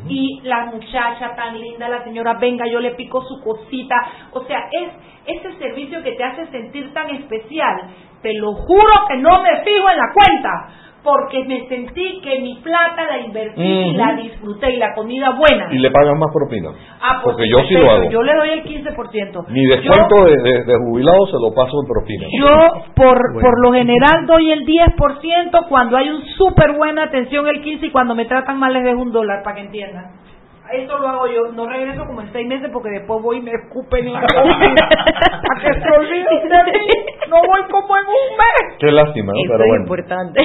Y 0.07 0.41
la 0.43 0.65
muchacha 0.65 1.35
tan 1.35 1.59
linda, 1.59 1.89
la 1.89 2.03
señora, 2.03 2.33
venga, 2.33 2.67
yo 2.67 2.79
le 2.79 2.91
pico 2.91 3.23
su 3.23 3.41
cosita. 3.41 3.95
O 4.31 4.43
sea, 4.43 4.67
es 4.71 4.91
ese 5.25 5.57
servicio 5.57 6.03
que 6.03 6.11
te 6.11 6.23
hace 6.23 6.45
sentir 6.47 6.93
tan 6.93 7.09
especial. 7.09 7.89
Te 8.21 8.33
lo 8.35 8.53
juro 8.53 9.07
que 9.07 9.17
no 9.17 9.41
me 9.41 9.63
fijo 9.63 9.89
en 9.89 9.97
la 9.97 10.13
cuenta 10.13 10.67
porque 11.03 11.43
me 11.45 11.67
sentí 11.67 12.19
que 12.21 12.39
mi 12.39 12.55
plata 12.55 13.05
la 13.09 13.19
invertí 13.19 13.61
y 13.61 13.93
la 13.93 14.15
disfruté 14.15 14.73
y 14.73 14.77
la 14.77 14.93
comida 14.93 15.31
buena. 15.31 15.67
Y 15.71 15.77
le 15.77 15.91
pagan 15.91 16.19
más 16.19 16.29
propina. 16.33 16.69
Ah, 17.01 17.21
porque 17.23 17.43
yo 17.49 17.61
sí 17.67 17.75
lo 17.75 17.89
hago. 17.89 18.09
Yo 18.09 18.21
le 18.21 18.35
doy 18.35 18.49
el 18.49 18.63
15%. 18.63 19.47
Mi 19.49 19.65
descuento 19.65 20.25
de, 20.25 20.63
de, 20.65 20.75
jubilado 20.77 21.25
se 21.27 21.37
lo 21.41 21.53
paso 21.53 21.81
en 21.81 21.87
propina. 21.87 22.27
Yo 22.37 22.91
por, 22.95 23.17
por 23.41 23.63
lo 23.63 23.73
general 23.73 24.25
doy 24.25 24.51
el 24.51 24.65
10% 24.65 25.67
cuando 25.69 25.97
hay 25.97 26.09
un 26.09 26.25
súper 26.37 26.75
buena 26.75 27.03
atención 27.03 27.47
el 27.47 27.63
15% 27.63 27.83
y 27.83 27.91
cuando 27.91 28.15
me 28.15 28.25
tratan 28.25 28.59
mal 28.59 28.73
les 28.73 28.83
dejo 28.83 29.01
un 29.01 29.11
dólar 29.11 29.41
para 29.43 29.55
que 29.55 29.61
entiendan. 29.61 30.28
Eso 30.71 30.97
lo 30.97 31.07
hago 31.07 31.27
yo. 31.27 31.51
No 31.53 31.67
regreso 31.67 32.05
como 32.05 32.21
en 32.21 32.31
seis 32.31 32.47
meses 32.47 32.69
porque 32.71 32.89
después 32.89 33.21
voy 33.21 33.37
y 33.37 33.41
me 33.41 33.51
escupen 33.51 34.07
en 34.07 34.13
la 34.13 34.21
Para 34.27 35.61
que 35.61 35.81
se 35.81 35.89
olviden 35.97 36.49
de 36.49 36.79
mí. 36.79 36.87
No 37.29 37.37
voy 37.47 37.61
como 37.69 37.97
en 37.97 38.05
un 38.05 38.37
mes. 38.37 38.77
Qué 38.79 38.91
lástima, 38.91 39.33
¿no? 39.33 39.39
Pero 39.47 39.63
es 39.63 39.81
importante. 39.81 40.41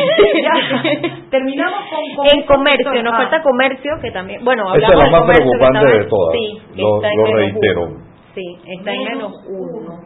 Terminamos 1.30 1.80
con, 2.16 2.26
En 2.26 2.46
comercio. 2.46 3.02
Nos 3.02 3.16
falta 3.16 3.42
comercio 3.42 3.92
que 4.00 4.10
también... 4.10 4.44
Bueno, 4.44 4.68
hablamos 4.68 4.96
Esa 4.96 5.06
es 5.06 5.12
la 5.12 5.18
más 5.20 5.36
preocupante 5.36 5.86
de 5.86 6.04
todas. 6.04 6.32
Sí, 6.34 6.62
lo, 6.76 7.00
lo 7.00 7.36
reitero. 7.36 8.13
Sí, 8.34 8.42
está 8.66 8.92
en 8.92 9.04
menos 9.04 9.32
uno. 9.46 10.00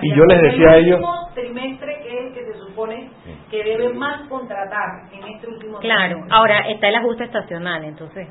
Y 0.00 0.16
yo 0.16 0.24
les 0.24 0.40
decía 0.40 0.70
a 0.70 0.76
ellos... 0.78 1.00
trimestre 1.34 1.98
que 2.02 2.08
es 2.08 2.26
el 2.26 2.32
que 2.32 2.52
se 2.52 2.58
supone 2.58 3.10
que 3.50 3.62
debe 3.62 3.92
más 3.92 4.26
contratar 4.28 5.12
en 5.12 5.34
este 5.34 5.46
último 5.46 5.78
Claro, 5.80 6.24
ahora 6.30 6.60
está 6.70 6.88
el 6.88 6.94
ajuste 6.94 7.24
estacional, 7.24 7.84
entonces... 7.84 8.28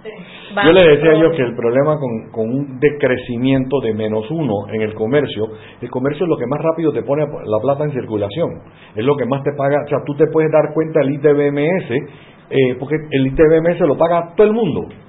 Yo 0.66 0.72
les 0.72 0.88
decía 0.88 1.12
a 1.12 1.14
ellos 1.14 1.36
que 1.36 1.44
el 1.44 1.56
problema 1.56 1.96
con, 2.00 2.32
con 2.32 2.50
un 2.50 2.80
decrecimiento 2.80 3.80
de 3.82 3.94
menos 3.94 4.26
uno 4.32 4.68
en 4.74 4.82
el 4.82 4.96
comercio, 4.96 5.46
el 5.80 5.92
comercio 5.92 6.26
es 6.26 6.30
lo 6.30 6.38
que 6.38 6.48
más 6.48 6.62
rápido 6.62 6.92
te 6.92 7.04
pone 7.04 7.24
la 7.24 7.60
plata 7.62 7.84
en 7.84 7.92
circulación, 7.92 8.50
es 8.96 9.06
lo 9.06 9.16
que 9.16 9.26
más 9.26 9.44
te 9.44 9.52
paga, 9.56 9.84
o 9.86 9.88
sea, 9.88 10.00
tú 10.08 10.16
te 10.16 10.26
puedes 10.32 10.52
dar 10.52 10.74
cuenta 10.74 11.02
del 11.02 11.14
ITBMS, 11.14 11.92
eh, 12.50 12.76
porque 12.80 12.96
el 13.12 13.28
ITBMS 13.28 13.80
lo 13.82 13.96
paga 13.96 14.34
todo 14.36 14.48
el 14.48 14.54
mundo 14.54 15.05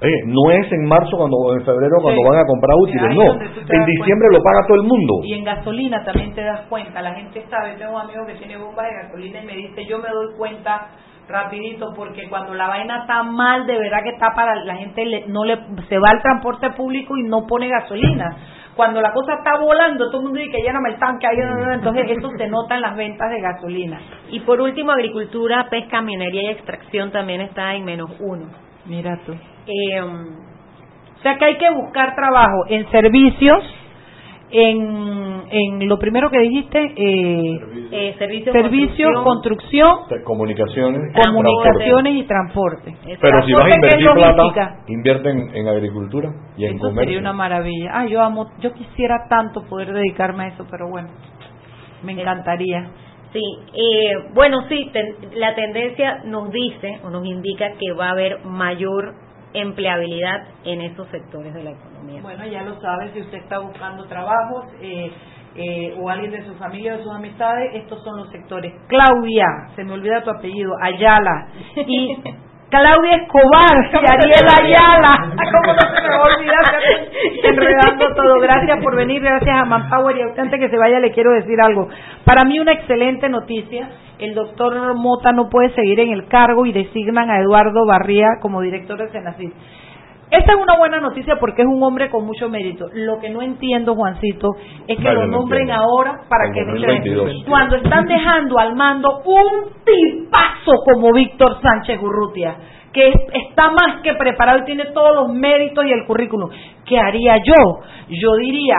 no 0.00 0.50
es 0.52 0.72
en 0.72 0.84
marzo 0.84 1.16
cuando 1.16 1.36
o 1.36 1.54
en 1.54 1.64
febrero 1.64 1.96
cuando 2.00 2.22
van 2.30 2.38
a 2.38 2.46
comprar 2.46 2.76
útiles, 2.78 3.16
no. 3.16 3.34
En 3.34 3.84
diciembre 3.84 4.28
lo 4.30 4.42
paga 4.42 4.66
todo 4.66 4.76
el 4.76 4.86
mundo. 4.86 5.20
Y 5.24 5.34
en 5.34 5.44
gasolina 5.44 6.04
también 6.04 6.34
te 6.34 6.42
das 6.42 6.66
cuenta. 6.68 7.02
La 7.02 7.14
gente 7.14 7.44
sabe, 7.50 7.74
tengo 7.76 7.96
un 7.96 8.02
amigo 8.02 8.24
que 8.26 8.34
tiene 8.34 8.56
bombas 8.56 8.86
de 8.86 8.94
gasolina 9.02 9.42
y 9.42 9.46
me 9.46 9.56
dice, 9.56 9.86
yo 9.86 9.98
me 9.98 10.08
doy 10.08 10.36
cuenta 10.36 10.88
rapidito 11.28 11.92
porque 11.94 12.28
cuando 12.28 12.54
la 12.54 12.68
vaina 12.68 13.00
está 13.00 13.22
mal, 13.22 13.66
de 13.66 13.76
verdad 13.76 14.02
que 14.02 14.10
está 14.10 14.34
para 14.34 14.64
la 14.64 14.76
gente 14.76 15.24
no 15.26 15.44
le 15.44 15.56
se 15.88 15.98
va 15.98 16.10
al 16.10 16.22
transporte 16.22 16.70
público 16.70 17.16
y 17.16 17.24
no 17.24 17.46
pone 17.46 17.68
gasolina. 17.68 18.36
Cuando 18.76 19.00
la 19.00 19.12
cosa 19.12 19.34
está 19.34 19.58
volando, 19.58 20.06
todo 20.06 20.18
el 20.18 20.26
mundo 20.26 20.38
dice 20.38 20.52
que 20.52 20.62
lléname 20.62 20.90
el 20.90 20.98
tanque, 21.00 21.26
entonces 21.74 22.04
eso 22.16 22.30
se 22.38 22.46
nota 22.46 22.76
en 22.76 22.82
las 22.82 22.96
ventas 22.96 23.28
de 23.28 23.40
gasolina. 23.40 24.00
Y 24.30 24.38
por 24.40 24.60
último, 24.60 24.92
agricultura, 24.92 25.66
pesca, 25.68 26.00
minería 26.00 26.42
y 26.42 26.46
extracción 26.52 27.10
también 27.10 27.40
está 27.40 27.74
en 27.74 27.84
menos 27.84 28.10
uno. 28.20 28.67
Mira 28.88 29.20
tú. 29.24 29.32
Eh, 29.32 30.00
o 30.00 31.22
sea 31.22 31.36
que 31.36 31.44
hay 31.44 31.58
que 31.58 31.70
buscar 31.70 32.14
trabajo 32.14 32.64
en 32.68 32.90
servicios, 32.90 33.62
en, 34.50 35.42
en 35.50 35.88
lo 35.88 35.98
primero 35.98 36.30
que 36.30 36.38
dijiste, 36.38 36.78
eh, 36.96 37.60
eh 37.90 38.14
servicio, 38.18 38.52
construcción, 39.24 39.98
comunicaciones, 40.24 41.12
comunicaciones 41.26 42.14
y 42.14 42.22
transporte. 42.22 42.96
Pero 43.20 43.42
si 43.44 43.52
vas 43.52 43.66
a 43.66 43.74
invertir 43.74 44.08
plata, 44.14 44.76
invierten 44.86 45.54
en 45.54 45.68
agricultura 45.68 46.30
y 46.56 46.64
en 46.64 46.76
eso 46.76 46.94
sería 46.94 47.18
una 47.18 47.32
maravilla. 47.32 47.90
Ah, 47.92 48.06
yo 48.06 48.22
amo, 48.22 48.46
yo 48.60 48.72
quisiera 48.72 49.26
tanto 49.28 49.62
poder 49.68 49.92
dedicarme 49.92 50.44
a 50.44 50.48
eso, 50.48 50.66
pero 50.70 50.88
bueno, 50.88 51.08
me 52.04 52.12
encantaría. 52.12 52.90
Sí, 53.32 53.42
eh, 53.74 54.30
bueno, 54.32 54.66
sí, 54.68 54.90
la 55.34 55.54
tendencia 55.54 56.22
nos 56.24 56.50
dice 56.50 57.00
o 57.04 57.10
nos 57.10 57.26
indica 57.26 57.72
que 57.78 57.92
va 57.92 58.08
a 58.08 58.12
haber 58.12 58.44
mayor 58.44 59.14
empleabilidad 59.52 60.48
en 60.64 60.80
esos 60.80 61.08
sectores 61.08 61.52
de 61.54 61.64
la 61.64 61.70
economía. 61.70 62.22
Bueno, 62.22 62.46
ya 62.46 62.62
lo 62.62 62.80
sabe, 62.80 63.10
si 63.12 63.20
usted 63.20 63.38
está 63.38 63.58
buscando 63.58 64.06
trabajos 64.06 64.66
eh, 64.80 65.10
eh, 65.56 65.94
o 65.98 66.08
alguien 66.08 66.30
de 66.30 66.44
su 66.44 66.54
familia 66.54 66.94
o 66.94 66.96
de 66.98 67.02
sus 67.02 67.12
amistades, 67.12 67.74
estos 67.74 68.02
son 68.02 68.18
los 68.18 68.30
sectores. 68.30 68.72
Claudia, 68.86 69.46
se 69.76 69.84
me 69.84 69.92
olvida 69.92 70.22
tu 70.22 70.30
apellido, 70.30 70.72
Ayala, 70.80 71.48
y 71.86 72.16
Claudia 72.70 73.16
Escobar 73.16 73.90
y 73.92 74.06
Ariel 74.06 74.46
Ayala. 74.60 75.34
¿Cómo 75.52 75.72
no 75.72 75.94
se 75.94 76.02
me 76.02 76.08
va 76.08 76.16
a 76.16 76.36
olvidar? 76.36 76.64
Enredando 77.44 78.14
todo. 78.14 78.40
Gracias 78.40 78.82
por 78.82 78.96
venir, 78.96 79.22
gracias 79.22 79.56
a 79.56 79.64
Manpower 79.64 80.16
y 80.16 80.22
antes 80.40 80.60
que 80.60 80.68
se 80.68 80.76
vaya 80.76 81.00
le 81.00 81.12
quiero 81.12 81.32
decir 81.32 81.58
algo. 81.60 81.88
Para 82.24 82.44
mí 82.44 82.58
una 82.60 82.72
excelente 82.72 83.28
noticia. 83.28 83.88
El 84.18 84.34
doctor 84.34 84.94
Mota 84.96 85.30
no 85.30 85.48
puede 85.48 85.70
seguir 85.74 86.00
en 86.00 86.10
el 86.10 86.26
cargo 86.26 86.66
y 86.66 86.72
designan 86.72 87.30
a 87.30 87.38
Eduardo 87.38 87.86
Barría 87.86 88.26
como 88.42 88.60
director 88.60 88.98
de 88.98 89.10
Senacid. 89.10 89.52
Esta 90.30 90.52
es 90.52 90.58
una 90.60 90.76
buena 90.76 91.00
noticia 91.00 91.36
porque 91.40 91.62
es 91.62 91.68
un 91.68 91.82
hombre 91.82 92.10
con 92.10 92.26
mucho 92.26 92.48
mérito. 92.48 92.88
Lo 92.92 93.18
que 93.18 93.30
no 93.30 93.40
entiendo, 93.40 93.94
Juancito, 93.94 94.50
es 94.86 94.98
que 94.98 95.12
lo 95.12 95.26
nombren 95.26 95.70
ahora 95.70 96.20
para 96.28 96.52
que 96.52 96.64
cuando 97.48 97.76
están 97.76 98.06
dejando 98.06 98.58
al 98.58 98.74
mando 98.74 99.22
un 99.24 99.70
tipazo 99.84 100.82
como 100.84 101.12
Víctor 101.12 101.60
Sánchez 101.62 101.98
Urrutia, 102.02 102.56
que 102.92 103.10
está 103.32 103.70
más 103.70 104.02
que 104.02 104.14
preparado 104.14 104.60
y 104.60 104.64
tiene 104.64 104.86
todos 104.86 105.14
los 105.14 105.34
méritos 105.34 105.84
y 105.86 105.92
el 105.92 106.06
currículum. 106.06 106.50
¿Qué 106.84 106.98
haría 106.98 107.36
yo? 107.38 107.80
Yo 108.08 108.36
diría, 108.36 108.76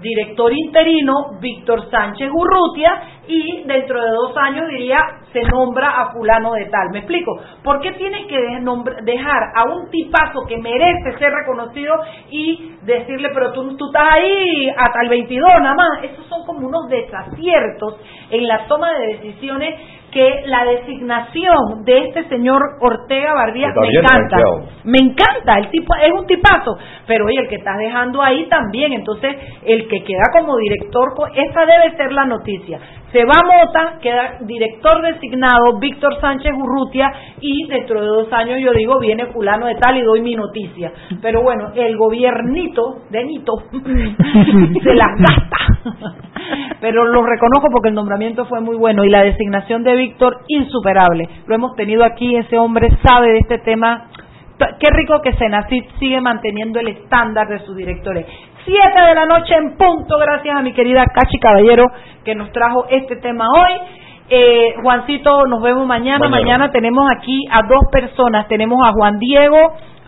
director 0.00 0.52
interino 0.52 1.38
Víctor 1.40 1.90
Sánchez 1.90 2.30
Urrutia 2.32 3.02
y 3.26 3.62
dentro 3.64 4.02
de 4.02 4.10
dos 4.10 4.36
años 4.36 4.68
diría 4.68 4.98
se 5.32 5.42
nombra 5.42 6.00
a 6.00 6.12
fulano 6.12 6.52
de 6.52 6.66
tal. 6.66 6.90
¿Me 6.90 6.98
explico? 6.98 7.40
¿Por 7.62 7.80
qué 7.80 7.92
tienes 7.92 8.26
que 8.26 8.38
dejar 9.02 9.42
a 9.54 9.64
un 9.64 9.90
tipazo 9.90 10.44
que 10.46 10.58
merece 10.58 11.18
ser 11.18 11.32
reconocido 11.32 11.94
y 12.30 12.76
decirle, 12.82 13.30
pero 13.32 13.52
tú, 13.52 13.76
tú 13.76 13.86
estás 13.86 14.12
ahí 14.12 14.68
hasta 14.76 15.02
el 15.02 15.08
22 15.08 15.48
nada 15.60 15.74
más? 15.74 16.04
Esos 16.04 16.26
son 16.26 16.44
como 16.44 16.66
unos 16.66 16.88
desaciertos 16.88 18.00
en 18.30 18.46
la 18.46 18.66
toma 18.66 18.92
de 18.98 19.06
decisiones 19.18 19.80
que 20.12 20.42
la 20.46 20.64
designación 20.64 21.84
de 21.84 22.08
este 22.08 22.28
señor 22.28 22.60
Ortega 22.80 23.32
Bardía 23.32 23.68
me 23.74 23.88
encanta. 23.98 24.36
Me 24.84 24.98
encanta, 24.98 25.58
el 25.58 25.70
tipo 25.70 25.94
es 25.94 26.12
un 26.12 26.26
tipazo, 26.26 26.76
pero 27.06 27.24
oye, 27.24 27.38
el 27.40 27.48
que 27.48 27.56
estás 27.56 27.78
dejando 27.78 28.22
ahí 28.22 28.46
también, 28.48 28.92
entonces 28.92 29.34
el 29.64 29.88
que 29.88 30.04
queda 30.04 30.24
como 30.32 30.58
director, 30.58 31.14
esa 31.34 31.60
debe 31.64 31.96
ser 31.96 32.12
la 32.12 32.26
noticia. 32.26 32.78
Se 33.10 33.24
va 33.24 33.42
Mota, 33.42 33.98
queda 34.00 34.38
director 34.40 35.02
designado 35.02 35.78
Víctor 35.78 36.18
Sánchez 36.20 36.52
Urrutia 36.54 37.12
y 37.40 37.66
dentro 37.68 38.00
de 38.00 38.06
dos 38.06 38.32
años 38.32 38.58
yo 38.60 38.72
digo 38.72 38.98
viene 38.98 39.26
fulano 39.26 39.66
de 39.66 39.74
tal 39.76 39.96
y 39.96 40.02
doy 40.02 40.20
mi 40.20 40.34
noticia. 40.34 40.92
Pero 41.20 41.42
bueno, 41.42 41.72
el 41.74 41.96
gobiernito 41.96 43.02
de 43.10 43.24
Nito 43.24 43.52
se 43.72 44.94
las 44.94 45.18
gasta 45.18 45.56
Pero 46.80 47.04
lo 47.04 47.22
reconozco 47.22 47.68
porque 47.70 47.88
el 47.88 47.94
nombramiento 47.94 48.44
fue 48.46 48.60
muy 48.60 48.76
bueno 48.76 49.04
y 49.04 49.10
la 49.10 49.22
designación 49.22 49.82
de 49.82 49.94
Víctor 50.02 50.40
insuperable. 50.48 51.28
Lo 51.46 51.54
hemos 51.54 51.76
tenido 51.76 52.04
aquí, 52.04 52.34
ese 52.34 52.58
hombre 52.58 52.88
sabe 53.04 53.32
de 53.32 53.38
este 53.38 53.58
tema. 53.58 54.08
Qué 54.58 54.88
rico 54.90 55.20
que 55.22 55.32
Senacid 55.34 55.84
sigue 56.00 56.20
manteniendo 56.20 56.80
el 56.80 56.88
estándar 56.88 57.48
de 57.48 57.60
sus 57.60 57.76
directores. 57.76 58.26
Siete 58.64 59.00
de 59.00 59.14
la 59.14 59.26
noche 59.26 59.54
en 59.54 59.76
punto, 59.76 60.18
gracias 60.18 60.56
a 60.56 60.62
mi 60.62 60.72
querida 60.72 61.04
Cachi 61.06 61.38
Caballero 61.38 61.84
que 62.24 62.34
nos 62.34 62.50
trajo 62.52 62.86
este 62.90 63.16
tema 63.16 63.44
hoy. 63.46 64.01
Eh, 64.34 64.76
Juancito, 64.82 65.44
nos 65.46 65.60
vemos 65.60 65.86
mañana. 65.86 66.26
mañana. 66.26 66.70
tenemos 66.70 67.06
aquí 67.14 67.44
a 67.50 67.66
dos 67.68 67.82
personas. 67.92 68.48
Tenemos 68.48 68.80
a 68.82 68.92
Juan 68.94 69.18
Diego 69.18 69.58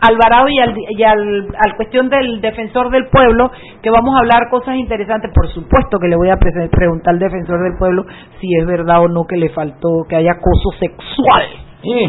Alvarado 0.01 0.47
y, 0.49 0.59
al, 0.59 0.73
y 0.97 1.03
al, 1.03 1.75
cuestión 1.77 2.09
del 2.09 2.41
defensor 2.41 2.89
del 2.89 3.05
pueblo, 3.05 3.51
que 3.83 3.91
vamos 3.91 4.15
a 4.15 4.19
hablar 4.21 4.49
cosas 4.49 4.77
interesantes. 4.77 5.29
Por 5.31 5.47
supuesto 5.49 5.99
que 5.99 6.07
le 6.07 6.15
voy 6.15 6.31
a 6.31 6.37
preguntar 6.37 7.13
al 7.13 7.19
defensor 7.19 7.61
del 7.63 7.77
pueblo 7.77 8.03
si 8.41 8.47
es 8.59 8.65
verdad 8.65 9.03
o 9.03 9.07
no 9.09 9.25
que 9.29 9.37
le 9.37 9.49
faltó, 9.49 9.89
que 10.09 10.15
haya 10.15 10.31
acoso 10.31 10.71
sexual 10.79 11.45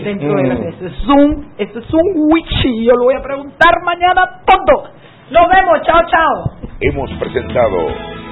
dentro 0.03 0.37
de 0.37 0.43
la... 0.49 0.55
Eso 0.55 0.87
es 0.87 1.09
un, 1.09 1.53
eso 1.59 1.79
es 1.81 1.95
un 1.95 2.33
witchy, 2.33 2.87
yo 2.87 2.95
lo 2.95 3.05
voy 3.05 3.15
a 3.15 3.23
preguntar 3.23 3.75
mañana 3.85 4.41
todo. 4.47 4.89
Nos 5.31 5.49
vemos, 5.51 5.83
chao, 5.83 6.01
chao. 6.09 6.69
Hemos 6.81 7.11
presentado 7.19 7.77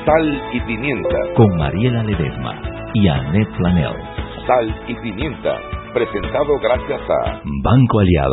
Sal 0.06 0.42
y 0.52 0.60
Pimienta 0.60 1.18
con 1.36 1.54
Mariela 1.58 2.02
Ledesma 2.02 2.83
y 2.94 3.08
Annette 3.08 3.56
Planel. 3.56 3.92
Sal 4.46 4.74
y 4.88 4.94
Pimienta, 4.94 5.58
presentado 5.92 6.58
gracias 6.62 7.00
a 7.10 7.40
Banco 7.62 8.00
Aliado. 8.00 8.32